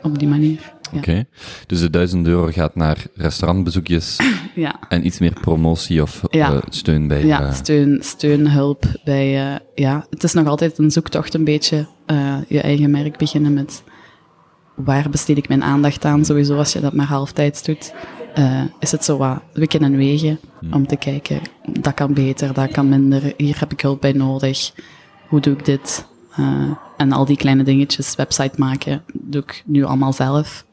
op 0.02 0.18
die 0.18 0.28
manier. 0.28 0.72
Ja. 0.92 0.98
Oké. 0.98 1.24
Dus 1.66 1.80
de 1.80 1.90
1000 1.90 2.26
euro 2.26 2.46
gaat 2.52 2.74
naar 2.74 3.04
restaurantbezoekjes 3.14 4.16
Ja. 4.54 4.74
en 4.88 5.06
iets 5.06 5.18
meer 5.18 5.32
promotie 5.40 6.02
of 6.02 6.22
Ja. 6.30 6.52
eh, 6.52 6.58
steun 6.68 7.08
bij... 7.08 7.24
Ja, 7.26 7.42
eh, 7.46 7.52
steun, 7.54 7.98
steun, 8.02 8.48
hulp 8.50 8.84
bij, 9.04 9.60
ja, 9.74 10.06
het 10.10 10.24
is 10.24 10.32
nog 10.32 10.46
altijd 10.46 10.78
een 10.78 10.90
zoektocht 10.90 11.34
een 11.34 11.44
beetje, 11.44 11.86
je 12.48 12.60
eigen 12.60 12.90
merk 12.90 13.16
beginnen 13.16 13.52
met 13.52 13.82
waar 14.74 15.10
besteed 15.10 15.36
ik 15.36 15.48
mijn 15.48 15.62
aandacht 15.62 16.04
aan, 16.04 16.24
sowieso 16.24 16.56
als 16.56 16.72
je 16.72 16.80
dat 16.80 16.92
maar 16.92 17.06
halftijds 17.06 17.62
doet, 17.62 17.94
eh, 18.34 18.62
is 18.78 18.92
het 18.92 19.04
zo 19.04 19.16
wat 19.16 19.42
wikken 19.52 19.80
en 19.80 19.96
wegen 19.96 20.38
om 20.70 20.86
te 20.86 20.96
kijken, 20.96 21.40
dat 21.80 21.94
kan 21.94 22.14
beter, 22.14 22.52
dat 22.52 22.70
kan 22.70 22.88
minder, 22.88 23.34
hier 23.36 23.58
heb 23.58 23.72
ik 23.72 23.80
hulp 23.80 24.00
bij 24.00 24.12
nodig, 24.12 24.72
hoe 25.28 25.40
doe 25.40 25.54
ik 25.54 25.64
dit? 25.64 26.06
Eh, 26.36 26.70
en 26.96 27.12
al 27.12 27.24
die 27.24 27.36
kleine 27.36 27.62
dingetjes, 27.62 28.14
website 28.14 28.58
maken, 28.58 29.02
doe 29.12 29.42
ik 29.42 29.62
nu 29.66 29.84
allemaal 29.84 30.12
zelf. 30.12 30.66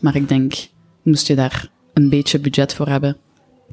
Maar 0.00 0.16
ik 0.16 0.28
denk, 0.28 0.54
moest 1.02 1.26
je 1.26 1.34
daar 1.34 1.70
een 1.92 2.08
beetje 2.08 2.40
budget 2.40 2.74
voor 2.74 2.88
hebben, 2.88 3.16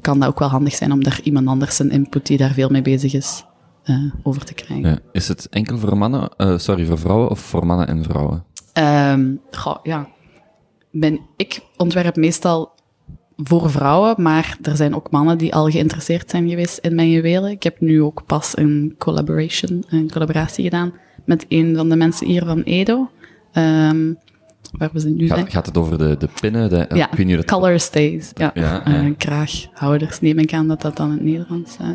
kan 0.00 0.18
dat 0.18 0.28
ook 0.28 0.38
wel 0.38 0.48
handig 0.48 0.74
zijn 0.74 0.92
om 0.92 1.02
daar 1.02 1.20
iemand 1.22 1.46
anders 1.46 1.78
een 1.78 1.90
input 1.90 2.26
die 2.26 2.38
daar 2.38 2.52
veel 2.52 2.68
mee 2.68 2.82
bezig 2.82 3.14
is, 3.14 3.44
eh, 3.82 3.96
over 4.22 4.44
te 4.44 4.54
krijgen. 4.54 4.90
ja. 4.90 4.98
Is 5.12 5.28
het 5.28 5.48
enkel 5.48 5.78
voor 5.78 5.98
mannen, 5.98 6.30
sorry, 6.60 6.86
voor 6.86 6.98
vrouwen 6.98 7.30
of 7.30 7.40
voor 7.40 7.66
mannen 7.66 7.88
en 7.88 8.04
vrouwen? 8.04 8.44
Ehm, 8.72 9.34
goh, 9.50 9.76
ja. 9.82 10.08
Ben, 10.92 11.20
ik 11.36 11.60
ontwerp 11.76 12.16
meestal 12.16 12.72
voor 13.36 13.70
vrouwen, 13.70 14.14
maar 14.22 14.56
er 14.62 14.76
zijn 14.76 14.94
ook 14.94 15.10
mannen 15.10 15.38
die 15.38 15.54
al 15.54 15.70
geïnteresseerd 15.70 16.30
zijn 16.30 16.48
geweest 16.48 16.78
in 16.78 16.94
mijn 16.94 17.10
juwelen. 17.10 17.50
Ik 17.50 17.62
heb 17.62 17.80
nu 17.80 18.02
ook 18.02 18.22
pas 18.26 18.56
een 18.56 18.94
collaboration, 18.98 19.84
een 19.88 20.10
collaboratie 20.10 20.64
gedaan 20.64 20.92
met 21.24 21.46
een 21.48 21.76
van 21.76 21.88
de 21.88 21.96
mensen 21.96 22.26
hier 22.26 22.44
van 22.44 22.62
Edo. 22.62 23.10
Ehm, 23.52 24.12
waar 24.78 24.90
we 24.92 25.00
ze 25.00 25.08
nu 25.08 25.26
zijn. 25.26 25.50
Gaat, 25.50 25.66
het 25.66 25.78
over 25.78 25.98
de, 25.98 26.16
de 26.16 26.28
pinnen? 26.40 26.68
De, 26.70 26.86
ja, 26.94 27.10
ik 27.10 27.16
weet 27.16 27.26
niet 27.26 27.36
hoe 27.36 27.44
dat... 27.44 27.58
color 27.58 27.80
stays. 27.80 28.30
Ja, 28.34 28.50
Ja, 28.54 28.84
Eh, 28.84 29.02
ja. 29.02 29.12
kraaghouders 29.16 30.20
neem 30.20 30.38
ik 30.38 30.52
aan 30.52 30.68
dat 30.68 30.80
dat 30.82 30.96
dan 30.96 31.06
in 31.06 31.12
het 31.12 31.22
Nederlands 31.22 31.76
eh, 31.80 31.88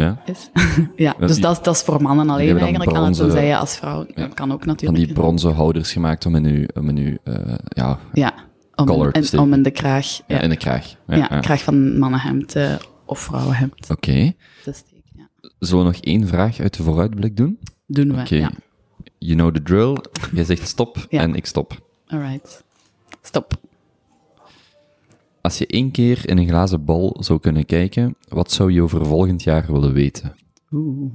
Ja? 0.00 0.22
is. 0.26 0.50
ja, 0.96 1.14
dus 1.18 1.32
die- 1.32 1.42
dat, 1.42 1.56
is- 1.56 1.62
dat 1.62 1.74
is 1.74 1.82
voor 1.82 2.02
mannen 2.02 2.30
alleen 2.30 2.58
eigenlijk 2.58 2.90
bronzen- 2.92 3.24
tenzij 3.26 3.46
je 3.46 3.56
als 3.56 3.76
vrouw. 3.76 4.06
Ja. 4.14 4.26
Kan 4.26 4.52
ook 4.52 4.58
Van 4.58 4.68
natuurlijk. 4.68 5.04
die 5.04 5.12
bronzen 5.14 5.54
houders 5.54 5.92
gemaakt 5.92 6.26
om 6.26 6.34
in 6.36 6.44
uw, 6.44 6.66
om 6.74 6.88
in 6.88 6.96
uw 6.98 7.16
eh, 7.34 7.54
ja, 7.68 7.98
Ja, 8.12 8.34
om, 8.74 8.86
Color 8.86 9.12
en, 9.12 9.38
om 9.38 9.52
in 9.52 9.62
de 9.62 9.70
kraag. 9.70 10.06
ja. 10.16 10.22
Ja, 10.26 10.40
in 10.40 10.48
de 10.48 10.56
kraag. 10.56 10.94
Ja, 11.06 11.26
kraag 11.26 11.62
van 11.62 11.98
mannenhemd 11.98 12.54
eh, 12.56 12.74
of 13.04 13.18
vrouwenhemd 13.20 13.90
Oké. 13.90 14.12
Ja. 14.14 15.28
Zullen 15.58 15.84
we 15.84 15.90
nog 15.90 16.00
één 16.00 16.26
vraag 16.28 16.60
uit 16.60 16.76
de 16.76 16.82
vooruitblik 16.82 17.36
doen? 17.36 17.58
Doen 17.86 18.14
we, 18.14 18.20
Oké. 18.20 18.34
ja. 18.34 18.50
You 19.18 19.36
know 19.38 19.54
the 19.54 19.62
drill. 19.62 19.96
Jij 20.32 20.44
zegt 20.44 20.68
stop 20.68 21.06
en 21.10 21.34
ik 21.34 21.46
stop. 21.46 21.86
Alright. 22.06 22.64
Stop. 23.22 23.52
Als 25.44 25.58
je 25.58 25.66
één 25.66 25.90
keer 25.90 26.28
in 26.28 26.38
een 26.38 26.48
glazen 26.48 26.84
bol 26.84 27.16
zou 27.20 27.40
kunnen 27.40 27.66
kijken, 27.66 28.16
wat 28.28 28.52
zou 28.52 28.72
je 28.72 28.82
over 28.82 29.06
volgend 29.06 29.42
jaar 29.42 29.72
willen 29.72 29.92
weten? 29.92 30.36
Oeh. 30.70 31.14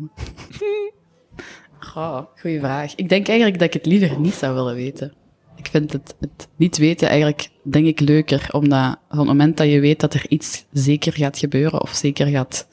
Goh, 1.89 2.21
goeie 2.35 2.59
vraag. 2.59 2.95
Ik 2.95 3.09
denk 3.09 3.27
eigenlijk 3.27 3.59
dat 3.59 3.67
ik 3.67 3.73
het 3.73 3.85
liever 3.85 4.19
niet 4.19 4.33
zou 4.33 4.53
willen 4.53 4.75
weten. 4.75 5.13
Ik 5.55 5.67
vind 5.67 5.93
het, 5.93 6.15
het 6.19 6.47
niet 6.55 6.77
weten 6.77 7.07
eigenlijk, 7.07 7.49
denk 7.63 7.85
ik, 7.85 7.99
leuker. 7.99 8.47
Omdat 8.51 8.97
van 9.09 9.17
het 9.17 9.27
moment 9.27 9.57
dat 9.57 9.67
je 9.67 9.79
weet 9.79 9.99
dat 9.99 10.13
er 10.13 10.25
iets 10.29 10.65
zeker 10.71 11.13
gaat 11.13 11.37
gebeuren, 11.37 11.81
of 11.81 11.93
zeker 11.93 12.27
gaat, 12.27 12.67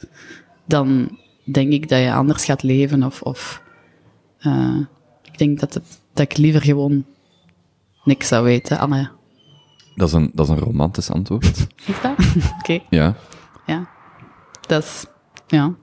dan 0.67 1.19
denk 1.45 1.73
ik 1.73 1.89
dat 1.89 2.01
je 2.01 2.13
anders 2.13 2.45
gaat 2.45 2.63
leven. 2.63 3.03
Of, 3.03 3.23
of 3.23 3.63
eh, 4.39 4.79
ik 5.23 5.39
denk 5.39 5.61
dat, 5.61 5.75
het, 5.75 6.01
dat 6.13 6.31
ik 6.31 6.37
liever 6.37 6.63
gewoon 6.63 7.05
niks 8.05 8.29
zou 8.29 8.45
weten. 8.45 8.79
Anne, 8.79 9.11
Dat 9.97 10.09
is 10.09 10.15
een, 10.15 10.31
dat 10.35 10.47
is 10.49 10.53
een 10.53 10.59
romantisch 10.59 11.11
antwoord. 11.11 11.67
is 11.87 12.01
dat? 12.03 12.15
Oké, 12.59 12.79
Ja. 12.91 13.15
ja. 13.67 13.89
Dat 14.67 14.83
is, 14.83 15.07
ja, 15.47 15.75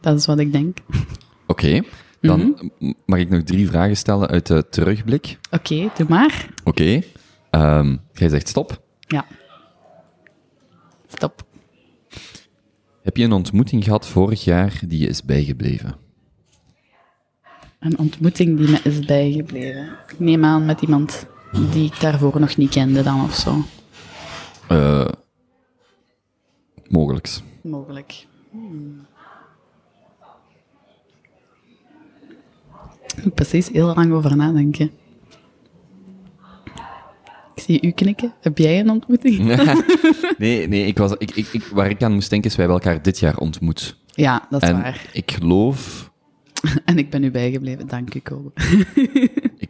dat 0.00 0.18
is 0.18 0.26
wat 0.26 0.38
ik 0.38 0.52
denk. 0.52 0.78
Oké. 1.46 1.82
Dan 2.20 2.40
Mhm. 2.78 2.92
mag 3.06 3.18
ik 3.18 3.28
nog 3.30 3.42
drie 3.42 3.68
vragen 3.68 3.96
stellen 3.96 4.28
uit 4.28 4.46
de 4.46 4.66
terugblik. 4.70 5.38
Oké, 5.50 5.90
doe 5.96 6.06
maar. 6.08 6.48
Oké. 6.64 7.00
Ehm, 7.50 7.96
jij 8.12 8.28
zegt 8.28 8.48
stop. 8.48 8.82
Ja. 9.00 9.26
Stop. 11.06 11.42
Heb 13.02 13.16
je 13.16 13.24
een 13.24 13.32
ontmoeting 13.32 13.84
gehad 13.84 14.06
vorig 14.08 14.44
jaar 14.44 14.80
die 14.86 14.98
je 15.00 15.06
is 15.06 15.24
bijgebleven? 15.24 15.96
Een 17.78 17.98
ontmoeting 17.98 18.58
die 18.58 18.68
me 18.70 18.80
is 18.82 18.98
bijgebleven. 19.00 19.88
Ik 20.08 20.18
neem 20.18 20.44
aan 20.44 20.64
met 20.64 20.80
iemand 20.80 21.26
die 21.52 21.84
ik 21.84 22.00
daarvoor 22.00 22.40
nog 22.40 22.56
niet 22.56 22.70
kende 22.70 23.02
dan 23.02 23.22
of 23.22 23.34
zo. 23.34 23.64
Eh 24.68 25.08
mogelijks. 26.88 27.42
Mogelijk. 27.62 28.26
Hmm. 28.50 29.06
Moet 33.16 33.26
ik 33.26 33.34
precies 33.34 33.68
heel 33.68 33.94
lang 33.94 34.12
over 34.12 34.36
nadenken. 34.36 34.90
Ik 37.54 37.62
zie 37.66 37.86
u 37.86 37.90
knikken. 37.90 38.32
Heb 38.40 38.58
jij 38.58 38.80
een 38.80 38.90
ontmoeting? 38.90 39.38
nee, 40.38 40.68
nee 40.68 40.86
ik 40.86 40.98
was, 40.98 41.12
ik, 41.18 41.30
ik, 41.30 41.46
ik, 41.52 41.62
waar 41.62 41.90
ik 41.90 42.02
aan 42.02 42.12
moest 42.12 42.30
denken 42.30 42.50
is, 42.50 42.56
wij 42.56 42.66
hebben 42.66 42.84
elkaar 42.84 43.02
dit 43.02 43.18
jaar 43.18 43.36
ontmoet. 43.36 43.98
Ja, 44.06 44.46
dat 44.50 44.62
is 44.62 44.68
en 44.68 44.82
waar. 44.82 45.06
ik 45.12 45.30
geloof, 45.30 46.10
En 46.84 46.98
ik 46.98 47.10
ben 47.10 47.24
u 47.24 47.30
bijgebleven. 47.30 47.86
Dank 47.86 48.14
u, 48.14 48.20
Kobe. 48.20 48.50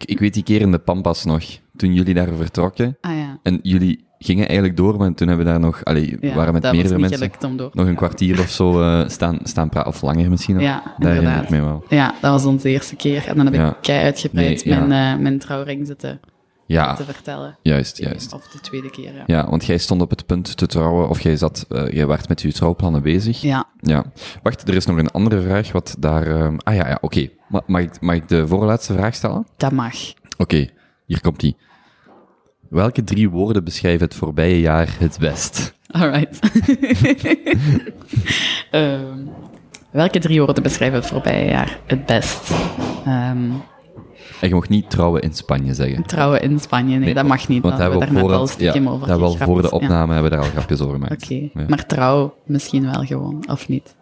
Ik, 0.02 0.10
ik 0.10 0.18
weet 0.18 0.34
die 0.34 0.42
keer 0.42 0.60
in 0.60 0.70
de 0.70 0.78
Pampas 0.78 1.24
nog, 1.24 1.42
toen 1.76 1.94
jullie 1.94 2.14
daar 2.14 2.34
vertrokken 2.34 2.96
Ah 3.00 3.16
ja. 3.16 3.38
en 3.42 3.58
jullie 3.62 4.08
gingen 4.18 4.46
eigenlijk 4.46 4.76
door, 4.76 4.96
maar 4.96 5.14
toen 5.14 5.28
hebben 5.28 5.46
we 5.46 5.52
daar 5.52 5.60
nog, 5.60 5.84
allee, 5.84 6.16
Ja, 6.20 6.34
waren 6.34 6.52
met 6.52 6.62
meerdere 6.72 6.98
mensen 6.98 7.30
nog 7.72 7.86
een 7.86 7.94
kwartier 7.94 8.40
of 8.40 8.50
zo 8.50 8.80
eh, 8.80 9.08
staan, 9.08 9.38
staan 9.42 9.68
praten, 9.68 9.92
of 9.92 10.02
langer 10.02 10.30
misschien 10.30 10.54
nog. 10.54 10.64
Ja, 10.64 10.82
daar 10.98 11.10
herinner 11.12 11.42
ik 11.42 11.48
inderdaad. 11.48 11.50
me 11.50 11.60
wel. 11.60 11.84
Ja, 11.98 12.14
dat 12.20 12.30
was 12.30 12.44
onze 12.44 12.68
eerste 12.68 12.96
keer. 12.96 13.26
En 13.26 13.36
dan 13.36 13.46
heb 13.46 13.54
ik 13.54 13.76
kei 13.82 14.02
uitgebreid 14.02 14.64
Nee, 14.64 14.78
mijn, 14.78 15.14
eh, 15.14 15.22
mijn 15.22 15.38
trouwring 15.38 15.86
zitten 15.86 16.20
Ja, 16.72 16.94
te 16.94 17.04
vertellen. 17.04 17.58
juist, 17.62 17.98
juist. 17.98 18.32
Of 18.32 18.48
de 18.48 18.60
tweede 18.60 18.90
keer, 18.90 19.14
ja. 19.14 19.22
Ja, 19.26 19.48
want 19.50 19.64
jij 19.64 19.78
stond 19.78 20.02
op 20.02 20.10
het 20.10 20.26
punt 20.26 20.56
te 20.56 20.66
trouwen, 20.66 21.08
of 21.08 21.20
jij 21.20 21.36
zat, 21.36 21.66
eh, 21.68 21.88
jij 21.92 22.06
werd 22.06 22.28
met 22.28 22.42
je 22.42 22.52
trouwplannen 22.52 23.02
bezig. 23.02 23.40
Ja, 23.40 23.64
Ja. 23.80 24.04
Wacht, 24.42 24.68
er 24.68 24.74
is 24.74 24.86
nog 24.86 24.96
een 24.96 25.10
andere 25.10 25.40
vraag 25.42 25.72
wat 25.72 25.96
daar... 25.98 26.26
ehm, 26.26 26.56
ah 26.62 26.74
ja, 26.74 26.88
ja, 26.88 26.98
oké. 27.00 27.28
Ma- 27.48 27.62
Mag, 27.66 27.80
ik, 27.80 28.00
mag 28.00 28.14
ik 28.14 28.28
de 28.28 28.46
voorlaatste 28.48 28.92
vraag 28.92 29.14
stellen? 29.14 29.46
dat 29.56 29.72
mag. 29.72 29.94
Oké, 30.38 30.68
hier 31.06 31.20
komt 31.20 31.40
die. 31.40 31.56
Welke 32.68 33.04
drie 33.04 33.30
woorden 33.30 33.64
beschrijven 33.64 34.06
het 34.06 34.14
voorbije 34.14 34.60
jaar 34.60 34.96
het 34.98 35.18
best? 35.18 35.74
Alright. 35.86 36.38
Ehm, 38.70 39.18
welke 39.90 40.18
drie 40.18 40.40
woorden 40.42 40.62
beschrijven 40.62 40.98
het 40.98 41.08
voorbije 41.08 41.50
jaar 41.50 41.78
het 41.86 42.06
best? 42.06 42.50
Ehm, 43.04 43.50
En 44.40 44.48
je 44.48 44.54
mocht 44.54 44.68
niet 44.68 44.90
trouwen 44.90 45.22
in 45.22 45.34
Spanje 45.34 45.74
zeggen. 45.74 46.02
trouwen 46.02 46.42
in 46.42 46.60
Spanje, 46.60 46.88
nee, 46.88 46.98
Nee, 46.98 47.14
dat 47.14 47.26
mag 47.26 47.48
niet. 47.48 47.62
Want 47.62 47.78
dat 47.78 47.82
daar 47.82 47.90
hebben 47.90 48.08
we 48.08 48.14
daar 48.14 48.24
net 48.24 48.32
al 48.32 48.40
het, 48.46 48.50
ja, 48.58 48.70
stiekem 48.70 48.88
over 48.92 49.06
daar 49.06 49.18
wel 49.20 49.36
voor 49.36 49.56
de. 49.62 49.62
Ja. 49.62 49.68
opname 49.68 50.12
hebben 50.12 50.30
we 50.30 50.36
daar 50.36 50.44
al 50.46 50.50
grapjes 50.52 50.80
over 50.80 50.94
gemaakt. 50.94 51.22
Oké, 51.24 51.34
Ja. 51.34 51.64
maar 51.68 51.86
trouw 51.86 52.34
misschien 52.46 52.90
wel 52.90 53.04
gewoon, 53.04 53.44
of 53.48 53.68
niet? 53.68 53.94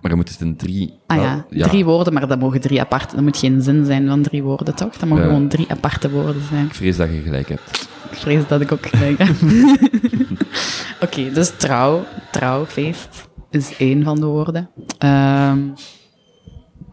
Maar 0.00 0.10
je 0.10 0.16
moet 0.16 0.28
het 0.28 0.40
in 0.40 0.56
drie... 0.56 0.94
Ah 1.06 1.16
ja, 1.16 1.44
drie 1.66 1.84
woorden, 1.84 2.12
maar 2.12 2.26
dat 2.28 2.40
mogen 2.40 2.60
drie 2.60 2.80
aparte... 2.80 3.14
Dat 3.14 3.24
moet 3.24 3.36
geen 3.36 3.62
zin 3.62 3.84
zijn 3.84 4.06
van 4.08 4.22
drie 4.22 4.42
woorden, 4.42 4.74
toch? 4.74 4.96
Dat 4.96 5.08
mogen 5.08 5.24
gewoon 5.24 5.48
drie 5.48 5.66
aparte 5.70 6.10
woorden 6.10 6.42
zijn. 6.50 6.64
Ik 6.66 6.74
vrees 6.74 6.96
dat 6.96 7.08
je 7.08 7.20
gelijk 7.20 7.48
hebt. 7.48 7.88
Ik 8.10 8.16
vrees 8.18 8.46
dat 8.48 8.60
ik 8.60 8.72
ook 8.72 8.86
gelijk 8.86 9.18
heb. 9.18 9.36
Oké, 11.04 11.30
dus 11.32 11.52
trouw, 11.56 12.04
trouwfeest 12.30 13.28
is 13.50 13.76
één 13.76 14.02
van 14.02 14.20
de 14.20 14.26
woorden. 14.26 14.70
Ehm, 14.98 15.58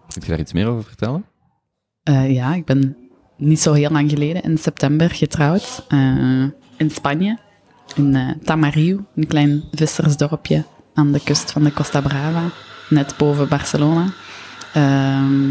Kun 0.08 0.22
je 0.22 0.28
daar 0.28 0.40
iets 0.40 0.54
meer 0.54 0.68
over 0.68 0.84
vertellen? 0.84 1.26
Eh, 2.10 2.34
ja, 2.34 2.54
ik 2.54 2.66
ben 2.66 2.98
niet 3.38 3.60
zo 3.60 3.74
heel 3.74 3.90
lang 3.90 4.10
geleden, 4.10 4.42
in 4.42 4.58
september, 4.58 5.10
getrouwd. 5.10 5.86
eh, 5.88 6.44
in 6.78 6.90
Spanje, 6.92 7.38
in 7.96 8.38
Tamariu, 8.44 9.00
een 9.16 9.28
klein 9.28 9.64
vissersdorpje 9.72 10.64
aan 10.94 11.12
de 11.12 11.20
kust 11.24 11.52
van 11.52 11.64
de 11.64 11.74
Costa 11.74 12.02
Brava, 12.02 12.44
net 12.90 13.16
boven 13.18 13.48
Barcelona. 13.48 14.06
Ehm, 14.74 15.50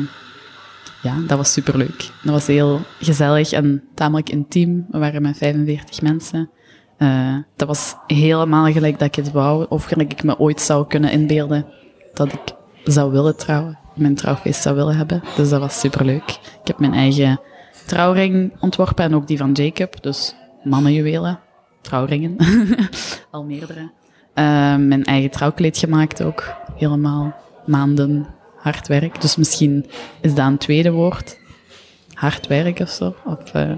ja, 1.02 1.14
dat 1.26 1.36
was 1.36 1.52
superleuk. 1.52 2.10
Dat 2.22 2.32
was 2.32 2.46
heel 2.46 2.80
gezellig 3.00 3.52
en 3.52 3.82
tamelijk 3.94 4.30
intiem. 4.30 4.86
We 4.90 4.98
waren 4.98 5.22
met 5.22 5.36
45 5.36 6.02
mensen. 6.02 6.50
Dat 7.56 7.68
was 7.68 7.94
helemaal 8.06 8.72
gelijk 8.72 8.98
dat 8.98 9.08
ik 9.08 9.14
het 9.14 9.32
wou, 9.32 9.66
of 9.68 9.84
gelijk 9.84 10.12
ik 10.12 10.22
me 10.22 10.38
ooit 10.38 10.60
zou 10.60 10.86
kunnen 10.86 11.12
inbeelden 11.12 11.66
dat 12.14 12.32
ik 12.32 12.54
zou 12.84 13.12
willen 13.12 13.36
trouwen, 13.36 13.78
mijn 13.98 14.14
trouwfeest 14.14 14.62
zou 14.62 14.76
willen 14.76 14.96
hebben. 14.96 15.22
Dus 15.36 15.48
dat 15.48 15.60
was 15.60 15.80
superleuk. 15.80 16.30
Ik 16.30 16.66
heb 16.66 16.78
mijn 16.78 16.94
eigen 16.94 17.40
trouwring 17.86 18.52
ontworpen 18.60 19.04
en 19.04 19.14
ook 19.14 19.26
die 19.26 19.38
van 19.38 19.52
Jacob, 19.52 20.02
dus 20.02 20.34
mannenjuwelen, 20.64 21.38
trouwringen, 21.80 22.36
al 23.30 23.44
meerdere. 23.44 23.90
Eh, 24.34 24.44
mijn 24.76 25.04
eigen 25.04 25.30
trouwkleed 25.30 25.78
gemaakt 25.78 26.22
ook, 26.22 26.54
helemaal 26.76 27.34
maanden 27.66 28.26
hard 28.56 28.88
werk. 28.88 29.20
Dus 29.20 29.36
misschien 29.36 29.86
is 30.20 30.34
dat 30.34 30.46
een 30.46 30.58
tweede 30.58 30.90
woord, 30.90 31.38
hard 32.12 32.46
werk 32.46 32.78
of 32.78 32.88
zo, 32.88 33.14
of 33.24 33.52
eh, 33.52 33.72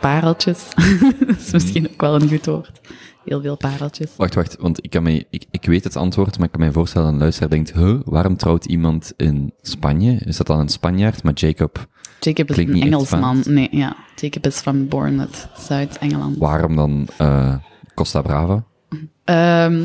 pareltjes. 0.00 0.68
dat 1.26 1.38
is 1.38 1.52
misschien 1.52 1.88
ook 1.92 2.00
wel 2.00 2.14
een 2.14 2.28
goed 2.28 2.46
woord. 2.46 2.80
Heel 3.24 3.40
veel 3.40 3.56
pareltjes. 3.56 4.10
Wacht, 4.16 4.34
wacht, 4.34 4.56
want 4.60 4.84
ik, 4.84 4.90
kan 4.90 5.02
mij, 5.02 5.24
ik, 5.30 5.44
ik 5.50 5.64
weet 5.64 5.84
het 5.84 5.96
antwoord, 5.96 6.36
maar 6.36 6.46
ik 6.46 6.52
kan 6.52 6.60
mij 6.60 6.72
voorstellen 6.72 7.06
dat 7.06 7.14
een 7.14 7.22
luisteraar 7.22 7.50
denkt, 7.50 7.72
huh, 7.72 8.00
waarom 8.04 8.36
trouwt 8.36 8.64
iemand 8.64 9.12
in 9.16 9.52
Spanje? 9.60 10.18
Is 10.24 10.36
dat 10.36 10.46
dan 10.46 10.60
een 10.60 10.68
Spanjaard, 10.68 11.22
maar 11.22 11.32
Jacob, 11.32 11.86
Jacob 12.20 12.50
is 12.50 12.56
een 12.56 12.82
Engelsman. 12.82 13.42
Nee, 13.46 13.68
ja. 13.70 13.96
Jacob 14.16 14.46
is 14.46 14.60
van 14.60 14.88
Bournemouth, 14.88 15.48
Zuid-Engeland. 15.58 16.38
waarom 16.38 16.76
dan 16.76 17.08
eh, 17.16 17.54
Costa 17.94 18.22
Brava? 18.22 18.64
Ehm, 19.24 19.82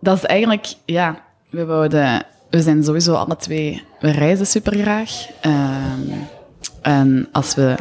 dat 0.00 0.16
is 0.16 0.24
eigenlijk, 0.24 0.66
ja, 0.84 1.22
we 1.50 1.64
wouden, 1.64 2.26
we 2.50 2.62
zijn 2.62 2.84
sowieso 2.84 3.14
alle 3.14 3.36
twee, 3.36 3.82
we 4.00 4.10
reizen 4.10 4.46
super 4.46 4.78
graag. 4.78 5.26
en 6.82 7.28
als 7.32 7.54
we, 7.54 7.76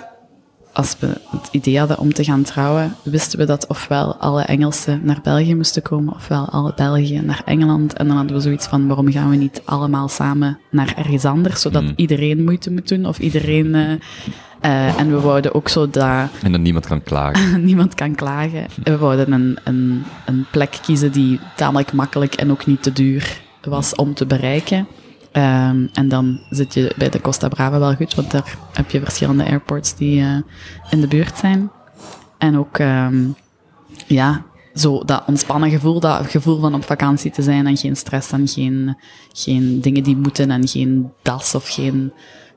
als 0.74 0.95
we 0.99 1.07
het 1.07 1.47
idee 1.51 1.80
hadden 1.80 1.97
om 1.99 2.13
te 2.13 2.24
gaan 2.24 2.43
trouwen, 2.43 2.95
wisten 3.03 3.39
we 3.39 3.45
dat 3.45 3.67
ofwel 3.67 4.15
alle 4.15 4.41
Engelsen 4.41 5.01
naar 5.03 5.19
België 5.24 5.55
moesten 5.55 5.82
komen, 5.82 6.13
ofwel 6.13 6.49
alle 6.49 6.74
België 6.76 7.21
naar 7.21 7.41
Engeland. 7.45 7.93
En 7.93 8.07
dan 8.07 8.17
hadden 8.17 8.36
we 8.36 8.41
zoiets 8.41 8.67
van, 8.67 8.88
waarom 8.88 9.11
gaan 9.11 9.30
we 9.30 9.36
niet 9.36 9.61
allemaal 9.65 10.07
samen 10.07 10.59
naar 10.69 10.93
ergens 10.97 11.26
anders, 11.26 11.61
zodat 11.61 11.82
Hmm. 11.84 11.93
iedereen 11.95 12.43
moeite 12.43 12.71
moet 12.71 12.88
doen, 12.88 13.05
of 13.05 13.19
iedereen... 13.19 13.76
eh, 13.76 13.91
eh, 14.59 14.99
en 14.99 15.11
we 15.11 15.19
wouden 15.19 15.53
ook 15.53 15.69
zo 15.69 15.89
dat 15.89 16.30
En 16.43 16.51
dat 16.51 16.61
niemand 16.61 16.86
kan 16.86 17.03
klagen. 17.03 17.63
niemand 17.65 17.95
kan 17.95 18.15
klagen. 18.15 18.65
We 18.84 18.97
wouden 18.97 19.32
een, 19.32 19.57
een, 19.63 20.03
een 20.26 20.45
plek 20.51 20.78
kiezen 20.82 21.11
die 21.11 21.39
tamelijk 21.55 21.93
makkelijk 21.93 22.34
en 22.34 22.51
ook 22.51 22.65
niet 22.65 22.84
te 22.84 22.93
duur 22.93 23.41
was 23.61 23.95
om 23.95 24.13
te 24.13 24.26
bereiken. 24.26 24.88
Ehm, 25.34 25.88
en 25.94 26.08
dan 26.10 26.40
zit 26.50 26.74
je 26.74 26.94
bij 26.98 27.10
de 27.10 27.22
Costa 27.22 27.48
Brava 27.48 27.80
wel 27.80 27.96
goed, 27.96 28.16
want 28.16 28.32
daar 28.32 28.58
heb 28.74 28.92
je 28.92 29.00
verschillende 29.00 29.46
airports 29.46 29.96
die 29.96 30.22
eh, 30.22 30.38
in 30.90 31.02
de 31.02 31.08
buurt 31.08 31.38
zijn. 31.38 31.72
En 32.38 32.58
ook, 32.58 32.78
ehm, 32.78 33.26
ja, 34.08 34.46
zo 34.74 35.04
dat 35.06 35.24
ontspannen 35.28 35.70
gevoel, 35.70 36.00
dat 36.00 36.28
gevoel 36.28 36.60
van 36.60 36.76
op 36.76 36.84
vakantie 36.84 37.32
te 37.32 37.42
zijn 37.42 37.68
en 37.68 37.78
geen 37.78 37.96
stress 37.96 38.32
en 38.32 38.48
geen, 38.48 38.98
geen 39.32 39.82
dingen 39.82 40.04
die 40.04 40.16
moeten 40.18 40.52
en 40.52 40.68
geen 40.68 41.12
das 41.22 41.56
of 41.56 41.70
geen 41.70 42.14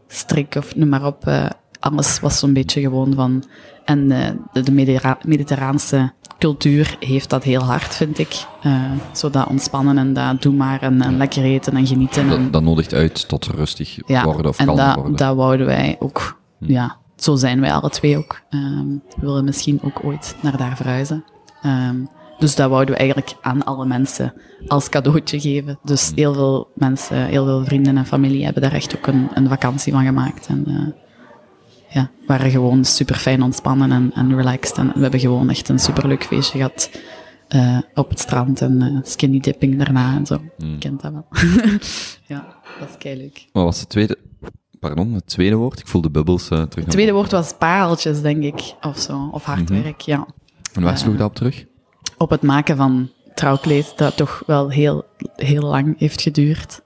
strik 0.08 0.54
of 0.54 0.76
noem 0.76 0.88
maar 0.88 1.06
op. 1.06 1.26
eh, 1.26 1.46
alles 1.80 2.20
was 2.20 2.38
zo'n 2.38 2.52
beetje 2.52 2.80
gewoon 2.80 3.14
van... 3.14 3.44
En 3.84 4.10
eh, 4.10 4.30
de, 4.52 4.62
de 4.62 4.72
Mediterra- 4.72 5.18
mediterraanse 5.26 6.12
cultuur 6.38 6.96
heeft 7.00 7.30
dat 7.30 7.44
heel 7.44 7.62
hard, 7.62 7.94
vind 7.94 8.18
ik. 8.18 8.44
Eh, 8.62 8.82
zo 9.12 9.30
dat 9.30 9.46
ontspannen 9.46 9.98
en 9.98 10.12
dat 10.12 10.42
doe 10.42 10.54
maar 10.54 10.82
en, 10.82 11.02
en 11.02 11.16
lekker 11.16 11.42
eten 11.42 11.76
en 11.76 11.86
genieten. 11.86 12.22
en, 12.22 12.28
Dat, 12.28 12.52
dat 12.52 12.62
nodigt 12.62 12.94
uit 12.94 13.28
tot 13.28 13.46
rustig 13.46 13.98
ja, 14.06 14.24
worden 14.24 14.48
of 14.50 14.58
en 14.58 14.66
kalm 14.66 14.94
worden. 14.94 15.16
dat 15.16 15.36
wouden 15.36 15.66
wij 15.66 15.96
ook. 15.98 16.40
Hm. 16.58 16.70
Ja, 16.72 16.96
zo 17.16 17.34
zijn 17.34 17.60
wij 17.60 17.72
alle 17.72 17.90
twee 17.90 18.16
ook. 18.16 18.40
Ehm, 18.50 18.86
we 19.16 19.20
willen 19.26 19.44
misschien 19.44 19.80
ook 19.82 20.04
ooit 20.04 20.36
naar 20.42 20.56
daar 20.56 20.76
verhuizen. 20.76 21.24
Ehm, 21.62 21.96
dus 22.38 22.54
dat 22.54 22.70
wouden 22.70 22.94
we 22.94 23.00
eigenlijk 23.00 23.34
aan 23.40 23.64
alle 23.64 23.86
mensen 23.86 24.34
als 24.66 24.88
cadeautje 24.88 25.40
geven. 25.40 25.78
Dus 25.82 26.08
Hm. 26.08 26.14
heel 26.16 26.34
veel 26.34 26.68
mensen, 26.74 27.16
heel 27.26 27.44
veel 27.44 27.64
vrienden 27.64 27.96
en 27.96 28.06
familie 28.06 28.44
hebben 28.44 28.62
daar 28.62 28.72
echt 28.72 28.96
ook 28.96 29.06
een, 29.06 29.28
een 29.34 29.48
vakantie 29.48 29.92
van 29.92 30.04
gemaakt. 30.04 30.46
En 30.46 30.64
eh, 30.66 31.04
ja, 31.96 32.10
waren 32.26 32.50
gewoon 32.50 32.84
super 32.84 33.14
fijn 33.16 33.42
ontspannen 33.42 33.92
en, 33.92 34.10
en 34.14 34.36
relaxed. 34.36 34.76
En 34.78 34.92
we 34.94 35.00
hebben 35.00 35.20
gewoon 35.20 35.50
echt 35.50 35.68
een 35.68 35.78
superleuk 35.78 36.24
feestje 36.24 36.56
gehad 36.58 36.90
eh, 37.48 37.78
op 37.94 38.08
het 38.10 38.18
strand 38.18 38.60
en 38.60 38.82
eh, 38.82 38.98
skinny 39.02 39.40
dipping 39.40 39.78
daarna 39.78 40.16
en 40.16 40.26
zo. 40.26 40.40
Hmm. 40.58 40.70
Je 40.70 40.78
kent 40.78 41.02
dat 41.02 41.12
wel. 41.12 41.26
ja, 42.36 42.46
dat 42.80 42.88
is 42.88 42.94
kei 42.98 43.16
leuk. 43.16 43.46
Wat 43.52 43.64
was 43.64 43.80
het 43.80 43.88
tweede... 43.88 44.18
Pardon, 44.80 45.12
het 45.12 45.26
tweede 45.26 45.54
woord? 45.56 45.78
Ik 45.80 45.86
voel 45.86 46.00
de 46.02 46.10
bubbels 46.10 46.42
eh, 46.50 46.62
terug. 46.62 46.84
Het 46.84 46.90
tweede 46.94 47.12
woord 47.12 47.30
was 47.30 47.54
pareltjes, 47.58 48.20
denk 48.20 48.42
ik, 48.42 48.74
of 48.80 48.98
zo. 48.98 49.28
Of 49.32 49.44
hard 49.44 49.70
Mhm. 49.70 49.82
werk, 49.82 50.00
ja. 50.00 50.26
En 50.72 50.82
waar 50.82 50.98
sloeg 50.98 51.16
dat 51.16 51.28
op 51.28 51.34
terug? 51.34 51.64
Op 52.18 52.30
het 52.30 52.42
maken 52.42 52.76
van 52.76 53.10
trouwkleed, 53.34 53.92
dat 53.96 54.16
toch 54.16 54.42
wel 54.46 54.70
heel, 54.70 55.04
heel 55.36 55.62
lang 55.62 55.98
heeft 55.98 56.22
geduurd. 56.22 56.82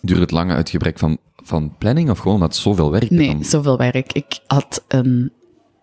Duurde 0.00 0.22
het 0.22 0.30
lang 0.30 0.50
uit 0.50 0.70
gebrek 0.70 0.98
van, 0.98 1.18
van 1.44 1.74
planning 1.78 2.10
of 2.10 2.18
gewoon 2.18 2.40
dat 2.40 2.56
zoveel 2.56 2.90
werk 2.90 3.10
nee, 3.10 3.28
dan? 3.28 3.44
zoveel 3.44 3.76
werk. 3.76 4.12
Ik 4.12 4.38
had 4.46 4.84
een 4.88 5.32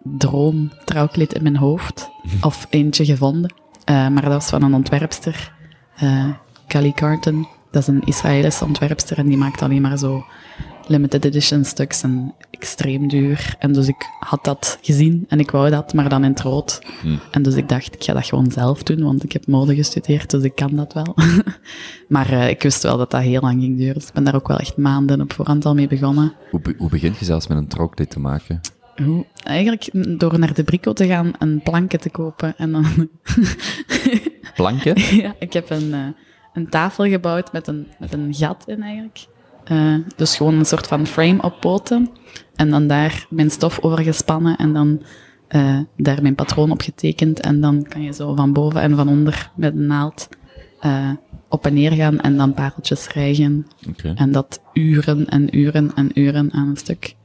droom 0.03 0.71
trouwkleed 0.85 1.33
in 1.33 1.43
mijn 1.43 1.57
hoofd, 1.57 2.09
of 2.41 2.67
eentje 2.69 3.05
gevonden. 3.05 3.53
Eh, 3.83 4.07
maar 4.07 4.21
dat 4.21 4.31
was 4.31 4.49
van 4.49 4.63
een 4.63 4.73
ontwerpster, 4.73 5.53
eh 5.95 6.29
Kelly 6.67 6.91
Carton. 6.91 7.47
Dat 7.71 7.81
is 7.81 7.87
een 7.87 8.05
Israëlische 8.05 8.65
ontwerpster 8.65 9.17
en 9.17 9.27
die 9.27 9.37
maakt 9.37 9.61
alleen 9.61 9.81
maar 9.81 9.97
zo 9.97 10.25
limited 10.87 11.25
edition 11.25 11.65
stuks 11.65 12.03
en 12.03 12.33
extreem 12.61 13.07
duur. 13.07 13.55
En 13.59 13.71
dus 13.73 13.87
ik 13.87 14.09
had 14.19 14.43
dat 14.43 14.77
gezien 14.81 15.25
en 15.27 15.39
ik 15.39 15.51
wou 15.51 15.69
dat, 15.69 15.93
maar 15.93 16.09
dan 16.09 16.23
in 16.23 16.29
het 16.29 16.41
rood. 16.41 16.81
Hmm. 17.01 17.19
En 17.31 17.41
dus 17.41 17.55
ik 17.55 17.69
dacht, 17.69 17.95
ik 17.95 18.03
ga 18.03 18.13
dat 18.13 18.25
gewoon 18.25 18.51
zelf 18.51 18.83
doen, 18.83 19.03
want 19.03 19.23
ik 19.23 19.31
heb 19.31 19.47
mode 19.47 19.75
gestudeerd, 19.75 20.29
dus 20.29 20.43
ik 20.43 20.55
kan 20.55 20.75
dat 20.75 20.93
wel. 20.93 21.15
maar 22.07 22.29
eh, 22.31 22.49
ik 22.49 22.61
wist 22.61 22.83
wel 22.83 22.97
dat 22.97 23.11
dat 23.11 23.21
heel 23.21 23.41
lang 23.41 23.61
ging 23.61 23.77
duren, 23.77 23.93
dus 23.93 24.07
ik 24.07 24.13
ben 24.13 24.23
daar 24.23 24.35
ook 24.35 24.47
wel 24.47 24.57
echt 24.57 24.77
maanden 24.77 25.21
op 25.21 25.33
voorhand 25.33 25.65
al 25.65 25.73
mee 25.73 25.87
begonnen. 25.87 26.33
Hoe, 26.49 26.61
be- 26.61 26.75
hoe 26.77 26.89
begint 26.89 27.17
je 27.17 27.25
zelfs 27.25 27.47
met 27.47 27.57
een 27.57 27.67
trouwkleed 27.67 28.09
te 28.09 28.19
maken? 28.19 28.59
Hoe? 29.03 29.25
Eigenlijk 29.43 29.89
mm, 29.93 30.17
door 30.17 30.39
naar 30.39 30.53
de 30.53 30.63
Brico 30.63 30.93
te 30.93 31.07
gaan 31.07 31.31
en 31.39 31.61
planken 31.63 31.99
te 31.99 32.09
kopen. 32.09 32.53
En 32.57 32.71
dan, 32.71 32.85
Planken? 34.55 35.15
ja, 35.15 35.35
ik 35.39 35.53
heb 35.53 35.69
een, 35.69 35.93
eh, 35.93 35.99
een 36.53 36.69
tafel 36.69 37.05
gebouwd 37.05 37.51
met 37.51 37.67
een, 37.67 37.87
met 37.99 38.13
een 38.13 38.33
gat 38.33 38.63
in 38.67 38.81
eigenlijk. 38.81 39.25
Eh, 39.63 39.95
dus 40.15 40.37
gewoon 40.37 40.53
een 40.53 40.65
soort 40.65 40.87
van 40.87 41.07
frame 41.07 41.41
op 41.41 41.59
poten. 41.59 42.09
En 42.55 42.69
dan 42.69 42.87
daar 42.87 43.25
mijn 43.29 43.51
stof 43.51 43.79
over 43.79 44.03
gespannen 44.03 44.57
en 44.57 44.73
dan 44.73 45.01
eh, 45.47 45.79
daar 45.97 46.21
mijn 46.21 46.35
patroon 46.35 46.71
op 46.71 46.81
getekend. 46.81 47.39
En 47.39 47.61
dan 47.61 47.83
kan 47.83 48.01
je 48.01 48.13
zo 48.13 48.35
van 48.35 48.53
boven 48.53 48.81
en 48.81 48.95
van 48.95 49.07
onder 49.07 49.51
met 49.55 49.73
een 49.73 49.85
naald 49.87 50.29
eh, 50.79 51.09
op 51.49 51.65
en 51.65 51.73
neer 51.73 51.91
gaan 51.91 52.19
en 52.19 52.37
dan 52.37 52.53
pareltjes 52.53 53.07
rijgen. 53.07 53.67
En 54.15 54.31
dat 54.31 54.61
uren 54.73 55.29
en 55.29 55.57
uren 55.57 55.91
en 55.95 56.19
uren 56.19 56.51
aan 56.53 56.67
een 56.67 56.77
stuk. 56.77 57.15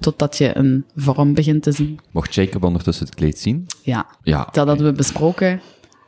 Totdat 0.00 0.38
je 0.38 0.56
een 0.56 0.84
vorm 0.96 1.34
begint 1.34 1.62
te 1.62 1.72
zien. 1.72 1.98
Mocht 2.10 2.34
Jacob 2.34 2.64
ondertussen 2.64 3.06
het 3.06 3.14
kleed 3.14 3.38
zien? 3.38 3.66
Ja, 3.82 4.06
Ja. 4.22 4.48
dat 4.52 4.66
hadden 4.66 4.86
we 4.86 4.92
besproken. 4.92 5.60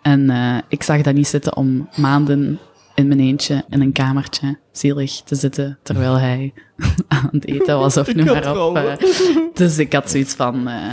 En 0.02 0.30
ik 0.68 0.82
zag 0.82 1.02
dat 1.02 1.14
niet 1.14 1.26
zitten 1.26 1.56
om 1.56 1.88
maanden 1.96 2.58
in 2.96 3.08
mijn 3.08 3.20
eentje 3.20 3.64
in 3.68 3.80
een 3.80 3.92
kamertje 3.92 4.58
zielig 4.72 5.20
te 5.24 5.34
zitten 5.34 5.78
terwijl 5.82 6.14
hij 6.18 6.52
aan 7.08 7.28
het 7.32 7.46
eten 7.46 7.78
was 7.78 7.96
of 7.96 8.14
nu 8.14 8.24
maar 8.24 8.58
op. 8.66 8.76
eh. 8.76 8.92
dus 9.54 9.78
ik 9.78 9.92
had 9.92 10.10
zoiets 10.10 10.34
van 10.34 10.68
eh, 10.68 10.90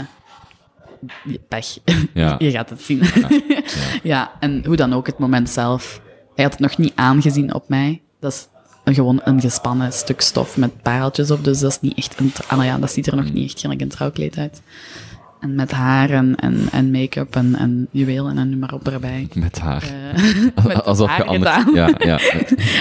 pech. 1.48 1.78
Ja. 2.14 2.34
Je 2.44 2.50
gaat 2.50 2.70
het 2.70 2.82
zien. 2.82 3.02
Ja. 4.02 4.32
en 4.40 4.62
hoe 4.66 4.76
dan 4.76 4.92
ook, 4.92 5.06
het 5.06 5.18
moment 5.18 5.50
zelf. 5.50 6.00
Hij 6.34 6.44
had 6.44 6.52
het 6.52 6.62
nog 6.62 6.78
niet 6.78 6.92
aangezien 6.94 7.54
op 7.54 7.68
mij. 7.68 8.02
Dat 8.20 8.32
is 8.32 8.48
een, 8.84 8.94
gewoon 8.94 9.20
een 9.24 9.40
gespannen 9.40 9.92
stuk 9.92 10.20
stof 10.20 10.56
met 10.56 10.82
pareltjes 10.82 11.30
op. 11.30 11.44
Dus 11.44 11.60
dat 11.60 11.70
is 11.70 11.80
niet 11.80 11.96
echt 11.96 12.20
een... 12.20 12.32
Ah, 12.46 12.50
nou 12.56 12.64
ja, 12.64 12.78
dat 12.78 12.92
ziet 12.92 13.06
er 13.06 13.16
nog 13.16 13.32
niet 13.32 13.50
echt 13.50 13.60
gelijk 13.60 13.80
een 13.80 13.88
trouwkleed 13.88 14.38
uit. 14.38 14.62
En 15.44 15.54
met 15.54 15.70
haar 15.70 16.10
en, 16.10 16.34
en, 16.36 16.68
en 16.72 16.90
make-up 16.90 17.36
en, 17.36 17.54
en 17.54 17.88
juwelen 17.90 18.38
en 18.38 18.50
noem 18.50 18.58
maar 18.58 18.72
op 18.72 18.88
erbij. 18.88 19.28
Met 19.34 19.58
haar. 19.58 19.82
Eh, 19.82 20.64
met 20.66 20.84
Alsof 20.84 21.08
haar 21.08 21.18
je 21.18 21.24
anders... 21.24 21.54
gedaan. 21.54 21.74
Ja, 21.74 21.94
ja. 21.98 22.18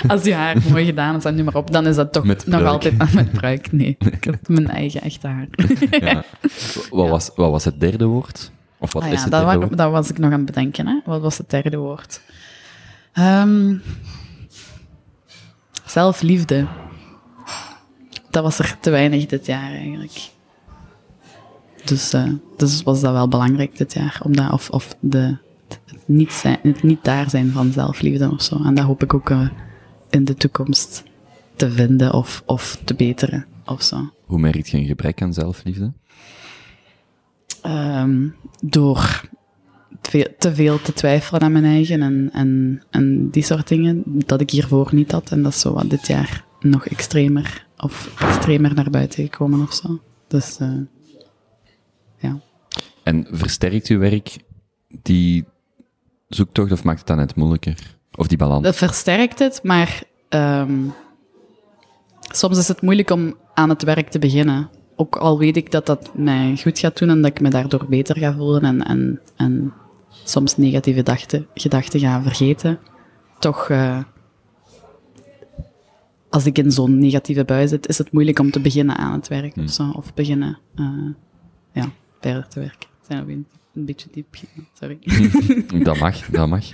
Als 0.13 0.23
je 0.23 0.33
haar 0.33 0.57
mooi 0.69 0.85
gedaan 0.85 1.15
is 1.15 1.25
en 1.25 1.35
noem 1.35 1.45
maar 1.45 1.55
op, 1.55 1.71
dan 1.71 1.87
is 1.87 1.95
dat 1.95 2.13
toch 2.13 2.23
Met 2.23 2.45
nog 2.47 2.59
pruik. 2.59 2.73
altijd 2.73 3.13
met 3.13 3.31
pruik. 3.31 3.71
Nee, 3.71 3.95
ik 4.11 4.23
heb 4.23 4.47
mijn 4.47 4.69
eigen 4.69 5.01
echte 5.01 5.27
haar. 5.27 5.47
ja. 5.89 6.23
Wat, 6.89 7.09
was, 7.09 7.31
wat 7.35 7.51
was 7.51 7.65
het 7.65 7.79
derde 7.79 8.05
woord? 8.05 8.51
Of 8.77 8.93
wat 8.93 9.03
Ah 9.03 9.11
is 9.11 9.21
het 9.21 9.31
dat, 9.31 9.53
woord? 9.53 9.77
dat 9.77 9.91
was 9.91 10.09
ik 10.09 10.17
nog 10.17 10.31
aan 10.31 10.37
het 10.37 10.45
bedenken. 10.45 10.87
Hè? 10.87 10.99
Wat 11.05 11.21
was 11.21 11.37
het 11.37 11.49
derde 11.49 11.77
woord? 11.77 12.21
Ehm, 13.13 13.75
zelfliefde. 15.85 16.67
Dat 18.29 18.43
was 18.43 18.59
er 18.59 18.77
te 18.79 18.89
weinig 18.89 19.25
dit 19.25 19.45
jaar 19.45 19.71
eigenlijk. 19.71 20.31
Dus, 21.85 22.13
eh, 22.13 22.31
dus 22.57 22.83
was 22.83 23.01
dat 23.01 23.11
wel 23.11 23.27
belangrijk 23.27 23.77
dit 23.77 23.93
jaar. 23.93 24.21
Omdat, 24.23 24.51
of 24.51 24.69
of 24.69 24.95
de, 24.99 25.37
het, 25.67 25.79
niet 26.05 26.31
zijn, 26.31 26.59
het 26.61 26.83
niet 26.83 27.03
daar 27.03 27.29
zijn 27.29 27.51
van 27.51 27.71
zelfliefde 27.71 28.31
of 28.31 28.41
zo. 28.41 28.63
En 28.63 28.75
dat 28.75 28.85
hoop 28.85 29.03
ik 29.03 29.13
ook 29.13 29.29
eh, 29.29 29.49
in 30.09 30.25
de 30.25 30.35
toekomst 30.35 31.03
te 31.55 31.71
vinden 31.71 32.13
of, 32.13 32.43
of 32.45 32.81
te 32.83 32.93
beteren 32.93 33.45
of 33.65 33.83
zo. 33.83 34.13
Hoe 34.25 34.39
merk 34.39 34.65
je 34.65 34.77
een 34.77 34.85
gebrek 34.85 35.21
aan 35.21 35.33
zelfliefde? 35.33 35.93
Ehm, 37.61 38.27
door 38.61 39.29
te 40.37 40.53
veel 40.53 40.81
te 40.81 40.93
twijfelen 40.93 41.41
aan 41.41 41.51
mijn 41.51 41.65
eigen 41.65 42.01
en, 42.01 42.29
en, 42.33 42.81
en 42.89 43.29
die 43.29 43.43
soort 43.43 43.67
dingen, 43.67 44.03
dat 44.05 44.41
ik 44.41 44.49
hiervoor 44.49 44.89
niet 44.91 45.11
had. 45.11 45.31
En 45.31 45.43
dat 45.43 45.53
is 45.53 45.59
zo 45.59 45.73
wat 45.73 45.89
dit 45.89 46.07
jaar 46.07 46.45
nog 46.59 46.87
extremer, 46.87 47.67
of 47.77 48.21
extremer 48.21 48.73
naar 48.73 48.89
buiten 48.89 49.23
gekomen 49.23 49.61
of 49.61 49.73
zo. 49.73 49.99
Dus, 50.27 50.57
ja. 50.59 50.85
En 53.03 53.27
versterkt 53.31 53.87
uw 53.87 53.99
werk 53.99 54.37
die 55.01 55.45
zoektocht 56.27 56.71
of 56.71 56.83
maakt 56.83 56.97
het 56.97 57.07
dan 57.07 57.17
net 57.17 57.35
moeilijker? 57.35 57.97
Of 58.15 58.27
die 58.27 58.37
balans? 58.37 58.63
Dat 58.63 58.75
versterkt 58.75 59.39
het, 59.39 59.59
maar 59.63 60.03
ehm, 60.29 60.87
soms 62.19 62.57
is 62.57 62.67
het 62.67 62.81
moeilijk 62.81 63.09
om 63.09 63.35
aan 63.53 63.69
het 63.69 63.83
werk 63.83 64.09
te 64.09 64.19
beginnen. 64.19 64.69
Ook 64.95 65.15
al 65.15 65.37
weet 65.37 65.57
ik 65.57 65.71
dat 65.71 65.85
dat 65.85 66.11
mij 66.13 66.57
goed 66.57 66.79
gaat 66.79 66.97
doen 66.97 67.09
en 67.09 67.21
dat 67.21 67.31
ik 67.31 67.41
me 67.41 67.49
daardoor 67.49 67.85
beter 67.89 68.17
ga 68.17 68.33
voelen 68.33 68.63
en, 68.63 68.83
en, 68.85 69.21
en 69.35 69.73
soms 70.23 70.57
negatieve 70.57 70.99
gedachten, 70.99 71.47
gedachten 71.53 71.99
ga 71.99 72.21
vergeten. 72.21 72.79
Toch, 73.39 73.69
eh, 73.69 73.99
als 76.29 76.45
ik 76.45 76.57
in 76.57 76.71
zo'n 76.71 76.97
negatieve 76.97 77.45
bui 77.45 77.67
zit, 77.67 77.87
is 77.87 77.97
het 77.97 78.11
moeilijk 78.11 78.39
om 78.39 78.51
te 78.51 78.59
beginnen 78.59 78.97
aan 78.97 79.13
het 79.13 79.27
werk 79.27 79.55
of 79.57 79.69
zo. 79.69 79.91
Of 79.95 80.13
beginnen, 80.13 80.59
eh, 80.75 80.85
ja, 81.71 81.89
verder 82.19 82.47
te 82.47 82.59
werken. 82.59 82.92
Zijn 83.17 83.45
een 83.73 83.85
beetje 83.85 84.07
diep 84.11 84.27
gegaan, 84.31 84.67
sorry. 84.73 84.99
Dat 85.83 85.97
mag, 85.99 86.25
dat 86.25 86.47
mag. 86.47 86.65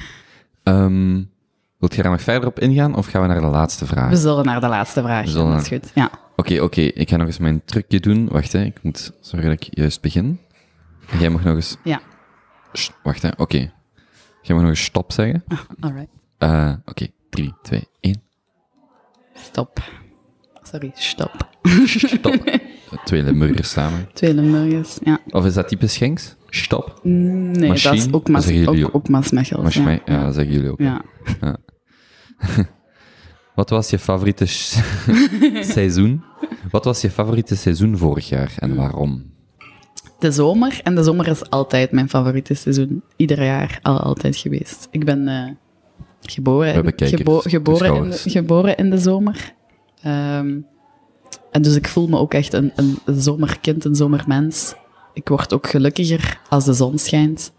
Ehm 0.63 1.21
wilt 1.77 1.95
je 1.95 2.01
daar 2.01 2.11
nog 2.11 2.21
verder 2.21 2.49
op 2.49 2.59
ingaan 2.59 2.95
of 2.95 3.07
gaan 3.07 3.21
we 3.21 3.27
naar 3.27 3.41
de 3.41 3.47
laatste 3.47 3.85
vraag? 3.85 4.09
We 4.09 4.15
zullen 4.15 4.45
naar 4.45 4.61
de 4.61 4.67
laatste 4.67 5.01
vraag 5.01 5.19
We 5.25 5.31
gaan, 5.31 5.37
zullen 5.39 5.51
dat 5.51 5.61
is 5.61 5.67
goed. 5.67 5.91
Ja. 5.95 6.11
Oké, 6.35 6.61
oké. 6.61 6.81
Ik 6.81 7.09
ga 7.09 7.17
nog 7.17 7.27
eens 7.27 7.37
mijn 7.37 7.61
trucje 7.65 7.99
doen. 7.99 8.27
Wacht, 8.27 8.51
hè. 8.51 8.63
Ik 8.63 8.83
moet 8.83 9.11
zorgen 9.21 9.49
dat 9.49 9.65
ik 9.65 9.77
juist 9.77 10.01
begin. 10.01 10.39
En 11.09 11.19
jij 11.19 11.29
mag 11.29 11.43
nog 11.43 11.55
eens... 11.55 11.77
Ja. 11.83 12.01
St- 12.73 12.93
wacht, 13.03 13.21
hè. 13.21 13.29
Oké. 13.37 13.57
Jij 14.41 14.55
mag 14.55 14.59
nog 14.61 14.69
eens 14.69 14.83
stop 14.83 15.11
zeggen. 15.11 15.43
Alright. 15.79 16.09
Eh, 16.37 16.73
oké. 16.85 17.07
Drie, 17.29 17.53
twee, 17.61 17.87
één. 17.99 18.21
Stop. 19.33 19.79
Sorry, 20.71 20.91
stop. 20.93 21.47
Stop. 21.85 22.59
Twee 23.05 23.23
Limburgers 23.23 23.69
samen. 23.71 24.07
Twee 24.13 24.33
Limburgers, 24.33 24.97
ja. 25.03 25.19
Of 25.29 25.45
is 25.45 25.53
dat 25.53 25.67
typisch 25.67 25.93
Schenks? 25.93 26.35
Stop. 26.49 26.99
Mm, 27.03 27.51
Nee, 27.51 27.69
Machine? 27.69 27.95
dat 27.95 28.05
is 28.07 28.13
ook, 28.13 28.27
mas 28.29 28.65
ook, 28.67 28.95
ook 28.95 29.09
Maasmechels. 29.09 29.73
Ja. 29.73 29.99
Ja, 30.05 30.23
dat 30.23 30.33
zeggen 30.33 30.53
jullie 30.53 30.71
ook. 30.71 30.79
Ja. 30.79 31.01
Wat 33.55 33.69
was 33.69 33.89
je 33.89 33.99
favoriete 33.99 34.45
seizoen? 35.75 36.23
Wat 36.71 36.85
was 36.85 37.01
je 37.01 37.09
favoriete 37.09 37.55
seizoen 37.55 37.97
vorig 37.97 38.29
jaar 38.29 38.53
en 38.59 38.75
waarom? 38.75 39.31
De 40.19 40.31
zomer, 40.31 40.79
en 40.83 40.95
de 40.95 41.03
zomer 41.03 41.27
is 41.27 41.49
altijd 41.49 41.91
mijn 41.91 42.09
favoriete 42.09 42.53
seizoen. 42.53 43.03
Ieder 43.15 43.43
jaar, 43.43 43.79
al 43.81 43.99
altijd 43.99 44.35
geweest. 44.37 44.87
Ik 44.91 45.05
ben 45.05 45.27
eh, 45.27 45.51
geboren, 46.21 46.83
in, 46.95 47.07
gebo- 47.07 47.39
geboren, 47.39 48.05
in, 48.05 48.11
geboren 48.31 48.77
in 48.77 48.89
de 48.89 48.97
zomer. 48.97 49.53
Ehm, 50.01 50.57
en 51.51 51.61
dus 51.61 51.75
ik 51.75 51.87
voel 51.87 52.07
me 52.07 52.17
ook 52.17 52.33
echt 52.33 52.53
een, 52.53 52.71
een, 52.75 52.97
een 53.05 53.21
zomerkind, 53.21 53.85
een 53.85 53.95
zomermens. 53.95 54.73
Ik 55.13 55.27
word 55.27 55.53
ook 55.53 55.67
gelukkiger 55.67 56.39
als 56.49 56.65
de 56.65 56.73
zon 56.73 56.97
schijnt. 56.97 57.51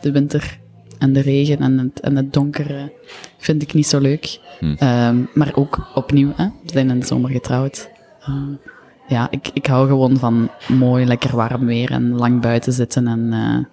De 0.00 0.12
winter 0.12 0.58
en 0.98 1.12
de 1.12 1.20
regen 1.20 1.58
en 1.58 1.78
het, 1.78 2.00
en 2.00 2.16
het 2.16 2.32
donkere 2.32 2.92
vind 3.38 3.62
ik 3.62 3.74
niet 3.74 3.86
zo 3.86 3.98
leuk. 3.98 4.40
Hm. 4.58 4.74
Ehm, 4.78 5.16
maar 5.34 5.52
ook 5.54 5.88
opnieuw, 5.94 6.32
hè. 6.36 6.44
we 6.44 6.70
zijn 6.72 6.90
in 6.90 7.00
de 7.00 7.06
zomer 7.06 7.30
getrouwd. 7.30 7.90
Ehm, 8.20 8.52
ja, 9.08 9.30
ik, 9.30 9.50
ik 9.52 9.66
hou 9.66 9.88
gewoon 9.88 10.16
van 10.16 10.50
mooi, 10.68 11.06
lekker 11.06 11.36
warm 11.36 11.66
weer 11.66 11.90
en 11.90 12.14
lang 12.14 12.40
buiten 12.40 12.72
zitten 12.72 13.06
en, 13.06 13.32
eh, 13.32 13.64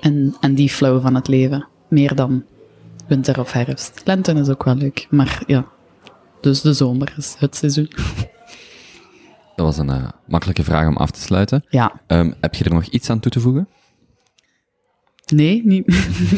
en, 0.00 0.36
en 0.40 0.54
die 0.54 0.68
flow 0.68 1.02
van 1.02 1.14
het 1.14 1.28
leven. 1.28 1.66
Meer 1.88 2.14
dan 2.14 2.44
winter 3.06 3.40
of 3.40 3.52
herfst. 3.52 4.02
Lente 4.04 4.32
is 4.32 4.48
ook 4.48 4.64
wel 4.64 4.76
leuk, 4.76 5.06
maar 5.10 5.42
ja. 5.46 5.72
Dus 6.44 6.60
de 6.60 6.72
zomer 6.72 7.14
is 7.16 7.34
het 7.38 7.56
seizoen. 7.56 7.88
Dat 9.56 9.66
was 9.66 9.78
een 9.78 9.90
eh, 9.90 10.08
makkelijke 10.26 10.62
vraag 10.64 10.86
om 10.88 10.96
af 10.96 11.10
te 11.10 11.20
sluiten. 11.20 11.64
Ja, 11.68 12.00
Ehm, 12.06 12.32
heb 12.40 12.54
je 12.54 12.64
er 12.64 12.72
nog 12.74 12.84
iets 12.86 13.10
aan 13.10 13.20
toe 13.20 13.30
te 13.32 13.40
voegen? 13.40 13.68
nee, 15.34 15.62
niet. 15.64 15.86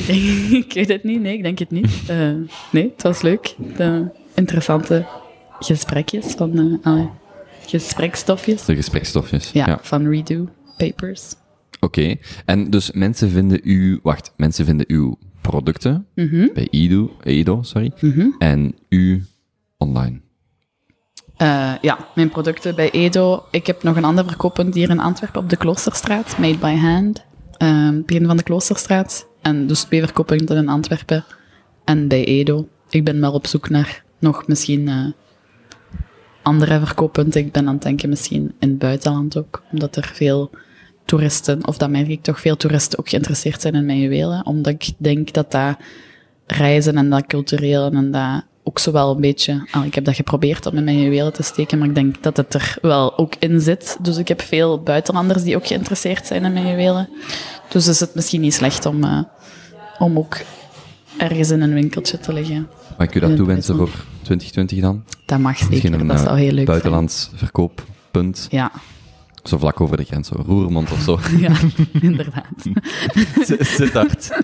ik 0.65 0.73
weet 0.73 0.89
het 0.89 1.05
niet, 1.05 1.21
nee, 1.21 1.37
ik 1.37 1.43
denk 1.43 1.59
het 1.59 1.71
niet. 1.71 2.03
Eh, 2.07 2.33
nee, 2.73 2.91
het 2.93 3.03
was 3.03 3.23
leuk. 3.23 3.55
De 3.77 4.09
interessante 4.35 5.07
gesprekjes 5.61 6.27
van, 6.27 6.81
allee, 6.83 7.09
gesprekstofjes. 7.67 8.65
De 8.65 8.75
gesprekstofjes. 8.75 9.51
Ja, 9.53 9.79
van 9.83 10.09
Redo 10.09 10.49
Papers. 10.77 11.35
Oké. 11.81 12.17
En 12.45 12.71
dus 12.71 12.91
mensen 12.93 13.31
vinden 13.31 13.61
u... 13.63 13.99
Wacht. 14.03 14.33
Mensen 14.37 14.65
vinden 14.65 14.87
uw 14.89 15.19
producten 15.41 16.07
Mhm, 16.15 16.49
bij 16.55 16.69
Edo, 16.71 17.17
Edo 17.23 17.63
sorry, 17.63 17.93
mhm. 18.01 18.27
en 18.39 18.75
u 18.89 19.25
online. 19.79 20.21
Eh, 21.37 21.73
ja, 21.81 21.99
mijn 22.15 22.31
producten 22.31 22.75
bij 22.75 22.91
Edo. 22.91 23.45
Ik 23.51 23.67
heb 23.67 23.83
nog 23.83 23.97
een 23.97 24.05
ander 24.05 24.27
verkooppunt 24.27 24.75
hier 24.75 24.91
in 24.91 25.01
Antwerpen 25.01 25.41
op 25.41 25.51
de 25.51 25.57
Kloosterstraat, 25.57 26.39
Made 26.39 26.59
by 26.59 26.75
Hand. 26.75 27.25
Ehm 27.57 28.03
begin 28.07 28.27
van 28.27 28.37
de 28.37 28.43
Kloosterstraat. 28.43 29.27
En 29.43 29.67
dus 29.67 29.83
twee 29.83 30.01
verkooppunten 30.01 30.57
in 30.57 30.69
Antwerpen 30.69 31.25
en 31.85 32.09
bij 32.09 32.25
Edo. 32.25 32.69
Ik 32.91 33.05
ben 33.05 33.21
wel 33.21 33.33
op 33.33 33.47
zoek 33.47 33.69
naar 33.69 34.05
nog 34.19 34.47
misschien 34.47 34.89
eh, 34.89 35.07
andere 36.43 36.79
verkooppunten. 36.79 37.41
Ik 37.41 37.53
ben 37.53 37.67
aan 37.67 37.75
het 37.75 37.83
denken 37.83 38.09
misschien 38.09 38.55
in 38.59 38.69
het 38.69 38.79
buitenland 38.79 39.39
ook, 39.39 39.63
omdat 39.73 39.97
er 39.97 40.11
veel 40.15 40.51
toeristen, 41.05 41.67
of 41.67 41.79
dat 41.79 41.91
merk 41.91 42.09
ik 42.09 42.23
toch, 42.23 42.41
veel 42.41 42.57
toeristen 42.57 42.99
ook 42.99 43.09
geïnteresseerd 43.09 43.61
zijn 43.61 43.75
in 43.75 43.87
mijn 43.87 44.01
juwelen. 44.01 44.47
Omdat 44.47 44.73
ik 44.73 44.93
denk 44.99 45.33
dat 45.33 45.51
dat 45.51 45.77
reizen 46.47 46.97
en 46.97 47.11
dat 47.11 47.27
cultureel 47.27 47.91
en 47.91 48.11
dat 48.11 48.45
ook 48.69 48.79
zo 48.79 48.93
wel 48.93 49.11
een 49.11 49.21
beetje... 49.21 49.69
ah, 49.71 49.85
ik 49.85 49.95
heb 49.95 50.05
dat 50.05 50.15
geprobeerd 50.15 50.67
om 50.67 50.77
in 50.77 50.85
mijn 50.85 51.03
juwelen 51.03 51.33
te 51.33 51.43
steken, 51.43 51.79
maar 51.79 51.89
ik 51.89 51.95
denk 51.95 52.23
dat 52.23 52.37
het 52.37 52.55
er 52.55 52.79
wel 52.83 53.19
ook 53.19 53.35
in 53.39 53.61
zit. 53.61 53.97
Dus 54.01 54.17
ik 54.17 54.29
heb 54.29 54.43
veel 54.43 54.83
buitenlanders 54.83 55.43
die 55.43 55.57
ook 55.57 55.67
geïnteresseerd 55.67 56.27
zijn 56.27 56.45
in 56.45 56.53
mijn 56.53 56.67
juwelen. 56.67 57.09
Dus 57.69 57.87
is 57.87 58.01
het 58.01 58.15
misschien 58.15 58.41
niet 58.41 58.55
slecht 58.55 58.87
om, 58.87 59.05
eh, 59.05 59.23
om 59.99 60.19
ook 60.19 60.37
ergens 61.17 61.51
in 61.51 61.61
een 61.61 61.75
winkeltje 61.75 62.19
te 62.19 62.33
liggen. 62.33 62.69
Mag 62.99 63.07
ik 63.07 63.15
u 63.15 63.21
dat 63.21 63.37
toewensen 63.37 63.77
voor 63.77 63.91
2020 64.23 64.81
dan? 64.81 65.05
Dat 65.27 65.39
mag 65.39 65.59
zeker, 65.59 65.93
een 65.93 66.07
dat 66.07 66.19
zou 66.21 66.31
eh, 66.31 66.37
heel 66.37 66.53
leuk 66.53 66.67
buitenlands 66.67 67.31
verkooppunt. 67.35 68.39
zijn. 68.39 68.63
Ja, 68.63 68.73
Zo 69.49 69.59
vlak 69.59 69.81
over 69.81 69.97
de 69.97 70.05
grens, 70.05 70.29
zo 70.29 70.43
Roermond 70.47 70.93
of 70.93 71.01
zo. 71.01 71.19
Ja, 71.39 71.53
inderdaad. 72.01 72.47
Sittard. 73.61 74.43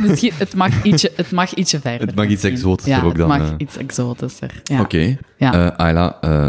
Misschien, 0.00 0.32
het 0.34 0.54
mag 0.54 0.84
ietsje, 0.84 1.12
het 1.16 1.30
mag 1.30 1.54
ietsje 1.54 1.80
verder. 1.80 2.06
Het 2.06 2.16
mag 2.16 2.28
iets 2.28 2.44
exotischer 2.44 2.96
ja, 2.96 3.02
ook 3.02 3.16
dan, 3.16 3.30
het 3.30 3.40
mag 3.40 3.48
eh. 3.50 3.54
iets 3.58 3.76
exotischer. 3.76 4.60
Ja. 4.64 4.80
Oké. 4.80 5.16
Ja. 5.36 5.52
Eh, 5.70 5.76
Ayla, 5.76 6.18
eh, 6.20 6.48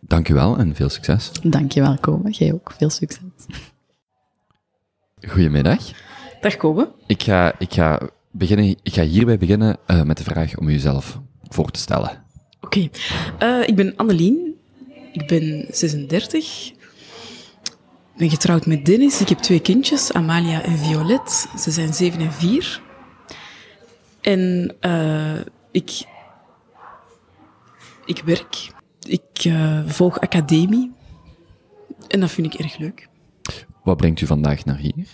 dank 0.00 0.28
u 0.28 0.34
wel 0.34 0.58
en 0.58 0.74
veel 0.74 0.88
succes. 0.88 1.30
Dankjewel, 1.42 1.96
Kobe. 2.00 2.30
Jij 2.30 2.52
ook. 2.52 2.72
Veel 2.78 2.90
succes. 2.90 3.20
Goedemiddag. 5.28 5.78
Dag 6.40 6.56
Kobe. 6.56 6.92
Ik 7.06 7.22
ga, 7.22 7.52
ik 7.58 7.72
ga, 7.72 8.00
beginnen, 8.30 8.76
ik 8.82 8.94
ga 8.94 9.02
hierbij 9.02 9.38
beginnen 9.38 9.76
eh, 9.86 10.02
met 10.02 10.16
de 10.16 10.24
vraag 10.24 10.56
om 10.56 10.68
uzelf 10.68 11.18
voor 11.48 11.70
te 11.70 11.78
stellen. 11.80 12.24
Oké, 12.60 12.88
Eh, 13.38 13.60
ik 13.68 13.76
ben 13.76 13.92
Annelien. 13.96 14.54
Ik 15.12 15.26
ben 15.26 15.66
36. 15.70 16.72
Ik 18.18 18.24
ben 18.24 18.32
getrouwd 18.32 18.66
met 18.66 18.84
Dennis. 18.84 19.20
Ik 19.20 19.28
heb 19.28 19.38
twee 19.38 19.60
kindjes, 19.60 20.12
Amalia 20.12 20.62
en 20.62 20.78
Violet. 20.78 21.46
Ze 21.58 21.70
zijn 21.70 21.94
7 21.94 22.20
en 22.20 22.32
4. 22.32 22.82
En 24.20 24.74
eh, 24.80 25.38
ik, 25.70 26.04
ik 28.04 28.22
werk. 28.24 28.70
Ik 29.02 29.44
eh, 29.44 29.80
volg 29.86 30.20
academie. 30.20 30.92
En 32.08 32.20
dat 32.20 32.30
vind 32.30 32.54
ik 32.54 32.60
erg 32.60 32.78
leuk. 32.78 33.08
Wat 33.84 33.96
brengt 33.96 34.20
u 34.20 34.26
vandaag 34.26 34.64
naar 34.64 34.78
hier? 34.78 35.06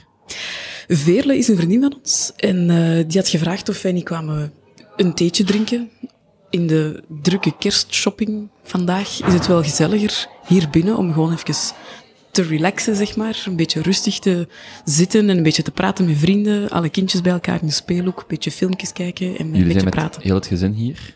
Veerle 0.88 1.36
is 1.36 1.48
een 1.48 1.56
vriendin 1.56 1.80
van 1.80 1.94
ons 1.94 2.32
en 2.36 2.70
eh, 2.70 3.04
die 3.08 3.18
had 3.20 3.28
gevraagd 3.28 3.68
of 3.68 3.82
wij 3.82 3.92
niet 3.92 4.04
kwamen 4.04 4.52
een 4.96 5.14
theetje 5.14 5.44
drinken. 5.44 5.90
In 6.50 6.66
de 6.66 7.02
drukke 7.22 7.56
kerstshopping 7.58 8.48
vandaag 8.62 9.08
is 9.08 9.32
het 9.32 9.46
wel 9.46 9.62
gezelliger 9.62 10.28
hier 10.46 10.70
binnen 10.70 10.96
om 10.96 11.12
gewoon 11.12 11.32
even 11.32 11.74
te 12.34 12.42
relaxen, 12.42 12.96
zeg 12.96 13.16
maar. 13.16 13.44
Een 13.46 13.56
beetje 13.56 13.82
rustig 13.82 14.18
te 14.18 14.48
zitten 14.84 15.28
en 15.28 15.36
een 15.36 15.42
beetje 15.42 15.62
te 15.62 15.70
praten 15.70 16.06
met 16.06 16.16
vrienden. 16.18 16.70
Alle 16.70 16.88
kindjes 16.88 17.20
bij 17.20 17.32
elkaar 17.32 17.60
in 17.60 17.66
de 17.66 17.72
speelhoek, 17.72 18.18
een 18.18 18.24
beetje 18.28 18.50
filmpjes 18.50 18.92
kijken 18.92 19.26
en 19.26 19.32
een 19.32 19.46
Jullie 19.46 19.52
beetje 19.52 19.72
zijn 19.72 19.84
met 19.84 19.94
praten. 19.94 20.22
heel 20.22 20.34
het 20.34 20.46
gezin 20.46 20.72
hier. 20.72 21.14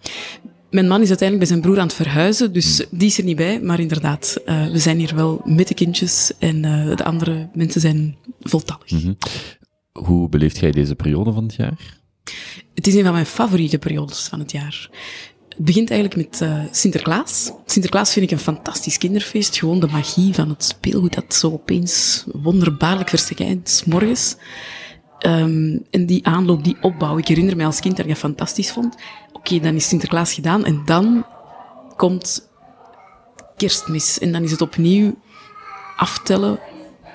Mijn 0.71 0.89
man 0.89 1.03
is 1.03 1.09
uiteindelijk 1.09 1.39
bij 1.39 1.59
zijn 1.59 1.61
broer 1.61 1.81
aan 1.81 1.87
het 1.87 1.97
verhuizen, 1.97 2.53
dus 2.53 2.87
die 2.91 3.09
is 3.09 3.19
er 3.19 3.25
niet 3.25 3.37
bij. 3.37 3.61
Maar 3.61 3.81
inderdaad, 3.81 4.41
eh, 4.45 4.71
we 4.71 4.79
zijn 4.79 4.99
hier 4.99 5.15
wel 5.15 5.41
met 5.45 5.69
de 5.69 5.75
kindjes 5.75 6.33
en 6.39 6.65
eh, 6.65 6.97
de 6.97 7.05
andere 7.05 7.49
mensen 7.55 7.81
zijn 7.81 8.17
voltallig. 8.41 8.91
Mhm. 8.91 9.13
Hoe 9.93 10.29
beleeft 10.29 10.59
jij 10.59 10.71
deze 10.71 10.95
periode 10.95 11.33
van 11.33 11.43
het 11.43 11.55
jaar? 11.55 12.01
Het 12.75 12.87
is 12.87 12.95
een 12.95 13.05
van 13.05 13.13
mijn 13.13 13.27
favoriete 13.27 13.79
periodes 13.79 14.27
van 14.29 14.39
het 14.39 14.53
jaar. 14.53 14.91
Het 15.59 15.67
begint 15.67 15.91
eigenlijk 15.91 16.31
met 16.31 16.41
eh, 16.41 16.63
Sinterklaas. 16.71 17.53
Sinterklaas 17.67 18.13
vind 18.13 18.25
ik 18.25 18.31
een 18.31 18.45
fantastisch 18.45 18.99
kinderfeest. 18.99 19.59
Gewoon 19.59 19.81
de 19.81 19.87
magie 19.87 20.35
van 20.35 20.49
het 20.49 20.65
speelgoed 20.65 21.15
dat 21.15 21.35
zo 21.35 21.53
opeens 21.53 22.25
wonderbaarlijk 22.33 23.09
verschijnt, 23.09 23.69
's 23.69 23.85
morgens. 23.85 24.37
Ehm, 25.19 25.79
en 25.91 26.07
die 26.07 26.27
aanloop, 26.27 26.65
die 26.65 26.77
opbouw. 26.81 27.19
Ik 27.19 27.29
herinner 27.29 27.57
mij 27.57 27.67
als 27.67 27.81
kind 27.81 27.97
dat 27.97 28.05
ik 28.05 28.11
dat 28.11 28.21
fantastisch 28.21 28.71
vond. 28.71 28.95
Oké, 29.33 29.61
dan 29.61 29.75
is 29.75 29.89
Sinterklaas 29.89 30.33
gedaan 30.33 30.65
en 30.65 30.83
dan 30.85 31.27
komt 31.97 32.49
kerstmis. 33.57 34.19
En 34.19 34.33
dan 34.33 34.43
is 34.43 34.51
het 34.51 34.61
opnieuw 34.61 35.15
aftellen. 35.97 36.59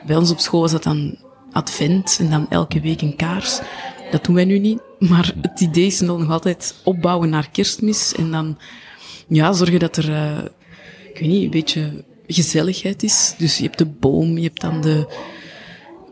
Bij 0.06 0.16
ons 0.16 0.32
op 0.32 0.40
school 0.40 0.62
was 0.62 0.72
dat 0.72 0.84
dan 0.84 1.18
advent 1.52 2.18
en 2.20 2.30
dan 2.30 2.50
elke 2.50 2.82
week 2.82 3.02
een 3.02 3.16
kaars. 3.16 3.60
Dat 4.14 4.26
doen 4.26 4.36
wij 4.36 4.46
nu 4.46 4.60
niet. 4.60 4.80
Maar 5.00 5.34
het 5.42 5.60
idee 5.62 5.86
is 5.86 5.98
dan 5.98 6.20
nog 6.20 6.30
altijd 6.30 6.76
opbouwen 6.84 7.30
naar 7.30 7.50
kerstmis. 7.52 8.14
En 8.16 8.32
dan 8.32 8.58
ja, 9.28 9.54
zorgen 9.54 9.80
dat 9.80 9.98
er, 9.98 10.14
eh, 10.14 10.38
ik 11.14 11.20
weet 11.20 11.30
niet, 11.30 11.44
een 11.44 11.50
beetje 11.50 12.04
gezelligheid 12.28 13.04
is. 13.04 13.36
Dus 13.38 13.58
je 13.58 13.64
hebt 13.64 13.78
de 13.78 13.86
boom, 13.86 14.38
je 14.38 14.44
hebt 14.44 14.62
dan 14.62 14.82
de... 14.82 15.16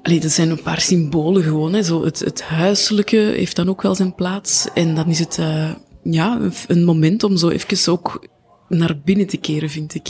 Allee, 0.03 0.19
dat 0.19 0.31
zijn 0.31 0.49
een 0.49 0.61
paar 0.61 0.81
symbolen 0.81 1.43
gewoon. 1.43 1.73
Hè. 1.73 1.83
Zo 1.83 2.03
het, 2.03 2.19
het 2.19 2.41
huiselijke 2.43 3.17
heeft 3.17 3.55
dan 3.55 3.69
ook 3.69 3.81
wel 3.81 3.95
zijn 3.95 4.15
plaats. 4.15 4.67
En 4.73 4.95
dan 4.95 5.07
is 5.07 5.19
het 5.19 5.37
eh, 5.37 5.73
ja, 6.03 6.39
een- 6.41 6.53
een 6.67 6.83
moment 6.83 7.23
om 7.23 7.37
zo 7.37 7.49
even 7.49 7.91
ook 7.93 8.27
naar 8.67 8.99
binnen 9.03 9.27
te 9.27 9.37
keren, 9.37 9.69
vind 9.69 9.95
ik. 9.95 10.07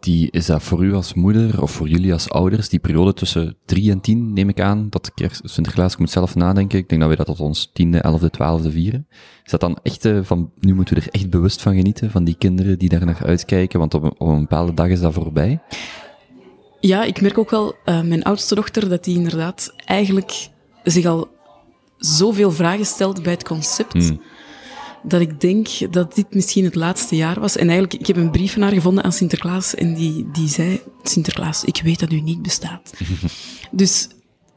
Die, 0.00 0.30
is 0.30 0.46
dat 0.46 0.62
voor 0.62 0.84
u 0.84 0.94
als 0.94 1.14
moeder 1.14 1.62
of 1.62 1.70
voor 1.70 1.88
jullie 1.88 2.12
als 2.12 2.30
ouders, 2.30 2.68
die 2.68 2.78
periode 2.78 3.12
tussen 3.14 3.56
3 3.64 3.90
en 3.90 4.00
10, 4.00 4.32
neem 4.32 4.48
ik 4.48 4.60
aan, 4.60 4.86
dat 4.90 5.14
kerst, 5.14 5.40
Sinterklaas, 5.44 5.92
ik 5.92 5.98
moet 5.98 6.10
zelf 6.10 6.34
nadenken, 6.34 6.78
ik 6.78 6.88
denk 6.88 7.00
dat 7.00 7.10
we 7.10 7.16
dat 7.16 7.26
tot 7.26 7.40
ons 7.40 7.70
tiende, 7.72 7.98
elfde, 7.98 8.30
twaalfde 8.30 8.70
vieren. 8.70 9.06
Is 9.44 9.50
dat 9.50 9.60
dan 9.60 9.78
echt 9.82 10.04
eh, 10.04 10.18
van, 10.22 10.50
nu 10.60 10.74
moeten 10.74 10.94
we 10.94 11.00
er 11.00 11.08
echt 11.10 11.30
bewust 11.30 11.62
van 11.62 11.74
genieten, 11.74 12.10
van 12.10 12.24
die 12.24 12.36
kinderen 12.38 12.78
die 12.78 12.88
daar 12.88 13.04
naar 13.04 13.24
uitkijken, 13.24 13.78
want 13.78 13.94
op 13.94 14.02
een, 14.02 14.14
op 14.18 14.28
een 14.28 14.40
bepaalde 14.40 14.74
dag 14.74 14.88
is 14.88 15.00
dat 15.00 15.12
voorbij? 15.12 15.60
Ja, 16.80 17.04
ik 17.04 17.20
merk 17.20 17.38
ook 17.38 17.50
wel, 17.50 17.74
eh, 17.84 18.02
mijn 18.02 18.22
oudste 18.22 18.54
dochter, 18.54 18.88
dat 18.88 19.04
die 19.04 19.16
inderdaad 19.16 19.74
eigenlijk 19.84 20.48
zich 20.84 21.06
al 21.06 21.28
zoveel 21.96 22.52
vragen 22.52 22.86
stelt 22.86 23.22
bij 23.22 23.32
het 23.32 23.44
concept. 23.44 23.92
Hmm. 23.92 24.20
Dat 25.08 25.20
ik 25.20 25.40
denk 25.40 25.92
dat 25.92 26.14
dit 26.14 26.34
misschien 26.34 26.64
het 26.64 26.74
laatste 26.74 27.16
jaar 27.16 27.40
was. 27.40 27.56
En 27.56 27.68
eigenlijk, 27.68 28.00
ik 28.00 28.06
heb 28.06 28.16
een 28.16 28.30
brief 28.30 28.52
van 28.52 28.62
haar 28.62 28.72
gevonden 28.72 29.04
aan 29.04 29.12
Sinterklaas. 29.12 29.74
En 29.74 29.94
die, 29.94 30.28
die 30.32 30.48
zei, 30.48 30.80
Sinterklaas, 31.02 31.64
ik 31.64 31.80
weet 31.84 32.00
dat 32.00 32.12
u 32.12 32.20
niet 32.20 32.42
bestaat. 32.42 32.92
dus 33.70 34.08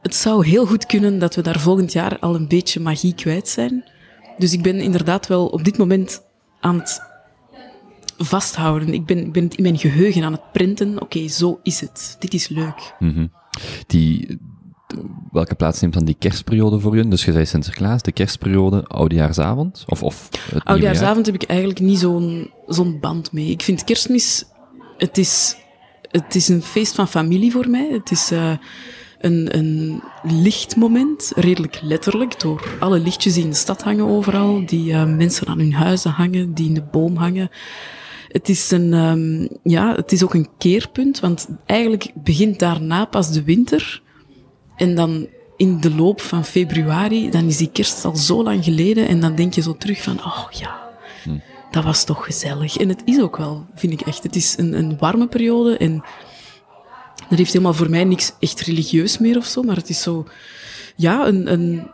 het 0.02 0.14
zou 0.14 0.46
heel 0.46 0.66
goed 0.66 0.86
kunnen 0.86 1.18
dat 1.18 1.34
we 1.34 1.42
daar 1.42 1.60
volgend 1.60 1.92
jaar 1.92 2.18
al 2.18 2.34
een 2.34 2.48
beetje 2.48 2.80
magie 2.80 3.14
kwijt 3.14 3.48
zijn. 3.48 3.84
Dus 4.38 4.52
ik 4.52 4.62
ben 4.62 4.80
inderdaad 4.80 5.26
wel 5.26 5.46
op 5.46 5.64
dit 5.64 5.78
moment 5.78 6.22
aan 6.60 6.78
het 6.78 7.00
vasthouden. 8.18 8.94
Ik 8.94 9.06
ben, 9.06 9.18
ik 9.18 9.32
ben 9.32 9.44
het 9.44 9.54
in 9.54 9.62
mijn 9.62 9.78
geheugen 9.78 10.24
aan 10.24 10.32
het 10.32 10.52
printen. 10.52 11.02
Oké, 11.02 11.28
zo 11.28 11.60
is 11.62 11.80
het. 11.80 12.16
Dit 12.18 12.34
is 12.34 12.48
leuk. 12.48 12.94
Mhm. 12.98 13.26
Die, 13.86 14.38
welke 15.32 15.54
plaats 15.54 15.80
neemt 15.80 15.94
dan 15.94 16.04
die 16.04 16.16
kerstperiode 16.18 16.80
voor 16.80 16.94
jullie? 16.94 17.10
Dus 17.10 17.24
je 17.24 17.32
zei 17.32 17.46
Sinterklaas, 17.46 18.02
de 18.02 18.12
kerstperiode, 18.12 18.84
oudejaarsavond? 18.86 19.84
Of, 19.86 20.02
of? 20.02 20.28
Oudjaarsavond 20.64 21.26
heb 21.26 21.34
ik 21.34 21.42
eigenlijk 21.42 21.80
niet 21.80 21.98
zo'n 21.98 22.50
zo'n 22.66 23.00
band 23.00 23.32
mee. 23.32 23.50
Ik 23.50 23.62
vind 23.62 23.84
kerstmis, 23.84 24.44
het 24.96 25.18
is, 25.18 25.56
het 26.10 26.34
is 26.34 26.48
een 26.48 26.62
feest 26.62 26.94
van 26.94 27.08
familie 27.08 27.52
voor 27.52 27.68
mij. 27.68 27.88
Het 27.92 28.10
is 28.10 28.30
eh, 28.30 28.52
een, 29.18 29.56
een 29.56 30.02
lichtmoment, 30.22 31.32
redelijk 31.36 31.80
letterlijk, 31.82 32.40
door 32.40 32.76
alle 32.78 32.98
lichtjes 32.98 33.34
die 33.34 33.44
in 33.44 33.50
de 33.50 33.56
stad 33.56 33.82
hangen 33.82 34.06
overal, 34.06 34.66
die 34.66 34.92
eh, 34.92 35.04
mensen 35.04 35.46
aan 35.46 35.58
hun 35.58 35.74
huizen 35.74 36.10
hangen, 36.10 36.54
die 36.54 36.68
in 36.68 36.74
de 36.74 36.82
boom 36.90 37.16
hangen. 37.16 37.50
Het 38.28 38.48
is, 38.48 38.70
een, 38.70 38.92
ehm, 38.92 39.56
ja, 39.62 39.94
het 39.94 40.12
is 40.12 40.24
ook 40.24 40.34
een 40.34 40.48
keerpunt, 40.58 41.20
want 41.20 41.48
eigenlijk 41.66 42.10
begint 42.14 42.58
daarna 42.58 43.04
pas 43.04 43.32
de 43.32 43.42
winter. 43.42 44.02
En 44.80 44.94
dan 44.94 45.26
in 45.56 45.80
de 45.80 45.94
loop 45.94 46.20
van 46.20 46.44
februari, 46.44 47.30
dan 47.30 47.44
is 47.46 47.56
die 47.56 47.70
kerst 47.72 48.04
al 48.04 48.16
zo 48.16 48.42
lang 48.42 48.64
geleden. 48.64 49.08
En 49.08 49.20
dan 49.20 49.34
denk 49.34 49.54
je 49.54 49.62
zo 49.62 49.76
terug 49.76 50.02
van, 50.02 50.18
oh 50.24 50.46
ja, 50.50 50.88
dat 51.70 51.84
was 51.84 52.04
toch 52.04 52.24
gezellig. 52.24 52.76
En 52.76 52.88
het 52.88 53.02
is 53.04 53.20
ook 53.20 53.36
wel, 53.36 53.66
vind 53.74 53.92
ik 53.92 54.00
echt. 54.00 54.22
Het 54.22 54.36
is 54.36 54.54
een, 54.58 54.72
een 54.78 54.98
warme 54.98 55.26
periode 55.28 55.76
en 55.76 56.02
dat 57.28 57.38
heeft 57.38 57.52
helemaal 57.52 57.74
voor 57.74 57.90
mij 57.90 58.04
niks 58.04 58.32
echt 58.40 58.60
religieus 58.60 59.18
meer 59.18 59.36
of 59.36 59.44
zo. 59.44 59.62
Maar 59.62 59.76
het 59.76 59.88
is 59.88 60.02
zo, 60.02 60.26
ja, 60.96 61.26
een, 61.26 61.52
een, 61.52 61.90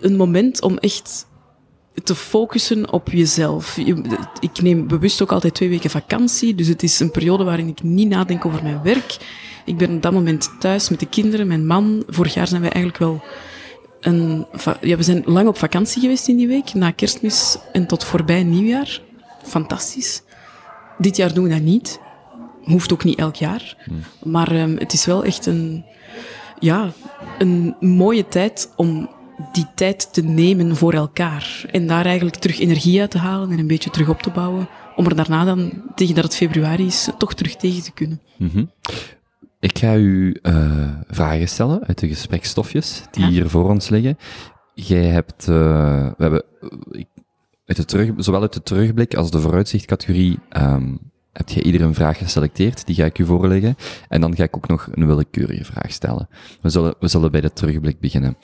een 0.00 0.16
moment 0.16 0.62
om 0.62 0.78
echt 0.78 1.26
te 2.04 2.14
focussen 2.14 2.92
op 2.92 3.10
jezelf. 3.10 3.76
Je- 3.76 4.18
Ik 4.40 4.62
neem 4.62 4.86
bewust 4.88 5.22
ook 5.22 5.32
altijd 5.32 5.54
twee 5.54 5.68
weken 5.68 5.90
vakantie, 5.90 6.54
dus 6.54 6.66
het 6.66 6.82
is 6.82 7.00
een 7.00 7.10
periode 7.10 7.44
waarin 7.44 7.68
ik 7.68 7.82
niet 7.82 8.08
nadenk 8.08 8.44
over 8.46 8.62
mijn 8.62 8.82
werk. 8.82 9.16
Ik 9.64 9.76
ben 9.76 9.94
op 9.94 10.02
dat 10.02 10.12
moment 10.12 10.50
thuis 10.58 10.88
met 10.88 11.00
de 11.00 11.08
kinderen, 11.08 11.46
mijn 11.46 11.66
man. 11.66 12.02
Vorig 12.08 12.34
jaar 12.34 12.48
zijn 12.48 12.60
wij 12.60 12.70
eigenlijk 12.70 13.04
wel 13.04 13.22
een, 14.00 14.46
ja, 14.80 14.96
we 14.96 15.02
zijn 15.02 15.22
lang 15.24 15.48
op 15.48 15.58
vakantie 15.58 16.00
geweest 16.00 16.28
in 16.28 16.36
die 16.36 16.48
week, 16.48 16.74
na 16.74 16.90
kerstmis 16.90 17.58
en 17.72 17.86
tot 17.86 18.04
voorbij 18.04 18.42
nieuwjaar. 18.42 19.00
Fantastisch. 19.42 20.22
Dit 20.98 21.16
jaar 21.16 21.34
doen 21.34 21.44
we 21.44 21.50
dat 21.50 21.60
niet. 21.60 22.00
Hoeft 22.62 22.92
ook 22.92 23.04
niet 23.04 23.18
elk 23.18 23.34
jaar. 23.34 23.76
Maar 24.22 24.50
ehm, 24.52 24.76
het 24.76 24.92
is 24.92 25.06
wel 25.06 25.24
echt 25.24 25.46
een, 25.46 25.84
ja, 26.58 26.92
een 27.38 27.76
mooie 27.80 28.28
tijd 28.28 28.72
om 28.76 29.10
die 29.52 29.66
tijd 29.74 30.12
te 30.12 30.22
nemen 30.22 30.76
voor 30.76 30.92
elkaar. 30.92 31.64
En 31.70 31.86
daar 31.86 32.04
eigenlijk 32.04 32.36
terug 32.36 32.60
energie 32.60 33.00
uit 33.00 33.10
te 33.10 33.18
halen 33.18 33.50
en 33.50 33.58
een 33.58 33.66
beetje 33.66 33.90
terug 33.90 34.08
op 34.08 34.22
te 34.22 34.30
bouwen. 34.30 34.68
Om 34.96 35.06
er 35.06 35.16
daarna 35.16 35.44
dan, 35.44 35.72
tegen 35.94 36.14
dat 36.14 36.24
het 36.24 36.36
februari 36.36 36.86
is, 36.86 37.08
toch 37.18 37.34
terug 37.34 37.56
tegen 37.56 37.82
te 37.82 37.92
kunnen. 37.92 38.20
Mhm. 38.36 38.64
Ik 39.62 39.78
ga 39.78 39.94
u 39.94 40.36
eh, 40.42 40.88
vragen 41.08 41.48
stellen 41.48 41.84
uit 41.86 41.98
de 41.98 42.08
gesprekstofjes 42.08 43.02
die 43.10 43.24
Ja. 43.24 43.30
hier 43.30 43.48
voor 43.48 43.68
ons 43.70 43.88
liggen. 43.88 44.18
Jij 44.74 45.04
hebt, 45.04 45.48
eh, 45.48 46.06
we 46.16 46.22
hebben, 46.22 46.44
eh, 46.60 47.04
uit 47.66 47.76
de 47.76 47.84
terug, 47.84 48.10
zowel 48.16 48.40
uit 48.40 48.52
de 48.52 48.62
terugblik 48.62 49.14
als 49.14 49.30
de 49.30 49.40
vooruitzichtcategorie, 49.40 50.38
ehm 50.48 50.94
heb 51.32 51.48
jij 51.48 51.62
ieder 51.62 51.80
een 51.80 51.94
vraag 51.94 52.18
geselecteerd, 52.18 52.86
die 52.86 52.94
ga 52.94 53.04
ik 53.04 53.18
u 53.18 53.24
voorleggen. 53.24 53.76
En 54.08 54.20
dan 54.20 54.36
ga 54.36 54.42
ik 54.42 54.56
ook 54.56 54.68
nog 54.68 54.88
een 54.92 55.06
willekeurige 55.06 55.64
vraag 55.64 55.92
stellen. 55.92 56.28
We 56.60 56.68
zullen, 56.68 56.94
we 57.00 57.08
zullen 57.08 57.30
bij 57.30 57.40
de 57.40 57.52
terugblik 57.52 58.00
beginnen. 58.00 58.36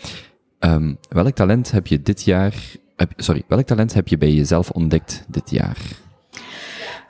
Ehm, 0.59 0.95
welk 1.09 1.35
talent 1.35 1.71
heb 1.71 1.87
je 1.87 2.03
dit 2.03 2.23
jaar, 2.23 2.55
heb, 2.97 3.13
sorry, 3.17 3.43
welk 3.49 3.67
talent 3.67 3.95
heb 3.95 4.09
je 4.09 4.19
bij 4.19 4.33
jezelf 4.33 4.71
ontdekt 4.71 5.25
dit 5.29 5.51
jaar? 5.51 5.79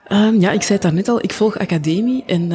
Ehm, 0.06 0.40
ja, 0.40 0.50
ik 0.50 0.62
zei 0.62 0.72
het 0.72 0.82
daarnet 0.82 1.08
al, 1.08 1.22
ik 1.22 1.32
volg 1.32 1.58
academie 1.58 2.24
en 2.24 2.52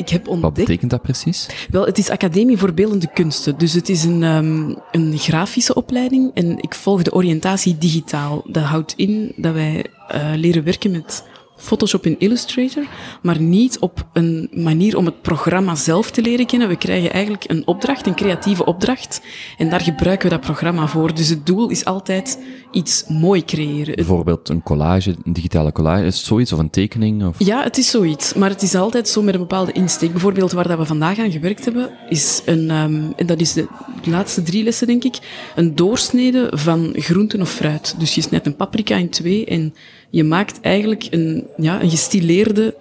ik 0.00 0.08
heb 0.08 0.24
Wat 0.24 0.34
ontdekt... 0.34 0.54
betekent 0.54 0.90
dat 0.90 1.02
precies? 1.02 1.66
Wel, 1.70 1.86
het 1.86 1.98
is 1.98 2.10
Academie 2.10 2.58
voor 2.58 2.74
Beeldende 2.74 3.10
Kunsten. 3.14 3.58
Dus 3.58 3.72
het 3.72 3.88
is 3.88 4.04
een, 4.04 4.22
ehm, 4.22 4.74
een 4.90 5.18
grafische 5.18 5.74
opleiding 5.74 6.30
en 6.34 6.58
ik 6.58 6.74
volg 6.74 7.02
de 7.02 7.12
oriëntatie 7.12 7.78
digitaal. 7.78 8.42
Dat 8.46 8.62
houdt 8.62 8.94
in 8.96 9.32
dat 9.36 9.52
wij 9.52 9.84
eh, 10.08 10.32
leren 10.34 10.64
werken 10.64 10.90
met 10.90 11.24
Photoshop 11.60 12.06
en 12.06 12.18
Illustrator, 12.18 12.84
maar 13.22 13.40
niet 13.40 13.78
op 13.78 14.06
een 14.12 14.48
manier 14.52 14.96
om 14.96 15.04
het 15.04 15.22
programma 15.22 15.74
zelf 15.74 16.10
te 16.10 16.22
leren 16.22 16.46
kennen. 16.46 16.68
We 16.68 16.76
krijgen 16.76 17.12
eigenlijk 17.12 17.44
een 17.46 17.66
opdracht, 17.66 18.06
een 18.06 18.14
creatieve 18.14 18.64
opdracht, 18.64 19.20
en 19.58 19.70
daar 19.70 19.80
gebruiken 19.80 20.28
we 20.28 20.34
dat 20.34 20.44
programma 20.44 20.86
voor. 20.86 21.14
Dus 21.14 21.28
het 21.28 21.46
doel 21.46 21.68
is 21.68 21.84
altijd 21.84 22.38
iets 22.70 23.04
mooi 23.08 23.44
creëren. 23.44 23.94
Bijvoorbeeld 23.94 24.48
een 24.48 24.62
collage, 24.62 25.14
een 25.24 25.32
digitale 25.32 25.72
collage, 25.72 26.04
is 26.04 26.16
het 26.16 26.26
zoiets? 26.26 26.52
Of 26.52 26.58
een 26.58 26.70
tekening? 26.70 27.26
Of... 27.26 27.34
Ja, 27.38 27.62
het 27.62 27.78
is 27.78 27.90
zoiets. 27.90 28.34
Maar 28.34 28.50
het 28.50 28.62
is 28.62 28.74
altijd 28.74 29.08
zo 29.08 29.22
met 29.22 29.34
een 29.34 29.40
bepaalde 29.40 29.72
insteek. 29.72 30.12
Bijvoorbeeld 30.12 30.52
waar 30.52 30.68
dat 30.68 30.78
we 30.78 30.84
vandaag 30.84 31.18
aan 31.18 31.30
gewerkt 31.30 31.64
hebben, 31.64 31.90
is 32.08 32.42
een, 32.44 32.70
ehm, 32.70 33.02
en 33.16 33.26
dat 33.26 33.40
is 33.40 33.52
de 33.52 33.66
laatste 34.04 34.42
drie 34.42 34.64
lessen, 34.64 34.86
denk 34.86 35.04
ik, 35.04 35.18
een 35.56 35.74
doorsnede 35.74 36.52
van 36.54 36.92
groenten 36.92 37.40
of 37.40 37.50
fruit. 37.50 37.94
Dus 37.98 38.14
je 38.14 38.20
snijdt 38.20 38.46
een 38.46 38.56
paprika 38.56 38.96
in 38.96 39.10
twee 39.10 39.44
en 39.44 39.74
je 40.10 40.24
maakt 40.24 40.60
eigenlijk 40.60 41.06
een, 41.10 41.46
ja, 41.56 41.82
een 41.82 41.90
gestileerde 41.90 42.74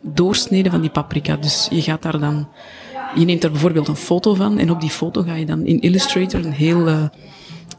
doorsnede 0.00 0.70
van 0.70 0.80
die 0.80 0.90
paprika. 0.90 1.36
Dus 1.36 1.68
je 1.70 1.82
gaat 1.82 2.02
daar 2.02 2.18
dan, 2.18 2.48
je 3.14 3.24
neemt 3.24 3.42
daar 3.42 3.50
bijvoorbeeld 3.50 3.88
een 3.88 3.96
foto 3.96 4.34
van 4.34 4.58
en 4.58 4.70
op 4.70 4.80
die 4.80 4.90
foto 4.90 5.22
ga 5.22 5.34
je 5.34 5.46
dan 5.46 5.66
in 5.66 5.80
Illustrator 5.80 6.44
een 6.44 6.52
heel 6.52 6.86
eh, 6.86 7.04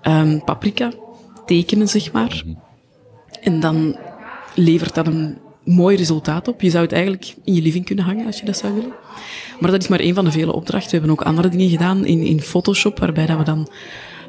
ehm, 0.01 0.39
paprika 0.45 0.91
tekenen, 1.45 1.87
zeg 1.87 2.11
maar. 2.11 2.43
En 3.41 3.59
dan 3.59 3.97
levert 4.55 4.95
dat 4.95 5.07
een 5.07 5.37
mooi 5.63 5.97
resultaat 5.97 6.47
op. 6.47 6.61
Je 6.61 6.69
zou 6.69 6.83
het 6.83 6.93
eigenlijk 6.93 7.35
in 7.43 7.53
je 7.53 7.61
living 7.61 7.85
kunnen 7.85 8.05
hangen 8.05 8.25
als 8.25 8.39
je 8.39 8.45
dat 8.45 8.57
zou 8.57 8.73
willen. 8.73 8.93
Maar 9.59 9.71
dat 9.71 9.81
is 9.81 9.87
maar 9.87 9.99
één 9.99 10.15
van 10.15 10.25
de 10.25 10.31
vele 10.31 10.53
opdrachten. 10.53 10.89
We 10.91 10.97
hebben 10.97 11.11
ook 11.11 11.21
andere 11.21 11.49
dingen 11.49 11.69
gedaan 11.69 12.05
in, 12.05 12.21
in 12.21 12.41
Photoshop, 12.41 12.99
waarbij 12.99 13.25
dat 13.25 13.37
we 13.37 13.43
dan 13.43 13.67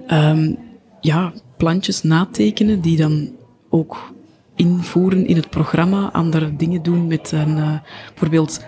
ehm, 0.07 0.55
ja, 1.01 1.33
plantjes 1.57 2.03
natekenen 2.03 2.81
die 2.81 2.97
dan 2.97 3.31
ook 3.69 4.12
invoeren 4.59 5.27
in 5.27 5.37
het 5.37 5.51
programma. 5.51 6.11
Andere 6.13 6.57
dingen 6.57 6.83
doen 6.83 7.07
met 7.07 7.33
een, 7.33 7.57
eh, 7.59 7.73
bijvoorbeeld 8.09 8.61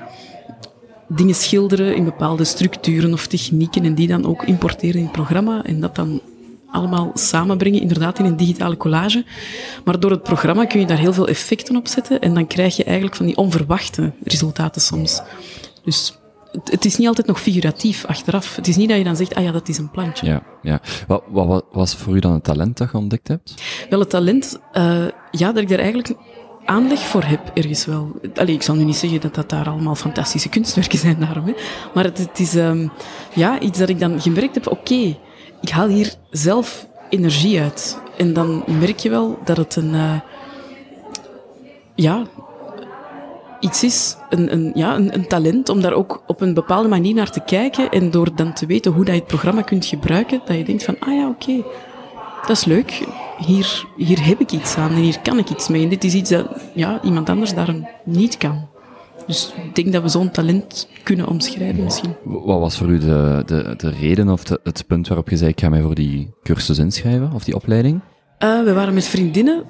dingen 1.08 1.34
schilderen 1.34 1.94
in 1.94 2.04
bepaalde 2.04 2.44
structuren 2.44 3.12
of 3.12 3.26
technieken 3.26 3.84
en 3.84 3.94
die 3.94 4.08
dan 4.08 4.26
ook 4.26 4.44
importeren 4.44 4.96
in 4.96 5.02
het 5.02 5.12
programma 5.12 5.64
en 5.64 5.80
dat 5.80 5.94
dan 5.94 6.20
allemaal 6.70 7.10
samenbrengen, 7.14 7.80
inderdaad 7.80 8.18
in 8.18 8.24
een 8.24 8.36
digitale 8.36 8.76
collage. 8.76 9.24
Maar 9.84 10.00
door 10.00 10.10
het 10.10 10.22
programma 10.22 10.64
kun 10.64 10.80
je 10.80 10.86
daar 10.86 10.98
heel 10.98 11.12
veel 11.12 11.28
effecten 11.28 11.76
op 11.76 11.88
zetten 11.88 12.20
en 12.20 12.34
dan 12.34 12.46
krijg 12.46 12.76
je 12.76 12.84
eigenlijk 12.84 13.16
van 13.16 13.26
die 13.26 13.36
onverwachte 13.36 14.12
resultaten 14.24 14.80
soms. 14.80 15.22
Dus 15.84 16.18
het, 16.64 16.84
is 16.84 16.96
niet 16.96 17.08
altijd 17.08 17.26
nog 17.26 17.40
figuratief 17.40 18.04
achteraf. 18.04 18.56
Het 18.56 18.68
is 18.68 18.76
niet 18.76 18.88
dat 18.88 18.98
je 18.98 19.04
dan 19.04 19.16
zegt, 19.16 19.34
ah 19.34 19.44
ja, 19.44 19.52
dat 19.52 19.68
is 19.68 19.78
een 19.78 19.90
plantje. 19.90 20.26
Ja, 20.26 20.42
ja. 20.62 20.80
Wat, 21.06 21.22
wat, 21.28 21.46
wat 21.46 21.64
was 21.72 21.94
voor 21.94 22.16
u 22.16 22.18
dan 22.18 22.32
het 22.32 22.44
talent 22.44 22.76
dat 22.76 22.90
je 22.92 22.98
ontdekt 22.98 23.28
hebt? 23.28 23.54
Wel, 23.90 24.00
het 24.00 24.10
talent, 24.10 24.60
eh, 24.72 25.04
ja, 25.30 25.52
dat 25.52 25.62
ik 25.62 25.68
daar 25.68 25.78
eigenlijk 25.78 26.14
aanleg 26.64 27.00
voor 27.00 27.24
heb, 27.24 27.50
ergens 27.54 27.86
wel. 27.86 28.20
Allee, 28.34 28.54
ik 28.54 28.62
zal 28.62 28.74
nu 28.74 28.84
niet 28.84 28.96
zeggen 28.96 29.20
dat 29.20 29.34
dat 29.34 29.48
daar 29.48 29.68
allemaal 29.68 29.94
fantastische 29.94 30.48
kunstwerken 30.48 30.98
zijn 30.98 31.20
daarom, 31.20 31.46
hè. 31.46 31.52
maar 31.94 32.04
het, 32.04 32.18
het 32.18 32.38
is 32.38 32.54
ehm, 32.54 32.88
ja, 33.34 33.60
iets 33.60 33.78
dat 33.78 33.88
ik 33.88 34.00
dan 34.00 34.20
gemerkt 34.20 34.54
heb, 34.54 34.66
oké, 34.66 35.18
ik 35.60 35.68
haal 35.68 35.88
hier 35.88 36.14
zelf 36.30 36.86
energie 37.08 37.60
uit. 37.60 37.98
En 38.16 38.32
dan 38.32 38.64
merk 38.78 38.98
je 38.98 39.10
wel 39.10 39.38
dat 39.44 39.56
het 39.56 39.76
een, 39.76 39.94
eh, 39.94 40.20
ja, 41.94 42.26
iets 43.60 43.84
is, 43.84 44.16
een, 44.28 44.52
een, 44.52 44.70
ja, 44.74 44.96
een, 44.96 45.14
een 45.14 45.26
talent 45.26 45.68
om 45.68 45.80
daar 45.80 45.92
ook 45.92 46.22
op 46.26 46.40
een 46.40 46.54
bepaalde 46.54 46.88
manier 46.88 47.14
naar 47.14 47.30
te 47.30 47.40
kijken 47.40 47.90
en 47.90 48.10
door 48.10 48.34
dan 48.34 48.52
te 48.52 48.66
weten 48.66 48.92
hoe 48.92 49.04
dat 49.04 49.14
je 49.14 49.20
het 49.20 49.28
programma 49.28 49.62
kunt 49.62 49.86
gebruiken, 49.86 50.40
dat 50.44 50.56
je 50.56 50.64
denkt 50.64 50.84
van, 50.84 50.96
ah 50.98 51.14
ja, 51.14 51.28
oké, 51.28 51.62
dat 52.46 52.56
is 52.56 52.64
leuk. 52.64 53.04
Hier, 53.38 53.84
hier 53.96 54.26
heb 54.26 54.40
ik 54.40 54.52
iets 54.52 54.76
aan 54.76 54.90
en 54.90 54.96
hier 54.96 55.20
kan 55.20 55.38
ik 55.38 55.50
iets 55.50 55.68
mee. 55.68 55.82
En 55.82 55.88
dit 55.88 56.04
is 56.04 56.14
iets 56.14 56.30
dat 56.30 56.46
ja, 56.74 57.00
iemand 57.02 57.28
anders 57.28 57.54
daarom 57.54 57.88
niet 58.04 58.36
kan. 58.36 58.68
Dus 59.26 59.52
ik 59.64 59.74
denk 59.74 59.92
dat 59.92 60.02
we 60.02 60.08
zo'n 60.08 60.30
talent 60.30 60.88
kunnen 61.02 61.26
omschrijven 61.28 61.84
misschien. 61.84 62.16
Wat 62.24 62.60
was 62.60 62.76
voor 62.76 62.88
u 62.88 62.98
de, 62.98 63.42
de, 63.46 63.74
de 63.76 63.90
reden 63.90 64.28
of 64.28 64.44
de, 64.44 64.60
het 64.62 64.86
punt 64.86 65.08
waarop 65.08 65.28
je 65.28 65.36
zei, 65.36 65.50
ik 65.50 65.60
ga 65.60 65.68
mij 65.68 65.82
voor 65.82 65.94
die 65.94 66.34
cursus 66.42 66.78
inschrijven, 66.78 67.32
of 67.34 67.44
die 67.44 67.54
opleiding? 67.54 68.00
Eh, 68.38 68.62
we 68.62 68.72
waren 68.72 68.94
met 68.94 69.04
vriendinnen, 69.04 69.64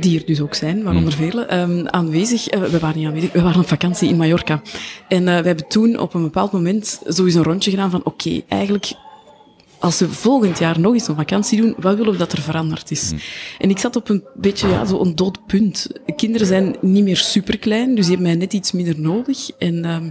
die 0.00 0.18
er 0.18 0.26
dus 0.26 0.40
ook 0.40 0.54
zijn, 0.54 0.82
waaronder 0.82 1.12
vele, 1.12 1.44
ehm, 1.44 1.86
aanwezig. 1.86 2.48
Eh, 2.48 2.62
we 2.62 2.78
waren 2.78 2.98
niet 2.98 3.06
aanwezig, 3.06 3.32
we 3.32 3.42
waren 3.42 3.60
op 3.60 3.68
vakantie 3.68 4.08
in 4.08 4.16
Mallorca. 4.16 4.62
En 5.08 5.28
eh, 5.28 5.40
we 5.40 5.46
hebben 5.46 5.68
toen 5.68 5.98
op 5.98 6.14
een 6.14 6.22
bepaald 6.22 6.52
moment 6.52 7.00
sowieso 7.06 7.38
een 7.38 7.44
rondje 7.44 7.70
gedaan 7.70 7.90
van 7.90 8.00
oké, 8.04 8.40
eigenlijk 8.48 8.92
als 9.78 9.98
we 9.98 10.08
volgend 10.08 10.58
jaar 10.58 10.80
nog 10.80 10.92
eens 10.92 11.08
een 11.08 11.16
vakantie 11.16 11.60
doen, 11.60 11.74
wat 11.78 11.96
willen 11.96 12.12
we 12.12 12.18
dat 12.18 12.32
er 12.32 12.42
veranderd 12.42 12.90
is? 12.90 13.12
En 13.58 13.70
ik 13.70 13.78
zat 13.78 13.96
op 13.96 14.08
een 14.08 14.24
beetje 14.34 14.68
ja, 14.68 14.84
zo 14.84 15.00
een 15.00 15.16
dood 15.16 15.46
punt. 15.46 15.88
De 16.06 16.14
kinderen 16.14 16.46
zijn 16.46 16.76
niet 16.80 17.04
meer 17.04 17.16
superklein, 17.16 17.94
dus 17.94 18.06
die 18.06 18.14
hebben 18.14 18.32
mij 18.32 18.40
net 18.40 18.52
iets 18.52 18.72
minder 18.72 19.00
nodig. 19.00 19.50
En 19.58 19.84
ehm, 19.84 20.10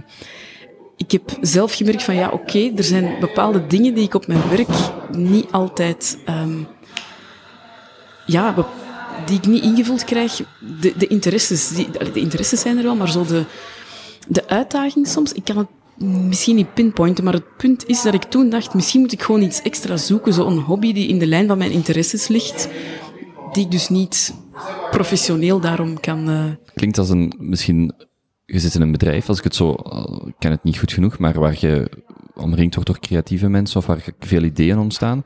ik 0.96 1.10
heb 1.10 1.22
zelf 1.40 1.74
gemerkt 1.74 2.02
van 2.02 2.14
ja, 2.14 2.28
oké, 2.28 2.72
er 2.76 2.84
zijn 2.84 3.16
bepaalde 3.20 3.66
dingen 3.66 3.94
die 3.94 4.04
ik 4.04 4.14
op 4.14 4.26
mijn 4.26 4.48
werk 4.50 4.68
niet 5.16 5.46
altijd 5.50 6.18
ehm, 6.24 6.58
ja, 8.26 8.52
be- 8.54 8.64
die 9.26 9.36
ik 9.36 9.46
niet 9.46 9.62
ingevuld 9.62 10.04
krijg. 10.04 10.40
De, 10.80 10.94
de 10.96 11.06
interesses, 11.06 11.68
die, 11.68 11.90
de 12.12 12.20
interesses 12.20 12.60
zijn 12.60 12.76
er 12.76 12.82
wel, 12.82 12.96
maar 12.96 13.10
zo 13.10 13.24
de, 13.24 13.44
de 14.28 14.48
uitdaging 14.48 15.06
soms, 15.06 15.32
ik 15.32 15.44
kan 15.44 15.56
het 15.56 15.66
misschien 16.28 16.56
niet 16.56 16.74
pinpointen, 16.74 17.24
maar 17.24 17.32
het 17.32 17.56
punt 17.56 17.86
is 17.86 18.02
dat 18.02 18.14
ik 18.14 18.22
toen 18.22 18.50
dacht, 18.50 18.74
misschien 18.74 19.00
moet 19.00 19.12
ik 19.12 19.22
gewoon 19.22 19.42
iets 19.42 19.62
extra 19.62 19.96
zoeken, 19.96 20.32
zo'n 20.32 20.58
hobby 20.58 20.92
die 20.92 21.08
in 21.08 21.18
de 21.18 21.26
lijn 21.26 21.46
van 21.46 21.58
mijn 21.58 21.70
interesses 21.70 22.28
ligt, 22.28 22.68
die 23.52 23.64
ik 23.64 23.70
dus 23.70 23.88
niet 23.88 24.34
professioneel 24.90 25.60
daarom 25.60 26.00
kan... 26.00 26.28
eh, 26.28 26.44
Klinkt 26.74 26.98
als 26.98 27.08
een, 27.10 27.34
misschien, 27.38 27.92
je 28.46 28.58
zit 28.58 28.74
in 28.74 28.80
een 28.80 28.92
bedrijf, 28.92 29.28
als 29.28 29.38
ik 29.38 29.44
het 29.44 29.54
zo, 29.54 29.72
eh, 29.74 30.26
ik 30.26 30.34
ken 30.38 30.50
het 30.50 30.64
niet 30.64 30.78
goed 30.78 30.92
genoeg, 30.92 31.18
maar 31.18 31.40
waar 31.40 31.56
je 31.58 31.90
omringd 32.34 32.74
wordt 32.74 32.90
door 32.90 33.00
creatieve 33.00 33.48
mensen, 33.48 33.78
of 33.78 33.86
waar 33.86 34.04
veel 34.20 34.42
ideeën 34.42 34.78
ontstaan, 34.78 35.24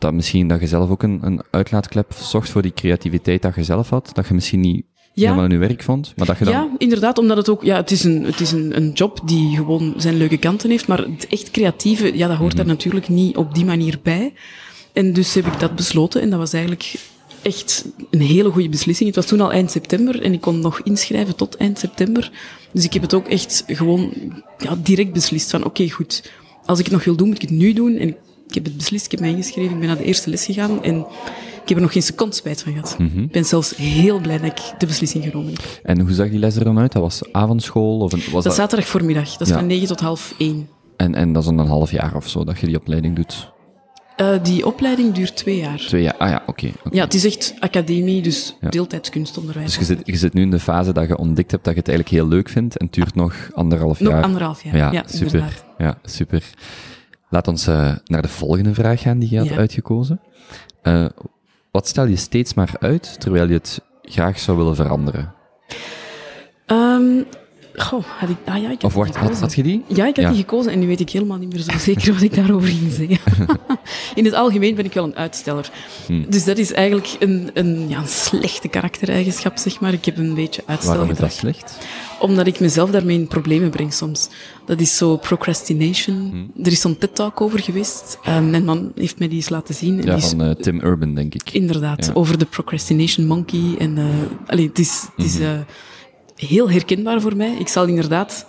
dat 0.00 0.12
misschien 0.12 0.48
dat 0.48 0.60
je 0.60 0.66
zelf 0.66 0.90
ook 0.90 1.02
een, 1.02 1.18
een 1.22 1.42
uitlaatklep 1.50 2.12
zocht 2.12 2.48
voor 2.50 2.62
die 2.62 2.72
creativiteit 2.74 3.42
dat 3.42 3.54
je 3.54 3.64
zelf 3.64 3.88
had, 3.90 4.10
dat 4.12 4.28
je 4.28 4.34
misschien 4.34 4.60
niet 4.60 4.84
Ja. 5.12 5.22
helemaal 5.22 5.44
in 5.44 5.50
je 5.50 5.66
werk 5.66 5.82
vond, 5.82 6.12
maar 6.16 6.26
dat 6.26 6.38
je 6.38 6.44
dan... 6.44 6.54
Ja, 6.54 6.68
inderdaad, 6.78 7.18
omdat 7.18 7.36
het 7.36 7.48
ook, 7.48 7.62
ja, 7.62 7.76
het 7.76 7.90
is, 7.90 8.04
een, 8.04 8.24
het 8.24 8.40
is 8.40 8.52
een, 8.52 8.76
een 8.76 8.90
job 8.92 9.20
die 9.24 9.56
gewoon 9.56 9.94
zijn 9.96 10.16
leuke 10.16 10.36
kanten 10.38 10.70
heeft, 10.70 10.88
maar 10.88 10.98
het 10.98 11.26
echt 11.26 11.50
creatieve, 11.50 12.16
ja, 12.16 12.28
dat 12.28 12.36
hoort 12.36 12.56
daar 12.56 12.66
natuurlijk 12.66 13.08
niet 13.08 13.36
op 13.36 13.54
die 13.54 13.64
manier 13.64 13.98
bij. 14.02 14.32
En 14.92 15.12
dus 15.12 15.34
heb 15.34 15.46
ik 15.46 15.60
dat 15.60 15.76
besloten 15.76 16.20
en 16.20 16.30
dat 16.30 16.38
was 16.38 16.52
eigenlijk 16.52 16.94
echt 17.42 17.84
een 18.10 18.20
hele 18.20 18.50
goede 18.50 18.68
beslissing. 18.68 19.08
Het 19.08 19.16
was 19.18 19.26
toen 19.26 19.40
al 19.40 19.52
eind 19.52 19.70
september 19.70 20.22
en 20.22 20.32
ik 20.32 20.40
kon 20.40 20.60
nog 20.60 20.80
inschrijven 20.80 21.36
tot 21.36 21.56
eind 21.56 21.78
september. 21.78 22.30
Dus 22.72 22.84
ik 22.84 22.92
heb 22.92 23.02
het 23.02 23.14
ook 23.14 23.28
echt 23.28 23.64
gewoon 23.66 24.12
ja, 24.58 24.76
direct 24.82 25.12
beslist 25.12 25.50
van 25.50 25.64
oké, 25.64 25.90
goed, 25.90 26.30
als 26.64 26.78
ik 26.78 26.84
het 26.84 26.94
nog 26.94 27.04
wil 27.04 27.16
doen, 27.16 27.26
moet 27.26 27.42
ik 27.42 27.48
het 27.48 27.58
nu 27.58 27.72
doen. 27.72 27.96
En 27.96 28.08
ik 28.08 28.16
heb 28.54 28.64
het 28.64 28.76
beslist, 28.76 29.04
ik 29.04 29.10
heb 29.10 29.20
mij 29.20 29.30
ingeschreven, 29.30 29.72
ik 29.72 29.78
ben 29.78 29.88
naar 29.88 29.96
de 29.96 30.04
eerste 30.04 30.30
les 30.30 30.44
gegaan 30.44 30.82
en 30.82 30.98
ik 31.62 31.68
heb 31.68 31.76
er 31.76 31.82
nog 31.82 31.92
geen 31.92 32.02
seconde 32.02 32.34
spijt 32.34 32.62
van 32.62 32.72
gehad. 32.72 32.96
Ik 33.16 33.30
ben 33.32 33.44
zelfs 33.44 33.76
heel 33.76 34.18
blij 34.20 34.38
dat 34.38 34.46
ik 34.50 34.60
de 34.78 34.86
beslissing 34.86 35.24
genomen 35.24 35.52
heb. 35.52 35.80
En 35.82 36.00
hoe 36.00 36.12
zag 36.12 36.28
die 36.30 36.38
les 36.38 36.56
er 36.56 36.64
dan 36.64 36.78
uit? 36.78 36.92
Dat 36.92 37.02
was 37.02 37.22
avondschool? 37.32 37.98
Of 38.00 38.12
een, 38.12 38.18
was 38.18 38.32
Dat 38.32 38.42
dat, 38.42 38.54
zaterdag 38.54 38.86
voormiddag. 38.88 39.30
Dat 39.30 39.40
is 39.40 39.48
Ja. 39.48 39.54
van 39.58 39.66
9 39.66 39.86
tot 39.88 40.00
half 40.00 40.34
1. 40.38 40.68
en, 40.96 41.14
en 41.14 41.32
dat 41.32 41.42
is 41.42 41.48
dan 41.48 41.58
een 41.58 41.66
half 41.66 41.90
jaar 41.90 42.14
of 42.16 42.28
zo, 42.28 42.44
dat 42.44 42.58
je 42.60 42.66
die 42.66 42.76
opleiding 42.76 43.16
doet? 43.16 43.50
Eh, 44.16 44.28
die 44.42 44.66
opleiding 44.66 45.12
duurt 45.14 45.36
twee 45.36 45.56
jaar. 45.58 45.76
Twee 45.78 46.02
jaar? 46.02 46.14
Ah 46.18 46.28
ja, 46.28 46.42
oké. 46.46 46.70
Ja, 46.90 47.04
het 47.04 47.14
is 47.14 47.24
echt 47.24 47.54
academie, 47.58 48.22
dus 48.22 48.56
Ja. 48.60 48.68
deeltijds 48.68 49.10
kunstonderwijs. 49.10 49.66
Dus 49.66 49.76
je 49.76 49.84
zit, 49.84 50.00
je 50.04 50.16
zit 50.16 50.32
nu 50.34 50.42
in 50.42 50.50
de 50.50 50.58
fase 50.58 50.92
dat 50.92 51.08
je 51.08 51.16
ontdekt 51.18 51.50
hebt 51.50 51.64
dat 51.64 51.72
je 51.74 51.78
het 51.80 51.88
eigenlijk 51.88 52.18
heel 52.18 52.28
leuk 52.28 52.48
vindt 52.48 52.76
en 52.76 52.84
het 52.86 52.94
duurt 52.94 53.14
nog 53.14 53.34
anderhalf 53.54 54.00
Nog 54.00 54.12
jaar. 54.12 54.22
anderhalf 54.22 54.62
jaar. 54.64 54.76
Ja, 54.76 54.92
Ja, 54.92 55.02
super. 55.06 55.24
inderdaad. 55.26 55.64
Ja, 55.78 55.98
super. 56.04 56.44
Laat 57.30 57.48
ons 57.48 57.66
eh, 57.66 57.92
naar 58.04 58.22
de 58.22 58.28
volgende 58.28 58.74
vraag 58.74 59.00
gaan 59.00 59.18
die 59.18 59.30
je 59.30 59.38
had 59.38 59.48
Ja. 59.48 59.56
uitgekozen. 59.56 60.20
Eh, 60.82 61.06
wat 61.70 61.88
stel 61.88 62.06
je 62.06 62.16
steeds 62.16 62.54
maar 62.54 62.74
uit, 62.80 63.20
terwijl 63.20 63.48
je 63.48 63.54
het 63.54 63.80
graag 64.02 64.38
zou 64.38 64.56
willen 64.56 64.76
veranderen? 64.76 65.34
Ehm, 66.66 67.22
goh, 67.74 68.04
had 68.18 68.28
ik... 68.28 68.36
Ah 68.44 68.56
ja, 68.62 68.62
ik 68.64 68.70
heb 68.70 68.84
Of 68.84 68.94
wacht, 68.94 69.16
had, 69.16 69.40
had 69.40 69.54
je 69.54 69.62
die? 69.62 69.82
Ja, 69.86 70.06
ik 70.06 70.16
had 70.16 70.24
Ja. 70.24 70.30
die 70.30 70.38
gekozen 70.40 70.72
en 70.72 70.78
nu 70.78 70.86
weet 70.86 71.00
ik 71.00 71.10
helemaal 71.10 71.38
niet 71.38 71.52
meer 71.52 71.62
zo 71.62 71.78
zeker 71.92 72.12
wat 72.12 72.22
ik 72.22 72.34
daarover 72.34 72.68
ging 72.68 72.92
zeggen. 72.92 73.18
In 74.14 74.24
het 74.24 74.34
algemeen 74.34 74.74
ben 74.74 74.84
ik 74.84 74.92
wel 74.92 75.04
een 75.04 75.16
uitsteller. 75.16 75.70
Hm. 76.06 76.24
Dus 76.30 76.44
dat 76.44 76.58
is 76.58 76.72
eigenlijk 76.72 77.16
een, 77.18 77.50
een, 77.54 77.88
ja, 77.88 77.98
een 77.98 78.08
slechte 78.08 78.68
karaktereigenschap, 78.68 79.56
zeg 79.58 79.80
maar. 79.80 79.92
Ik 79.92 80.04
heb 80.04 80.18
een 80.18 80.34
beetje 80.34 80.62
Waarom 80.84 81.10
is 81.10 81.18
dat 81.18 81.32
slecht? 81.32 81.78
Omdat 82.20 82.46
ik 82.46 82.60
mezelf 82.60 82.90
daarmee 82.90 83.18
in 83.18 83.26
problemen 83.26 83.70
breng 83.70 83.92
soms. 83.92 84.28
Dat 84.66 84.80
is 84.80 84.96
zo 84.96 85.16
procrastination. 85.16 86.48
Hm. 86.54 86.64
Er 86.66 86.72
is 86.72 86.80
zo'n 86.80 86.98
TED-talk 86.98 87.40
over 87.40 87.58
geweest. 87.58 88.18
Um, 88.28 88.50
mijn 88.50 88.64
man 88.64 88.92
heeft 88.94 89.18
mij 89.18 89.28
die 89.28 89.36
eens 89.36 89.48
laten 89.48 89.74
zien. 89.74 89.98
En 90.00 90.06
Ja, 90.06 90.14
die 90.14 90.24
is 90.24 90.30
van 90.30 90.42
eh, 90.42 90.50
Tim 90.50 90.80
Urban, 90.84 91.14
denk 91.14 91.34
ik. 91.34 91.50
Inderdaad, 91.52 92.06
Ja. 92.06 92.12
over 92.14 92.38
de 92.38 92.44
procrastination 92.44 93.26
monkey. 93.26 93.74
En, 93.78 93.98
allee, 94.46 94.66
het 94.68 94.78
is, 94.78 95.06
het 95.16 95.24
is 95.26 95.38
Mhm. 95.38 95.58
Heel 96.46 96.70
herkenbaar 96.70 97.20
voor 97.20 97.36
mij. 97.36 97.56
Ik 97.58 97.68
zal 97.68 97.86
inderdaad 97.86 98.46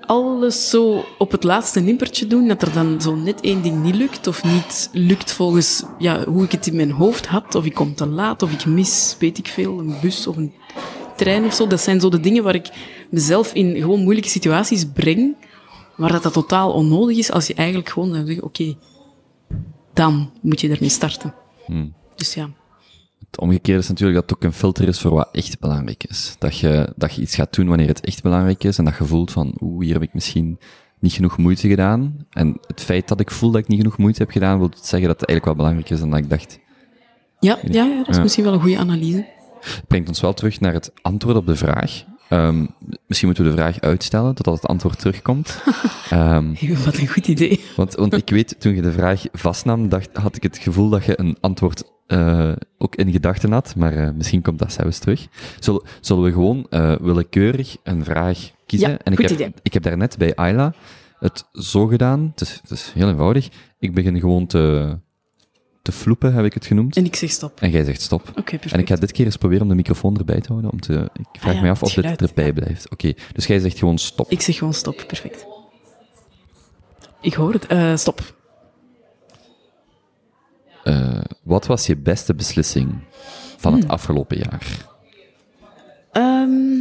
alles 0.00 0.70
zo 0.70 1.04
op 1.18 1.30
het 1.30 1.44
laatste 1.44 1.80
nimpertje 1.80 2.26
doen, 2.26 2.48
dat 2.48 2.62
er 2.62 2.72
dan 2.72 3.00
zo 3.00 3.14
net 3.14 3.40
één 3.40 3.62
ding 3.62 3.82
niet 3.82 3.94
lukt, 3.94 4.26
of 4.26 4.44
niet 4.44 4.90
lukt 4.92 5.32
volgens 5.32 5.84
ja, 5.98 6.24
hoe 6.24 6.44
ik 6.44 6.52
het 6.52 6.66
in 6.66 6.76
mijn 6.76 6.90
hoofd 6.90 7.26
had, 7.26 7.54
of 7.54 7.64
ik 7.64 7.74
kom 7.74 7.94
te 7.94 8.06
laat, 8.06 8.42
of 8.42 8.52
ik 8.52 8.66
mis, 8.66 9.16
weet 9.18 9.38
ik 9.38 9.46
veel, 9.46 9.78
een 9.78 9.94
bus 10.00 10.26
of 10.26 10.36
een 10.36 10.52
trein 11.16 11.44
of 11.44 11.54
zo. 11.54 11.66
Dat 11.66 11.80
zijn 11.80 12.00
zo 12.00 12.08
de 12.08 12.20
dingen 12.20 12.42
waar 12.42 12.54
ik 12.54 12.70
mezelf 13.10 13.54
in 13.54 13.76
gewoon 13.76 14.02
moeilijke 14.02 14.30
situaties 14.30 14.84
breng, 14.94 15.36
waar 15.96 16.12
dat, 16.12 16.22
dat 16.22 16.32
totaal 16.32 16.72
onnodig 16.72 17.16
is, 17.16 17.30
als 17.30 17.46
je 17.46 17.54
eigenlijk 17.54 17.88
gewoon 17.88 18.14
zou 18.14 18.26
zeggen, 18.26 18.44
oké, 18.44 18.76
dan 19.92 20.30
moet 20.40 20.60
je 20.60 20.68
ermee 20.68 20.88
starten. 20.88 21.34
Hmm. 21.66 21.94
Dus 22.14 22.34
ja. 22.34 22.50
Het 23.34 23.42
omgekeerde 23.42 23.80
is 23.80 23.88
natuurlijk 23.88 24.20
dat 24.20 24.30
het 24.30 24.38
ook 24.38 24.44
een 24.44 24.56
filter 24.58 24.88
is 24.88 25.00
voor 25.00 25.14
wat 25.14 25.28
echt 25.32 25.60
belangrijk 25.60 26.04
is. 26.04 26.36
Dat 26.38 26.58
je, 26.58 26.92
dat 26.96 27.14
je 27.14 27.20
iets 27.22 27.34
gaat 27.34 27.54
doen 27.54 27.68
wanneer 27.68 27.86
het 27.88 28.00
echt 28.00 28.22
belangrijk 28.22 28.64
is 28.64 28.78
en 28.78 28.84
dat 28.84 28.96
je 28.98 29.04
voelt 29.04 29.30
van, 29.30 29.54
oeh, 29.60 29.84
hier 29.84 29.92
heb 29.92 30.02
ik 30.02 30.14
misschien 30.14 30.58
niet 30.98 31.12
genoeg 31.12 31.36
moeite 31.38 31.68
gedaan. 31.68 32.16
En 32.30 32.58
het 32.66 32.80
feit 32.80 33.08
dat 33.08 33.20
ik 33.20 33.30
voel 33.30 33.50
dat 33.50 33.60
ik 33.60 33.68
niet 33.68 33.78
genoeg 33.78 33.98
moeite 33.98 34.22
heb 34.22 34.30
gedaan, 34.30 34.58
wil 34.58 34.70
zeggen 34.74 35.08
dat 35.08 35.20
het 35.20 35.28
eigenlijk 35.28 35.44
wel 35.44 35.54
belangrijk 35.54 35.90
is 35.90 36.00
dan 36.00 36.10
dat 36.10 36.18
ik 36.18 36.30
dacht. 36.30 36.58
Ja, 37.40 37.58
ja, 37.62 37.84
ja 37.84 37.96
dat 37.96 38.08
is 38.08 38.16
Ja. 38.16 38.22
misschien 38.22 38.44
wel 38.44 38.52
een 38.52 38.60
goede 38.60 38.78
analyse. 38.78 39.26
Het 39.60 39.84
brengt 39.88 40.08
ons 40.08 40.20
wel 40.20 40.34
terug 40.34 40.60
naar 40.60 40.72
het 40.72 40.92
antwoord 41.02 41.36
op 41.36 41.46
de 41.46 41.56
vraag. 41.56 42.04
Ehm, 42.34 42.66
misschien 43.06 43.28
moeten 43.28 43.44
we 43.44 43.50
de 43.50 43.56
vraag 43.56 43.80
uitstellen 43.80 44.34
totdat 44.34 44.54
het 44.54 44.66
antwoord 44.66 44.98
terugkomt. 44.98 45.58
Ehm, 46.10 46.54
Wat 46.84 46.96
een 46.96 47.08
goed 47.08 47.28
idee. 47.28 47.60
want, 47.76 47.94
want 47.94 48.12
ik 48.12 48.30
weet, 48.30 48.56
toen 48.58 48.74
je 48.74 48.82
de 48.82 48.92
vraag 48.92 49.22
vastnam, 49.32 49.88
dacht, 49.88 50.08
had 50.12 50.36
ik 50.36 50.42
het 50.42 50.58
gevoel 50.58 50.88
dat 50.88 51.04
je 51.04 51.20
een 51.20 51.36
antwoord 51.40 51.92
eh, 52.06 52.52
ook 52.78 52.96
in 52.96 53.12
gedachten 53.12 53.52
had, 53.52 53.74
maar 53.76 53.92
eh, 53.92 54.10
misschien 54.16 54.42
komt 54.42 54.58
dat 54.58 54.72
zelfs 54.72 54.98
terug. 54.98 55.26
Zullen, 55.60 55.82
zullen 56.00 56.22
we 56.22 56.32
gewoon 56.32 56.66
eh, 56.70 56.96
willekeurig 57.00 57.76
een 57.82 58.04
vraag 58.04 58.50
kiezen? 58.66 58.90
Ja, 58.90 58.98
en 58.98 59.12
ik 59.12 59.18
goed 59.18 59.28
heb, 59.28 59.38
idee. 59.38 59.52
ik 59.62 59.72
heb 59.72 59.82
daarnet 59.82 60.18
bij 60.18 60.34
Ayla 60.34 60.74
het 61.18 61.44
zo 61.52 61.86
gedaan, 61.86 62.30
het 62.30 62.40
is, 62.40 62.58
het 62.62 62.70
is 62.70 62.92
heel 62.94 63.08
eenvoudig, 63.08 63.48
ik 63.78 63.94
begin 63.94 64.20
gewoon 64.20 64.46
te, 64.46 64.98
te 65.84 65.92
floepen, 65.92 66.34
heb 66.34 66.44
ik 66.44 66.54
het 66.54 66.66
genoemd. 66.66 66.96
En 66.96 67.04
ik 67.04 67.16
zeg 67.16 67.30
stop. 67.30 67.60
En 67.60 67.70
jij 67.70 67.84
zegt 67.84 68.00
stop. 68.00 68.28
Oké, 68.28 68.42
perfect. 68.42 68.72
En 68.72 68.78
ik 68.80 68.88
ga 68.88 68.96
dit 68.96 69.12
keer 69.12 69.24
eens 69.24 69.36
proberen 69.36 69.62
om 69.62 69.68
de 69.68 69.74
microfoon 69.74 70.18
erbij 70.18 70.40
te 70.40 70.48
houden. 70.48 70.70
Om 70.70 70.80
te, 70.80 71.10
ik 71.14 71.40
vraag 71.40 71.50
Ah 71.52 71.54
ja, 71.54 71.62
me 71.64 71.70
af 71.70 71.82
of 71.82 71.92
dit 71.92 72.20
erbij 72.22 72.52
blijft. 72.52 72.90
Oké, 72.90 73.12
dus 73.32 73.46
jij 73.46 73.58
zegt 73.58 73.78
gewoon 73.78 73.98
stop. 73.98 74.30
Ik 74.30 74.40
zeg 74.40 74.56
gewoon 74.58 74.74
stop, 74.74 75.04
perfect. 75.06 75.46
Ik 77.20 77.34
hoor 77.34 77.52
het. 77.52 77.66
Eh, 77.66 77.96
stop. 77.96 78.34
Eh, 80.84 81.20
wat 81.42 81.66
was 81.66 81.86
je 81.86 81.96
beste 81.96 82.34
beslissing 82.34 82.94
van 83.56 83.72
Hmm. 83.72 83.80
het 83.80 83.90
afgelopen 83.90 84.36
jaar? 84.38 84.86
Ehm, 86.12 86.80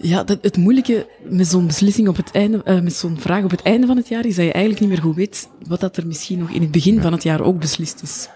ja, 0.00 0.24
dat, 0.24 0.38
het 0.42 0.56
moeilijke 0.56 1.06
met 1.22 1.46
zo'n 1.46 1.66
beslissing 1.66 2.08
op 2.08 2.16
het 2.16 2.30
einde, 2.30 2.62
eh, 2.62 2.80
met 2.80 2.94
zo'n 2.94 3.20
vraag 3.20 3.44
op 3.44 3.50
het 3.50 3.62
einde 3.62 3.86
van 3.86 3.96
het 3.96 4.08
jaar, 4.08 4.24
is 4.24 4.34
dat 4.34 4.44
je 4.44 4.52
eigenlijk 4.52 4.80
niet 4.80 4.90
meer 4.90 5.02
goed 5.02 5.16
weet 5.16 5.48
wat 5.66 5.80
dat 5.80 5.96
er 5.96 6.06
misschien 6.06 6.38
nog 6.38 6.50
in 6.50 6.60
het 6.60 6.70
begin 6.70 7.00
van 7.00 7.12
het 7.12 7.22
jaar 7.22 7.40
ook 7.40 7.60
beslist 7.60 8.02
is. 8.02 8.28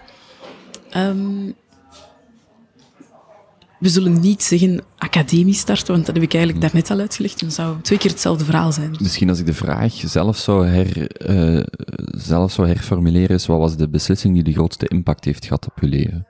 Ehm, 0.91 1.51
we 3.79 3.89
zullen 3.89 4.21
niet 4.21 4.43
zeggen 4.43 4.83
academisch 4.97 5.59
starten, 5.59 5.93
want 5.93 6.07
dat 6.07 6.15
heb 6.15 6.25
ik 6.25 6.35
eigenlijk 6.35 6.65
daarnet 6.65 6.91
al 6.91 6.99
uitgelegd. 6.99 7.41
Dan 7.41 7.51
zou 7.51 7.81
twee 7.81 7.99
keer 7.99 8.11
hetzelfde 8.11 8.45
verhaal 8.45 8.73
zijn. 8.73 8.97
Misschien 9.01 9.29
als 9.29 9.39
ik 9.39 9.47
de 9.47 9.55
vraag 9.55 9.93
zelf 9.93 10.37
zou, 10.37 10.67
her, 10.67 11.07
eh, 11.11 11.63
zelf 12.11 12.53
zou 12.53 12.69
herformuleren, 12.69 13.37
is 13.37 13.47
wat 13.47 13.59
was 13.59 13.77
de 13.77 13.89
beslissing 13.89 14.35
die 14.35 14.43
de 14.43 14.53
grootste 14.53 14.89
impact 14.89 15.25
heeft 15.25 15.45
gehad 15.45 15.67
op 15.67 15.81
je 15.81 15.87
leven? 15.87 16.27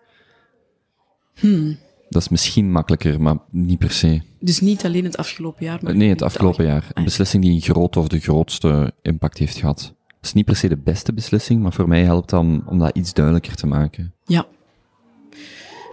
Hmm. 1.34 1.78
Dat 2.08 2.22
is 2.22 2.28
misschien 2.28 2.70
makkelijker, 2.70 3.20
maar 3.20 3.36
niet 3.50 3.78
per 3.78 3.90
se. 3.90 4.20
Dus 4.44 4.60
niet 4.60 4.84
alleen 4.84 5.04
het 5.04 5.16
afgelopen 5.16 5.64
jaar, 5.64 5.78
maar 5.82 5.96
Nee, 5.96 6.08
het 6.08 6.22
afgelopen 6.22 6.64
jaar. 6.64 6.84
Een 6.88 6.94
Ah, 6.94 7.04
beslissing 7.04 7.42
die 7.42 7.52
een 7.52 7.60
grote 7.60 7.98
of 7.98 8.08
de 8.08 8.20
grootste 8.20 8.92
impact 9.02 9.38
heeft 9.38 9.56
gehad. 9.56 9.94
Het 10.06 10.24
is 10.24 10.32
niet 10.32 10.44
per 10.44 10.56
se 10.56 10.68
de 10.68 10.76
beste 10.76 11.12
beslissing, 11.12 11.62
maar 11.62 11.72
voor 11.72 11.88
mij 11.88 12.02
helpt 12.02 12.30
dat 12.30 12.40
om, 12.40 12.62
om 12.66 12.78
dat 12.78 12.96
iets 12.96 13.12
duidelijker 13.12 13.54
te 13.54 13.66
maken. 13.66 14.14
Ja. 14.24 14.46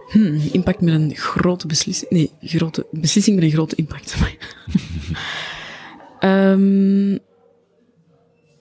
Hmm, 0.09 0.39
impact 0.51 0.81
met 0.81 0.93
een 0.93 1.15
grote 1.15 1.67
beslissing. 1.67 2.11
Nee, 2.11 2.31
grote, 2.41 2.85
beslissing 2.91 3.35
met 3.35 3.45
een 3.45 3.51
grote 3.51 3.75
impact. 3.75 4.15
Ehm, 6.19 7.13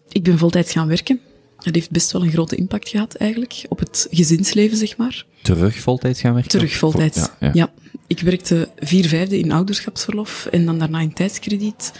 ik 0.08 0.22
ben 0.22 0.38
voltijds 0.38 0.72
gaan 0.72 0.88
werken. 0.88 1.20
Dat 1.58 1.74
heeft 1.74 1.90
best 1.90 2.12
wel 2.12 2.22
een 2.22 2.30
grote 2.30 2.56
impact 2.56 2.88
gehad, 2.88 3.14
eigenlijk, 3.14 3.64
op 3.68 3.78
het 3.78 4.06
gezinsleven, 4.10 4.76
zeg 4.76 4.96
maar. 4.96 5.26
Terug 5.42 5.76
voltijds 5.76 6.20
gaan 6.20 6.32
werken? 6.32 6.50
Terug 6.50 6.76
voltijds. 6.76 7.16
Ja, 7.16 7.36
ja. 7.40 7.50
Ja, 7.52 7.72
Ik 8.10 8.20
werkte 8.20 8.68
vier 8.78 9.08
vijfde 9.08 9.38
in 9.38 9.52
ouderschapsverlof 9.52 10.46
en 10.46 10.66
dan 10.66 10.78
daarna 10.78 11.00
in 11.00 11.12
tijdskrediet. 11.12 11.92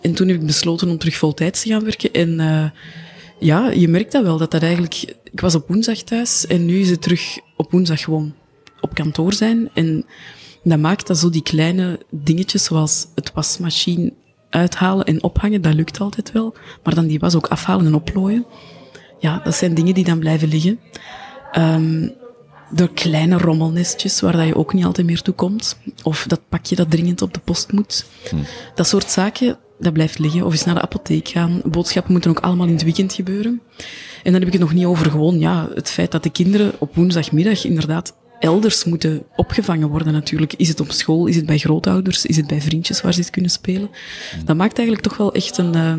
En 0.00 0.14
toen 0.14 0.28
heb 0.28 0.36
ik 0.36 0.46
besloten 0.46 0.88
om 0.88 0.98
terug 0.98 1.16
voltijds 1.16 1.62
te 1.62 1.68
gaan 1.68 1.84
werken. 1.84 2.12
En 2.12 2.40
eh, 2.40 2.70
ja, 3.38 3.70
je 3.70 3.88
merkt 3.88 4.12
dat 4.12 4.22
wel, 4.22 4.38
dat 4.38 4.50
dat 4.50 4.62
eigenlijk... 4.62 5.14
Ik 5.32 5.40
was 5.40 5.54
op 5.54 5.68
woensdag 5.68 5.98
thuis 5.98 6.46
en 6.46 6.64
nu 6.64 6.78
is 6.78 6.90
het 6.90 7.02
terug 7.02 7.38
op 7.56 7.70
woensdag 7.70 8.00
gewoon 8.00 8.34
op 8.80 8.94
kantoor 8.94 9.32
zijn. 9.32 9.70
En 9.74 10.04
dat 10.62 10.78
maakt 10.78 11.06
dat 11.06 11.18
zo 11.18 11.30
die 11.30 11.42
kleine 11.42 12.00
dingetjes, 12.10 12.64
zoals 12.64 13.06
het 13.14 13.32
wasmachine 13.32 14.12
uithalen 14.50 15.04
en 15.04 15.22
ophangen, 15.22 15.62
dat 15.62 15.74
lukt 15.74 16.00
altijd 16.00 16.32
wel. 16.32 16.54
Maar 16.82 16.94
dan 16.94 17.06
die 17.06 17.18
was 17.18 17.34
ook 17.34 17.46
afhalen 17.46 17.86
en 17.86 17.94
oplooien. 17.94 18.46
Ja, 19.18 19.40
dat 19.44 19.54
zijn 19.54 19.74
dingen 19.74 19.94
die 19.94 20.04
dan 20.04 20.18
blijven 20.18 20.48
liggen. 20.48 20.80
Ehm, 21.52 22.08
door 22.70 22.90
kleine 22.92 23.38
rommelnestjes 23.38 24.20
waar 24.20 24.36
dat 24.36 24.46
je 24.46 24.56
ook 24.56 24.72
niet 24.72 24.84
altijd 24.84 25.06
meer 25.06 25.22
toe 25.22 25.34
komt. 25.34 25.78
Of 26.02 26.24
dat 26.26 26.40
pakje 26.48 26.76
dat 26.76 26.90
dringend 26.90 27.22
op 27.22 27.34
de 27.34 27.40
post 27.40 27.72
moet. 27.72 28.06
Dat 28.74 28.88
soort 28.88 29.10
zaken, 29.10 29.58
dat 29.78 29.92
blijft 29.92 30.18
liggen. 30.18 30.44
Of 30.44 30.52
eens 30.52 30.64
naar 30.64 30.74
de 30.74 30.80
apotheek 30.80 31.28
gaan. 31.28 31.60
Boodschappen 31.64 32.12
moeten 32.12 32.30
ook 32.30 32.40
allemaal 32.40 32.66
in 32.66 32.72
het 32.72 32.82
weekend 32.82 33.12
gebeuren. 33.12 33.60
En 34.22 34.32
dan 34.32 34.34
heb 34.34 34.46
ik 34.46 34.52
het 34.52 34.62
nog 34.62 34.72
niet 34.72 34.84
over 34.84 35.10
gewoon, 35.10 35.38
ja, 35.38 35.68
het 35.74 35.90
feit 35.90 36.10
dat 36.10 36.22
de 36.22 36.30
kinderen 36.30 36.72
op 36.78 36.94
woensdagmiddag 36.94 37.64
inderdaad 37.64 38.14
elders 38.38 38.84
moeten 38.84 39.22
opgevangen 39.36 39.88
worden 39.88 40.12
natuurlijk. 40.12 40.52
Is 40.52 40.68
het 40.68 40.80
op 40.80 40.92
school, 40.92 41.26
is 41.26 41.36
het 41.36 41.46
bij 41.46 41.58
grootouders, 41.58 42.26
is 42.26 42.36
het 42.36 42.46
bij 42.46 42.60
vriendjes 42.60 43.00
waar 43.00 43.12
ze 43.12 43.20
het 43.20 43.30
kunnen 43.30 43.50
spelen. 43.50 43.90
Dat 44.44 44.56
maakt 44.56 44.78
eigenlijk 44.78 45.08
toch 45.08 45.16
wel 45.16 45.34
echt 45.34 45.58
een, 45.58 45.74
eh, 45.74 45.94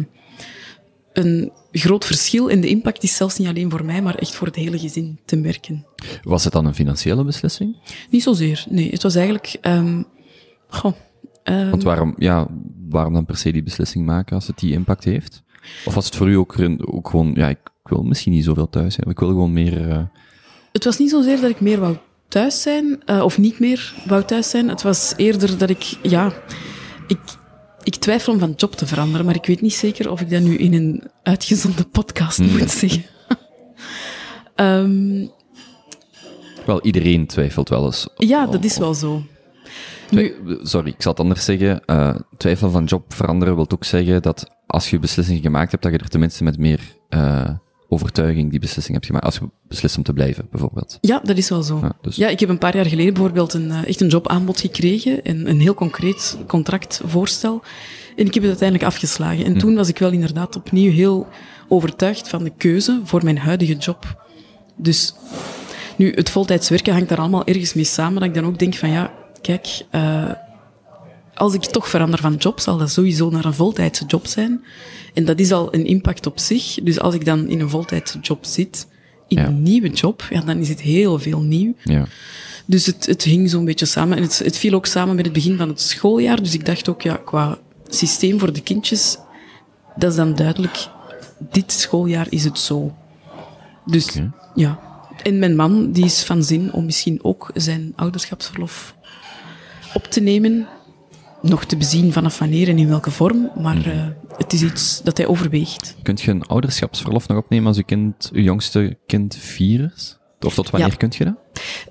een 1.13 1.51
groot 1.77 2.05
verschil. 2.05 2.49
En 2.49 2.61
de 2.61 2.67
impact 2.67 3.03
is 3.03 3.15
zelfs 3.15 3.37
niet 3.37 3.47
alleen 3.47 3.69
voor 3.69 3.85
mij, 3.85 4.01
maar 4.01 4.15
echt 4.15 4.35
voor 4.35 4.47
het 4.47 4.55
hele 4.55 4.79
gezin 4.79 5.19
te 5.25 5.35
merken. 5.35 5.85
Was 6.23 6.43
het 6.43 6.53
dan 6.53 6.65
een 6.65 6.75
financiële 6.75 7.23
beslissing? 7.23 7.75
Niet 8.09 8.23
zozeer, 8.23 8.65
nee. 8.69 8.89
Het 8.91 9.03
was 9.03 9.15
eigenlijk... 9.15 9.57
ehm 9.61 10.01
goh, 10.69 10.93
ehm, 11.43 11.69
Want 11.69 11.83
waarom, 11.83 12.13
ja, 12.17 12.47
waarom 12.89 13.13
dan 13.13 13.25
per 13.25 13.37
se 13.37 13.51
die 13.51 13.63
beslissing 13.63 14.05
maken 14.05 14.35
als 14.35 14.47
het 14.47 14.59
die 14.59 14.73
impact 14.73 15.03
heeft? 15.03 15.43
Of 15.85 15.93
was 15.93 16.05
het 16.05 16.15
voor 16.15 16.29
u 16.29 16.35
ook, 16.35 16.53
gewoon, 17.01 17.31
ja, 17.35 17.49
ik, 17.49 17.57
wil 17.83 18.03
misschien 18.03 18.33
niet 18.33 18.43
zoveel 18.43 18.69
thuis 18.69 18.93
zijn, 18.93 19.09
ik 19.09 19.19
wil 19.19 19.27
gewoon 19.27 19.53
meer... 19.53 19.89
eh, 19.89 20.03
Het 20.71 20.83
was 20.83 20.97
niet 20.97 21.09
zozeer 21.09 21.41
dat 21.41 21.49
ik 21.49 21.59
meer 21.61 21.79
wou 21.79 21.97
thuis 22.27 22.61
zijn, 22.61 23.01
eh, 23.05 23.23
of 23.23 23.37
niet 23.37 23.59
meer 23.59 23.93
wou 24.07 24.23
thuis 24.23 24.49
zijn. 24.49 24.69
Het 24.69 24.81
was 24.81 25.13
eerder 25.17 25.57
dat 25.57 25.69
ik, 25.69 25.97
ja, 26.01 26.33
ik, 27.07 27.19
ik 27.87 27.95
twijfel 27.95 28.33
om 28.33 28.39
van 28.39 28.53
job 28.55 28.75
te 28.75 28.87
veranderen, 28.87 29.25
maar 29.25 29.35
ik 29.35 29.45
weet 29.45 29.61
niet 29.61 29.73
zeker 29.73 30.11
of 30.11 30.21
ik 30.21 30.29
dat 30.29 30.41
nu 30.41 30.55
in 30.57 30.73
een 30.73 31.03
uitgezonden 31.23 31.89
podcast 31.89 32.39
moet 32.39 32.71
zeggen. 32.71 33.03
Ehm, 34.55 35.25
wel, 36.65 36.81
iedereen 36.81 37.27
twijfelt 37.27 37.69
wel 37.69 37.85
eens. 37.85 38.07
ja, 38.17 38.45
dat 38.45 38.63
is 38.63 38.77
wel 38.77 38.93
zo. 38.93 39.23
Twi- 40.09 40.33
Sorry, 40.61 40.89
ik 40.89 41.01
zal 41.01 41.11
het 41.11 41.21
anders 41.21 41.45
zeggen. 41.45 41.85
Eh, 41.85 42.15
twijfel 42.37 42.69
van 42.69 42.83
job 42.85 43.13
veranderen 43.13 43.55
wil 43.55 43.69
ook 43.69 43.83
zeggen 43.83 44.21
dat 44.21 44.49
als 44.67 44.89
je 44.89 44.99
beslissingen 44.99 45.41
gemaakt 45.41 45.71
hebt, 45.71 45.83
dat 45.83 45.91
je 45.91 45.97
er 45.97 46.09
tenminste 46.09 46.43
met 46.43 46.57
meer 46.57 46.79
eh, 47.09 47.49
overtuiging 47.89 48.49
die 48.51 48.59
beslissing 48.59 48.93
hebt 48.93 49.05
gemaakt. 49.05 49.25
Als 49.25 49.35
je 49.35 49.49
beslist 49.67 49.97
om 49.97 50.03
te 50.03 50.13
blijven, 50.13 50.47
bijvoorbeeld. 50.51 50.97
Ja, 51.01 51.19
dat 51.23 51.37
is 51.37 51.49
wel 51.49 51.63
zo. 51.63 51.79
Ja, 51.81 51.91
dus- 52.01 52.15
Ja, 52.15 52.27
ik 52.27 52.39
heb 52.39 52.49
een 52.49 52.57
paar 52.57 52.75
jaar 52.75 52.85
geleden 52.85 53.13
bijvoorbeeld 53.13 53.53
een, 53.53 53.71
eh, 53.71 53.87
echt 53.87 54.01
een 54.01 54.07
jobaanbod 54.07 54.59
gekregen. 54.59 55.23
En 55.23 55.49
een 55.49 55.59
heel 55.59 55.73
concreet 55.73 56.37
contractvoorstel. 56.47 57.61
En 58.15 58.25
ik 58.25 58.33
heb 58.33 58.43
het 58.43 58.51
uiteindelijk 58.51 58.89
afgeslagen. 58.89 59.45
En 59.45 59.57
toen 59.57 59.75
was 59.75 59.87
ik 59.89 59.97
wel 59.97 60.11
inderdaad 60.11 60.55
opnieuw 60.55 60.91
heel 60.91 61.27
overtuigd 61.67 62.29
van 62.29 62.43
de 62.43 62.51
keuze 62.57 63.01
voor 63.03 63.23
mijn 63.23 63.37
huidige 63.37 63.75
job. 63.75 64.25
Dus 64.75 65.13
nu, 65.95 66.11
het 66.15 66.29
voltijds 66.29 66.69
werken 66.69 66.93
hangt 66.93 67.09
daar 67.09 67.17
allemaal 67.19 67.45
ergens 67.45 67.73
mee 67.73 67.83
samen. 67.83 68.19
Dat 68.19 68.29
ik 68.29 68.33
dan 68.35 68.45
ook 68.45 68.59
denk 68.59 68.75
van 68.75 68.89
ja, 68.89 69.11
kijk, 69.41 69.81
eh, 69.91 70.31
als 71.37 71.53
ik 71.53 71.61
toch 71.61 71.89
verander 71.89 72.19
van 72.19 72.35
job, 72.35 72.59
zal 72.59 72.77
dat 72.77 72.91
sowieso 72.91 73.29
naar 73.29 73.45
een 73.45 73.53
voltijdse 73.53 74.05
job 74.05 74.27
zijn. 74.27 74.63
En 75.13 75.25
dat 75.25 75.39
is 75.39 75.51
al 75.51 75.73
een 75.73 75.85
impact 75.85 76.25
op 76.25 76.39
zich. 76.39 76.77
Dus 76.83 76.99
als 76.99 77.13
ik 77.15 77.25
dan 77.25 77.47
in 77.47 77.59
een 77.59 77.69
voltijdse 77.69 78.19
job 78.19 78.45
zit, 78.45 78.87
in 79.27 79.37
Ja. 79.37 79.47
een 79.47 79.61
nieuwe 79.63 79.89
job, 79.89 80.27
ja, 80.29 80.41
dan 80.41 80.57
is 80.57 80.69
het 80.69 80.81
heel 80.81 81.19
veel 81.19 81.41
nieuw. 81.41 81.73
Ja. 81.83 82.05
Dus 82.65 82.85
het, 82.85 83.05
het 83.05 83.23
hing 83.23 83.49
zo'n 83.49 83.65
beetje 83.65 83.85
samen. 83.85 84.17
En 84.17 84.23
het, 84.23 84.39
het 84.39 84.57
viel 84.57 84.73
ook 84.73 84.85
samen 84.85 85.15
met 85.15 85.25
het 85.25 85.33
begin 85.33 85.57
van 85.57 85.67
het 85.69 85.81
schooljaar. 85.81 86.41
Dus 86.43 86.53
ik 86.53 86.65
dacht 86.65 86.89
ook, 86.89 87.01
ja, 87.01 87.15
qua 87.25 87.57
systeem 87.87 88.39
voor 88.39 88.53
de 88.53 88.61
kindjes, 88.61 89.17
dat 89.95 90.09
is 90.11 90.15
dan 90.17 90.35
duidelijk, 90.35 90.87
dit 91.51 91.71
schooljaar 91.71 92.27
is 92.29 92.43
het 92.43 92.59
zo. 92.59 92.95
Dus 93.85 94.19
ja. 94.55 94.79
En 95.23 95.39
mijn 95.39 95.55
man, 95.55 95.91
die 95.91 96.05
is 96.05 96.23
van 96.23 96.43
zin 96.43 96.73
om 96.73 96.85
misschien 96.85 97.19
ook 97.23 97.51
zijn 97.53 97.93
ouderschapsverlof 97.95 98.95
op 99.93 100.03
te 100.03 100.19
nemen. 100.19 100.67
Nog 101.41 101.65
te 101.65 101.77
bezien 101.77 102.13
vanaf 102.13 102.39
wanneer 102.39 102.69
en 102.69 102.77
in 102.77 102.87
welke 102.87 103.11
vorm, 103.11 103.49
maar 103.61 103.85
eh, 103.85 104.05
het 104.37 104.53
is 104.53 104.61
iets 104.61 105.01
dat 105.03 105.17
hij 105.17 105.27
overweegt. 105.27 105.95
Kunt 106.03 106.21
je 106.21 106.31
een 106.31 106.45
ouderschapsverlof 106.45 107.27
nog 107.27 107.37
opnemen 107.37 107.67
als 107.67 107.77
uw 107.77 107.83
kind, 107.83 108.29
uw 108.33 108.41
jongste 108.43 108.97
kind 109.05 109.35
vier 109.35 109.91
is? 109.95 110.17
Of 110.39 110.53
tot 110.53 110.69
wanneer 110.69 110.89
Ja. 110.89 110.95
kunt 110.95 111.15
je 111.15 111.23
dat? 111.23 111.33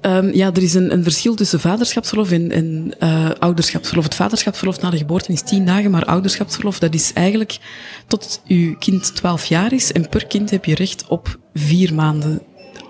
Ehm, 0.01 0.30
ja, 0.34 0.47
er 0.53 0.62
is 0.62 0.74
een, 0.74 0.92
een 0.92 1.03
verschil 1.03 1.34
tussen 1.34 1.61
vaderschapsverlof 1.61 2.30
en, 2.30 2.51
en 2.51 2.94
eh, 2.99 3.30
ouderschapsverlof. 3.38 4.05
Het 4.05 4.14
vaderschapsverlof 4.14 4.80
na 4.80 4.90
de 4.90 4.97
geboorte 4.97 5.32
is 5.32 5.42
tien 5.42 5.66
dagen, 5.66 5.90
maar 5.90 6.05
ouderschapsverlof 6.05 6.78
dat 6.78 6.94
is 6.94 7.12
eigenlijk 7.12 7.59
tot 8.07 8.42
uw 8.47 8.76
kind 8.76 9.14
12 9.14 9.44
jaar 9.44 9.72
is. 9.72 9.92
En 9.92 10.09
per 10.09 10.26
kind 10.26 10.51
heb 10.51 10.64
je 10.64 10.74
recht 10.74 11.07
op 11.09 11.38
vier 11.55 11.94
maanden 11.94 12.42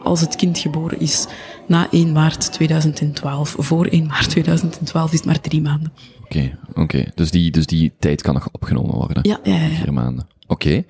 als 0.02 0.20
het 0.20 0.36
kind 0.36 0.58
geboren 0.58 1.00
is 1.00 1.26
na 1.66 1.88
1 1.90 2.12
maart 2.12 2.52
2012. 2.52 3.54
Voor 3.58 3.86
1 3.86 4.06
maart 4.06 4.30
2012 4.30 5.12
is 5.12 5.16
het 5.16 5.26
maar 5.26 5.40
drie 5.40 5.60
maanden. 5.60 5.92
Oké, 6.26 6.58
oké. 6.74 7.04
Dus, 7.14 7.30
die, 7.30 7.50
dus 7.50 7.66
die 7.66 7.92
tijd 7.98 8.22
kan 8.22 8.34
nog 8.34 8.48
opgenomen 8.52 8.94
worden? 8.94 9.28
Ja, 9.28 9.40
ja, 9.42 9.56
ja. 9.56 9.68
Vier 9.68 9.92
maanden. 9.92 10.26
Oké. 10.46 10.84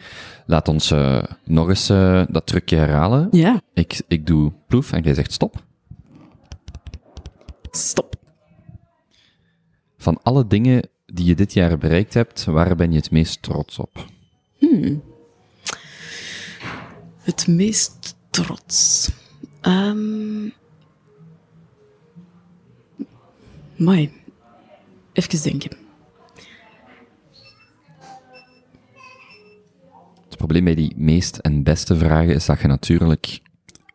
Laat 0.47 0.69
ons 0.69 0.91
eh, 0.91 1.23
nog 1.45 1.69
eens 1.69 1.89
eh, 1.89 2.23
dat 2.29 2.47
trucje 2.47 2.77
herhalen. 2.77 3.29
Ja, 3.31 3.61
Ik, 3.75 4.03
ik 4.09 4.27
doe 4.27 4.53
ploef 4.67 4.93
en 4.93 5.03
jij 5.03 5.15
zegt 5.15 5.33
stop. 5.33 5.65
stop. 7.71 8.15
Van 9.99 10.19
alle 10.23 10.47
dingen 10.47 10.89
die 11.07 11.25
je 11.27 11.35
dit 11.35 11.53
jaar 11.53 11.79
bereikt 11.79 12.15
hebt, 12.15 12.45
waar 12.45 12.77
ben 12.77 12.91
je 12.91 12.97
het 12.97 13.11
meest 13.11 13.43
trots 13.43 13.79
op? 13.79 14.07
Het 17.19 17.47
meest 17.47 18.17
trots. 18.31 19.11
Ehm 19.61 20.49
Mai. 23.77 24.11
Even 25.17 25.43
denken. 25.43 25.71
Het 30.29 30.37
probleem 30.37 30.65
bij 30.65 30.75
die 30.75 30.93
meest 30.97 31.37
en 31.37 31.63
beste 31.63 31.97
vragen 31.97 32.35
is 32.35 32.47
dat 32.47 32.61
je 32.61 32.67
natuurlijk 32.67 33.41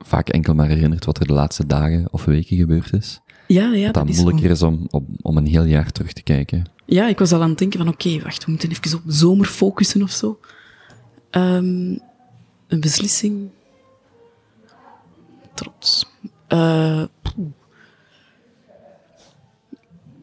vaak 0.05 0.29
enkel 0.29 0.53
maar 0.53 0.67
herinnert 0.67 1.05
wat 1.05 1.19
er 1.19 1.27
de 1.27 1.33
laatste 1.33 1.67
dagen 1.67 2.07
of 2.11 2.25
weken 2.25 2.57
gebeurd 2.57 2.93
is. 2.93 3.19
Ja, 3.47 3.73
ja, 3.73 3.91
Dat 3.91 4.07
dat 4.07 4.15
moeilijker 4.15 4.49
is 4.49 4.61
om, 4.61 4.87
om, 4.89 5.05
om 5.21 5.37
een 5.37 5.45
heel 5.45 5.63
jaar 5.63 5.91
terug 5.91 6.13
te 6.13 6.23
kijken. 6.23 6.63
Ja, 6.85 7.07
ik 7.07 7.19
was 7.19 7.31
al 7.31 7.41
aan 7.41 7.49
het 7.49 7.57
denken 7.57 7.79
van, 7.79 7.87
oké, 7.87 8.21
wacht, 8.21 8.45
we 8.45 8.51
moeten 8.51 8.69
even 8.69 8.97
op 8.97 9.03
zomer 9.07 9.45
focussen 9.45 10.01
of 10.01 10.11
zo. 10.11 10.39
Ehm, 11.29 11.97
een 12.67 12.79
beslissing. 12.79 13.49
Trots. 15.53 16.05
Eh, 16.47 17.03
poeh. 17.21 17.51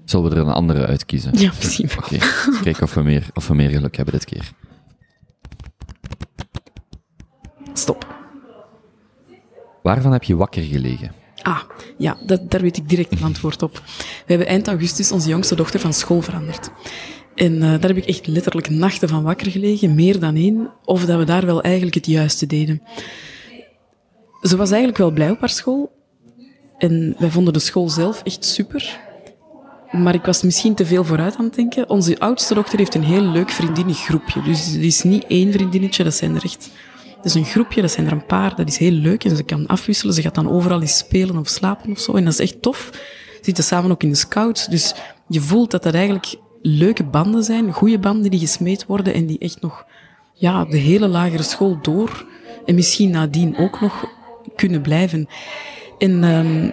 Zullen 0.09 0.31
we 0.31 0.37
er 0.37 0.43
een 0.43 0.53
andere 0.53 0.87
uitkiezen? 0.87 1.39
ja, 1.39 1.53
misschien 1.57 1.89
wel. 1.89 1.97
Oké, 1.97 2.15
eens 2.15 2.61
kijken 2.63 2.83
of 2.83 2.95
we, 2.95 3.03
meer, 3.03 3.27
of 3.35 3.49
we 3.49 3.55
meer 3.55 3.71
geluk 3.71 3.97
hebben 3.97 4.15
dit 4.15 4.25
keer. 4.25 4.53
Stop. 7.73 8.07
Waarvan 9.83 10.13
heb 10.13 10.23
je 10.23 10.37
wakker 10.37 10.63
gelegen? 10.63 11.13
Ah, 11.43 11.61
ja, 11.99 12.17
dat, 12.27 12.51
daar 12.51 12.61
weet 12.61 12.77
ik 12.77 12.89
direct 12.89 13.13
een 13.13 13.23
antwoord 13.23 13.63
op. 13.63 13.83
We 13.87 14.25
hebben 14.27 14.47
eind 14.47 14.69
augustus 14.69 15.13
onze 15.13 15.29
jongste 15.29 15.55
dochter 15.55 15.81
van 15.81 15.93
school 15.93 16.21
veranderd. 16.21 16.71
En 17.35 17.55
eh, 17.55 17.61
daar 17.61 17.89
heb 17.89 17.97
ik 17.97 18.07
echt 18.07 18.27
letterlijk 18.27 18.71
nachten 18.71 19.09
van 19.09 19.23
wakker 19.23 19.51
gelegen, 19.51 19.95
meer 19.95 20.21
dan 20.21 20.37
één, 20.37 20.71
of 20.85 21.05
dat 21.05 21.19
we 21.19 21.25
daar 21.25 21.47
wel 21.47 21.63
eigenlijk 21.63 21.95
het 21.95 22.07
juiste 22.07 22.47
deden. 22.47 22.83
Ze 24.41 24.57
was 24.57 24.69
eigenlijk 24.69 24.99
wel 24.99 25.11
blij 25.11 25.31
op 25.31 25.41
haar 25.41 25.49
school. 25.49 25.97
En 26.79 27.15
wij 27.19 27.31
vonden 27.31 27.53
de 27.53 27.59
school 27.59 27.89
zelf 27.89 28.23
echt 28.23 28.45
super. 28.45 29.07
Maar 29.91 30.15
ik 30.15 30.25
was 30.25 30.43
misschien 30.43 30.75
te 30.75 30.87
veel 30.87 31.05
vooruit 31.05 31.37
aan 31.37 31.45
het 31.45 31.55
denken. 31.55 31.89
Onze 31.89 32.19
oudste 32.19 32.55
dochter 32.55 32.79
heeft 32.79 32.95
een 32.95 33.05
heel 33.05 33.23
leuk 33.23 33.51
vriendinnengroepje. 33.51 34.43
Dus 34.43 34.67
het 34.67 34.83
is 34.83 35.03
niet 35.03 35.25
één 35.27 35.53
vriendinnetje, 35.53 36.05
dat 36.05 36.15
zijn 36.15 36.35
er 36.35 36.45
echt... 36.45 36.71
Dat 37.17 37.27
is 37.27 37.35
een 37.35 37.45
groepje, 37.45 37.81
dat 37.81 37.91
zijn 37.91 38.07
er 38.07 38.13
een 38.13 38.27
paar, 38.27 38.57
dat 38.57 38.69
is 38.69 38.77
heel 38.77 38.91
leuk. 38.91 39.25
En 39.25 39.37
ze 39.37 39.43
kan 39.43 39.67
afwisselen, 39.67 40.15
ze 40.15 40.23
gaat 40.23 40.35
dan 40.35 40.51
overal 40.51 40.81
eens 40.81 40.97
spelen 40.97 41.37
of 41.37 41.49
slapen 41.49 41.91
of 41.91 41.99
zo. 41.99 42.15
En 42.15 42.25
dat 42.25 42.33
is 42.33 42.41
echt 42.41 42.63
tof. 42.63 42.91
Ze 42.93 43.39
zitten 43.43 43.65
samen 43.65 43.91
ook 43.91 44.03
in 44.03 44.09
de 44.09 44.15
scouts. 44.15 44.67
Dus 44.67 44.95
je 45.29 45.41
voelt 45.41 45.71
dat 45.71 45.83
dat 45.83 45.95
eigenlijk 45.95 46.35
leuke 46.63 47.05
banden 47.05 47.45
zijn, 47.45 47.73
goede 47.73 47.99
banden 47.99 48.31
die 48.31 48.41
gesmeed 48.41 48.87
worden 48.87 49.15
en 49.15 49.27
die 49.27 49.39
echt 49.39 49.61
nog 49.61 49.87
ja, 50.35 50.65
de 50.65 50.77
hele 50.77 51.09
lagere 51.09 51.43
school 51.43 51.79
door 51.83 52.27
en 52.67 52.75
misschien 52.75 53.11
nadien 53.11 53.57
ook 53.57 53.81
nog 53.81 54.05
kunnen 54.57 54.83
blijven. 54.83 55.29
En 55.99 56.25
ehm, 56.25 56.71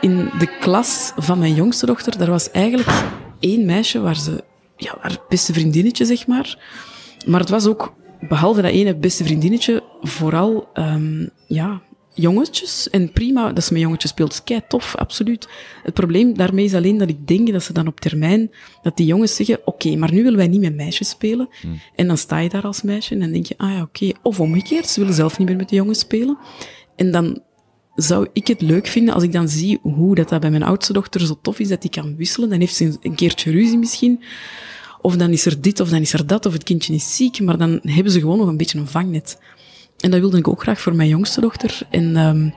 in 0.00 0.30
de 0.38 0.58
klas 0.60 1.12
van 1.16 1.38
mijn 1.38 1.54
jongste 1.54 1.86
dochter, 1.86 2.18
daar 2.18 2.30
was 2.30 2.50
eigenlijk 2.50 3.04
één 3.40 3.64
meisje 3.64 4.00
waar 4.00 4.16
ze, 4.16 4.44
ja, 4.76 4.96
haar 5.00 5.18
beste 5.28 5.52
vriendinnetje, 5.52 6.04
zeg 6.04 6.26
maar. 6.26 6.58
Maar 7.26 7.40
het 7.40 7.48
was 7.48 7.66
ook, 7.66 7.94
behalve 8.28 8.62
dat 8.62 8.70
ene 8.70 8.96
beste 8.96 9.24
vriendinnetje, 9.24 9.82
vooral, 10.02 10.68
ehm, 10.72 11.26
ja, 11.46 11.82
jongetjes. 12.14 12.90
En 12.90 13.12
prima 13.12 13.52
dat 13.52 13.64
ze 13.64 13.72
met 13.72 13.82
jongetjes 13.82 14.10
speelt, 14.10 14.44
kei 14.44 14.60
tof, 14.68 14.96
absoluut. 14.96 15.48
Het 15.82 15.94
probleem 15.94 16.36
daarmee 16.36 16.64
is 16.64 16.74
alleen 16.74 16.98
dat 16.98 17.08
ik 17.08 17.26
denk 17.26 17.52
dat 17.52 17.62
ze 17.62 17.72
dan 17.72 17.86
op 17.86 18.00
termijn, 18.00 18.50
dat 18.82 18.96
die 18.96 19.06
jongens 19.06 19.34
zeggen, 19.34 19.60
oké, 19.64 19.96
maar 19.96 20.12
nu 20.12 20.22
willen 20.22 20.38
wij 20.38 20.48
niet 20.48 20.60
met 20.60 20.74
meisjes 20.74 21.08
spelen. 21.08 21.48
En 21.94 22.06
dan 22.06 22.16
sta 22.16 22.38
je 22.38 22.48
daar 22.48 22.62
als 22.62 22.82
meisje 22.82 23.14
en 23.14 23.20
dan 23.20 23.32
denk 23.32 23.46
je, 23.46 23.54
ah 23.56 23.70
ja, 23.70 23.82
oké. 23.82 24.12
Of 24.22 24.40
omgekeerd, 24.40 24.86
ze 24.86 25.00
willen 25.00 25.14
zelf 25.14 25.38
niet 25.38 25.48
meer 25.48 25.56
met 25.56 25.68
de 25.68 25.76
jongens 25.76 25.98
spelen. 25.98 26.38
En 26.96 27.10
dan 27.10 27.42
zou 28.02 28.28
ik 28.32 28.46
het 28.46 28.60
leuk 28.60 28.86
vinden 28.86 29.14
als 29.14 29.22
ik 29.22 29.32
dan 29.32 29.48
zie 29.48 29.78
hoe 29.82 30.14
dat, 30.14 30.28
dat 30.28 30.40
bij 30.40 30.50
mijn 30.50 30.62
oudste 30.62 30.92
dochter 30.92 31.20
zo 31.20 31.38
tof 31.42 31.58
is, 31.58 31.68
dat 31.68 31.80
die 31.82 31.90
kan 31.90 32.16
wisselen. 32.16 32.48
Dan 32.48 32.60
heeft 32.60 32.74
ze 32.74 32.96
een- 33.02 33.14
keertje 33.14 33.50
ruzie 33.50 33.78
misschien. 33.78 34.22
Of 35.00 35.16
dan 35.16 35.30
is 35.30 35.46
er 35.46 35.60
dit, 35.60 35.80
of 35.80 35.88
dan 35.88 36.00
is 36.00 36.12
er 36.12 36.26
dat, 36.26 36.46
of 36.46 36.52
het 36.52 36.62
kindje 36.64 36.94
is 36.94 37.16
ziek. 37.16 37.40
Maar 37.40 37.58
dan 37.58 37.80
hebben 37.82 38.12
ze 38.12 38.20
gewoon 38.20 38.38
nog 38.38 38.48
een 38.48 38.56
beetje 38.56 38.78
een 38.78 38.86
vangnet. 38.86 39.38
En 39.98 40.10
dat 40.10 40.20
wilde 40.20 40.38
ik 40.38 40.48
ook 40.48 40.62
graag 40.62 40.80
voor 40.80 40.94
mijn 40.94 41.08
jongste 41.08 41.40
dochter. 41.40 41.80
En 41.90 42.16
ehm 42.16 42.48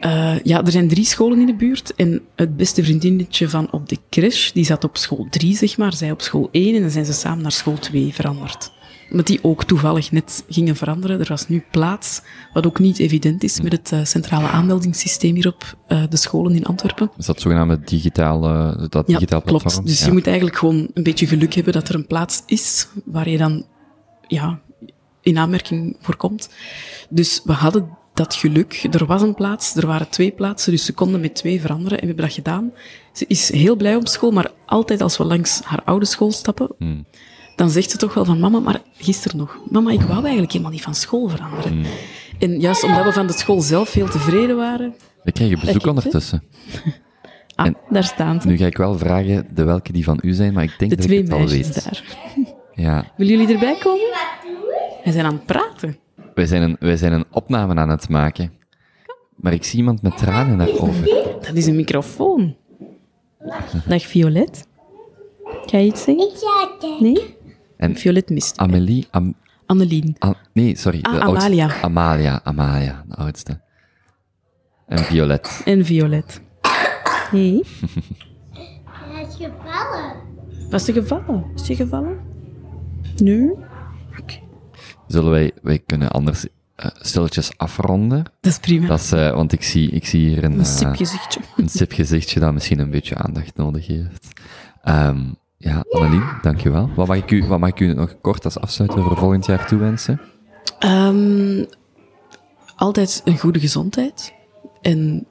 eh, 0.00 0.34
ja, 0.42 0.64
er 0.64 0.70
zijn 0.70 0.88
drie 0.88 1.04
scholen 1.04 1.40
in 1.40 1.46
de 1.46 1.54
buurt. 1.54 1.94
En 1.94 2.22
het 2.36 2.56
beste 2.56 2.84
vriendinnetje 2.84 3.48
van 3.48 3.72
op 3.72 3.88
de 3.88 3.98
crash, 4.10 4.50
die 4.50 4.64
zat 4.64 4.84
op 4.84 4.96
school 4.96 5.26
drie, 5.30 5.56
zeg 5.56 5.76
maar. 5.76 5.92
Zij 5.94 6.10
op 6.10 6.22
school 6.22 6.48
één. 6.52 6.74
En 6.74 6.80
dan 6.80 6.90
zijn 6.90 7.04
ze 7.04 7.12
samen 7.12 7.42
naar 7.42 7.52
school 7.52 7.78
twee 7.78 8.14
veranderd. 8.14 8.72
Omdat 9.14 9.26
die 9.28 9.38
ook 9.44 9.64
toevallig 9.64 10.12
net 10.12 10.44
gingen 10.48 10.76
veranderen. 10.76 11.20
Er 11.20 11.26
was 11.28 11.48
nu 11.48 11.64
plaats, 11.70 12.22
wat 12.52 12.66
ook 12.66 12.78
niet 12.78 12.98
evident 12.98 13.42
is 13.42 13.60
met 13.60 13.72
het 13.72 13.92
eh, 13.92 14.04
centrale 14.04 14.46
aanmeldingssysteem 14.48 15.34
hier 15.34 15.46
op 15.48 15.76
eh, 15.86 16.02
de 16.08 16.16
scholen 16.16 16.54
in 16.54 16.64
Antwerpen. 16.64 17.10
Is 17.16 17.26
dat 17.26 17.40
zogenaamde 17.40 17.80
digitale, 17.84 18.76
dat 18.88 19.06
Ja, 19.06 19.14
digitaal 19.14 19.42
klopt. 19.42 19.62
platform? 19.62 19.86
Dus 19.86 20.00
Ja. 20.00 20.06
je 20.06 20.12
moet 20.12 20.26
eigenlijk 20.26 20.56
gewoon 20.56 20.88
een 20.94 21.02
beetje 21.02 21.26
geluk 21.26 21.54
hebben 21.54 21.72
dat 21.72 21.88
er 21.88 21.94
een 21.94 22.06
plaats 22.06 22.42
is 22.46 22.88
waar 23.04 23.28
je 23.28 23.38
dan 23.38 23.66
ja, 24.26 24.60
in 25.20 25.38
aanmerking 25.38 25.96
voor 26.00 26.16
komt. 26.16 26.48
Dus 27.08 27.40
we 27.44 27.52
hadden 27.52 27.88
dat 28.14 28.34
geluk. 28.34 28.86
Er 28.90 29.06
was 29.06 29.22
een 29.22 29.34
plaats, 29.34 29.74
er 29.76 29.86
waren 29.86 30.08
twee 30.08 30.30
plaatsen, 30.30 30.72
dus 30.72 30.84
ze 30.84 30.92
konden 30.92 31.20
met 31.20 31.34
twee 31.34 31.60
veranderen 31.60 31.92
en 31.98 32.00
we 32.00 32.06
hebben 32.06 32.24
dat 32.24 32.34
gedaan. 32.34 32.72
Ze 33.12 33.24
is 33.28 33.52
heel 33.52 33.76
blij 33.76 33.96
op 33.96 34.08
school, 34.08 34.30
maar 34.30 34.50
altijd 34.66 35.00
als 35.00 35.16
we 35.16 35.24
langs 35.24 35.60
haar 35.62 35.82
oude 35.84 36.04
school 36.06 36.32
stappen, 36.32 36.68
Hmm. 36.78 37.04
Dan 37.56 37.70
zegt 37.70 37.90
ze 37.90 37.96
toch 37.96 38.14
wel 38.14 38.24
van 38.24 38.38
mama, 38.40 38.58
maar 38.60 38.80
gisteren 38.96 39.36
nog, 39.36 39.58
mama, 39.70 39.90
ik 39.90 40.00
wou 40.00 40.22
eigenlijk 40.22 40.52
helemaal 40.52 40.72
niet 40.72 40.82
van 40.82 40.94
school 40.94 41.28
veranderen. 41.28 41.72
Hmm. 41.72 41.84
En 42.38 42.60
juist 42.60 42.84
omdat 42.84 43.04
we 43.04 43.12
van 43.12 43.26
de 43.26 43.32
school 43.32 43.60
zelf 43.60 43.92
heel 43.92 44.08
tevreden 44.08 44.56
waren, 44.56 44.94
We 45.22 45.32
krijgen 45.32 45.60
bezoek 45.60 45.86
ondertussen. 45.86 46.42
ah, 47.54 47.66
En- 47.66 47.76
daar 47.90 48.04
staan 48.04 48.40
ze. 48.40 48.46
Nu 48.48 48.56
ga 48.56 48.66
ik 48.66 48.76
wel 48.76 48.98
vragen 48.98 49.46
de 49.54 49.64
welke 49.64 49.92
die 49.92 50.04
van 50.04 50.18
u 50.22 50.32
zijn, 50.32 50.52
maar 50.52 50.62
ik 50.62 50.74
denk 50.78 50.90
De 50.90 50.96
dat 50.96 51.06
twee 51.06 51.18
ik 51.18 51.24
het 51.24 51.32
al 51.32 51.38
meisjes 51.38 51.66
weet. 51.66 51.84
daar. 51.84 52.02
Ja, 52.76 53.04
Willen 53.16 53.38
jullie 53.38 53.54
erbij 53.54 53.76
komen? 53.78 54.06
Wij 55.04 55.12
zijn 55.12 55.24
aan 55.26 55.32
het 55.34 55.46
praten. 55.46 55.96
wij 56.34 56.46
zijn, 56.46 56.62
een, 56.62 56.76
wij 56.80 56.96
zijn 56.96 57.12
een 57.12 57.24
opname 57.30 57.74
aan 57.74 57.88
het 57.88 58.08
maken. 58.08 58.52
Maar 59.36 59.52
ik 59.52 59.64
zie 59.64 59.78
iemand 59.78 60.02
met 60.02 60.16
tranen 60.16 60.56
naar 60.56 60.68
ogen. 60.68 61.04
Dat 61.40 61.54
is 61.54 61.66
een 61.66 61.76
microfoon. 61.76 62.56
Dag 63.86 64.02
Violet. 64.06 64.66
Ga 65.66 65.78
je 65.78 65.86
iets 65.86 66.02
zeggen? 66.02 66.30
Nee? 67.00 67.36
En 67.76 67.96
Violet 67.96 68.30
mist. 68.30 68.56
Amélie, 68.56 69.06
Am, 69.10 69.34
Annelien. 69.66 70.16
Nee, 70.52 70.76
sorry. 70.76 70.98
Ah, 71.02 71.12
de 71.12 71.20
oudste. 71.20 71.44
Amalia. 71.44 71.80
Amalia, 71.82 72.40
Amalia, 72.44 73.04
de 73.08 73.14
oudste. 73.14 73.60
En 74.86 74.98
Violet. 74.98 75.62
En 75.64 75.84
Violet. 75.84 76.40
Nee. 77.32 77.62
Hij 78.84 79.22
is 79.22 79.36
gevallen. 79.36 80.16
Was 80.70 80.84
ze 80.84 80.92
gevallen? 80.92 81.44
Is 81.54 81.64
ze 81.64 81.76
gevallen? 81.76 82.18
Nu? 83.16 83.54
Zullen 85.06 85.30
wij, 85.30 85.52
wij 85.62 85.78
kunnen 85.78 86.10
anders 86.10 86.46
eh, 86.74 86.86
stilletjes 86.94 87.58
afronden? 87.58 88.24
Dat 88.40 88.52
is 88.52 88.58
prima. 88.58 88.86
Dat 88.86 89.00
is, 89.00 89.12
eh, 89.12 89.34
want 89.34 89.52
ik 89.52 89.62
zie, 89.62 89.90
ik 89.90 90.06
zie 90.06 90.28
hier 90.28 90.44
een, 90.44 90.52
een 90.52 90.58
eh, 90.58 90.64
sipgezichtje. 90.64 91.40
een 91.56 91.68
sip 91.68 91.92
gezichtje 91.92 92.40
dat 92.40 92.52
misschien 92.52 92.78
een 92.78 92.90
beetje 92.90 93.14
aandacht 93.14 93.56
nodig 93.56 93.86
heeft. 93.86 94.40
Ehm, 94.82 95.22
ja, 95.64 95.84
Annelien, 95.90 96.22
dankjewel. 96.42 96.90
Wat 96.94 97.06
mag, 97.06 97.16
ik 97.16 97.30
u, 97.30 97.46
wat 97.46 97.58
mag 97.58 97.68
ik 97.68 97.80
u 97.80 97.94
nog 97.94 98.16
kort 98.20 98.44
als 98.44 98.58
afsluiter 98.58 99.02
voor 99.02 99.16
volgend 99.16 99.46
jaar 99.46 99.66
toewensen? 99.66 100.20
Ehm, 100.78 101.64
altijd 102.76 103.22
een 103.24 103.38
goede 103.38 103.60
gezondheid. 103.60 104.32
En 104.82 105.26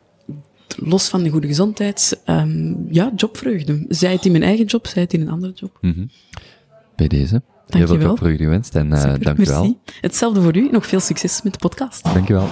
los 0.76 1.08
van 1.10 1.24
de 1.24 1.30
goede 1.30 1.48
gezondheid, 1.48 2.22
ehm, 2.26 2.74
ja, 2.94 3.12
jobvreugde. 3.16 3.86
Zij 3.90 4.12
het 4.12 4.26
in 4.26 4.32
mijn 4.32 4.44
eigen 4.44 4.66
job, 4.66 4.88
zij 4.88 5.02
het 5.02 5.14
in 5.14 5.22
een 5.22 5.30
andere 5.30 5.54
job. 5.56 5.78
Mhm. 5.82 6.06
Bij 6.96 7.08
deze. 7.08 7.34
Heel 7.34 7.42
veel 7.68 7.80
Dankjewel. 7.88 8.08
job 8.08 8.18
voor 8.18 8.32
u 8.32 8.38
gewenst 8.38 8.76
en 8.76 8.94
eh 8.94 9.02
Super, 9.02 9.24
dank 9.24 9.38
u 9.38 9.44
wel. 9.44 9.62
merci. 9.62 9.78
Hetzelfde 10.02 10.42
voor 10.42 10.58
u. 10.58 10.70
Nog 10.72 10.86
veel 10.86 11.00
succes 11.00 11.42
met 11.42 11.54
de 11.54 11.60
podcast. 11.60 12.04
Dank 12.04 12.30
u 12.30 12.34
wel. 12.34 12.48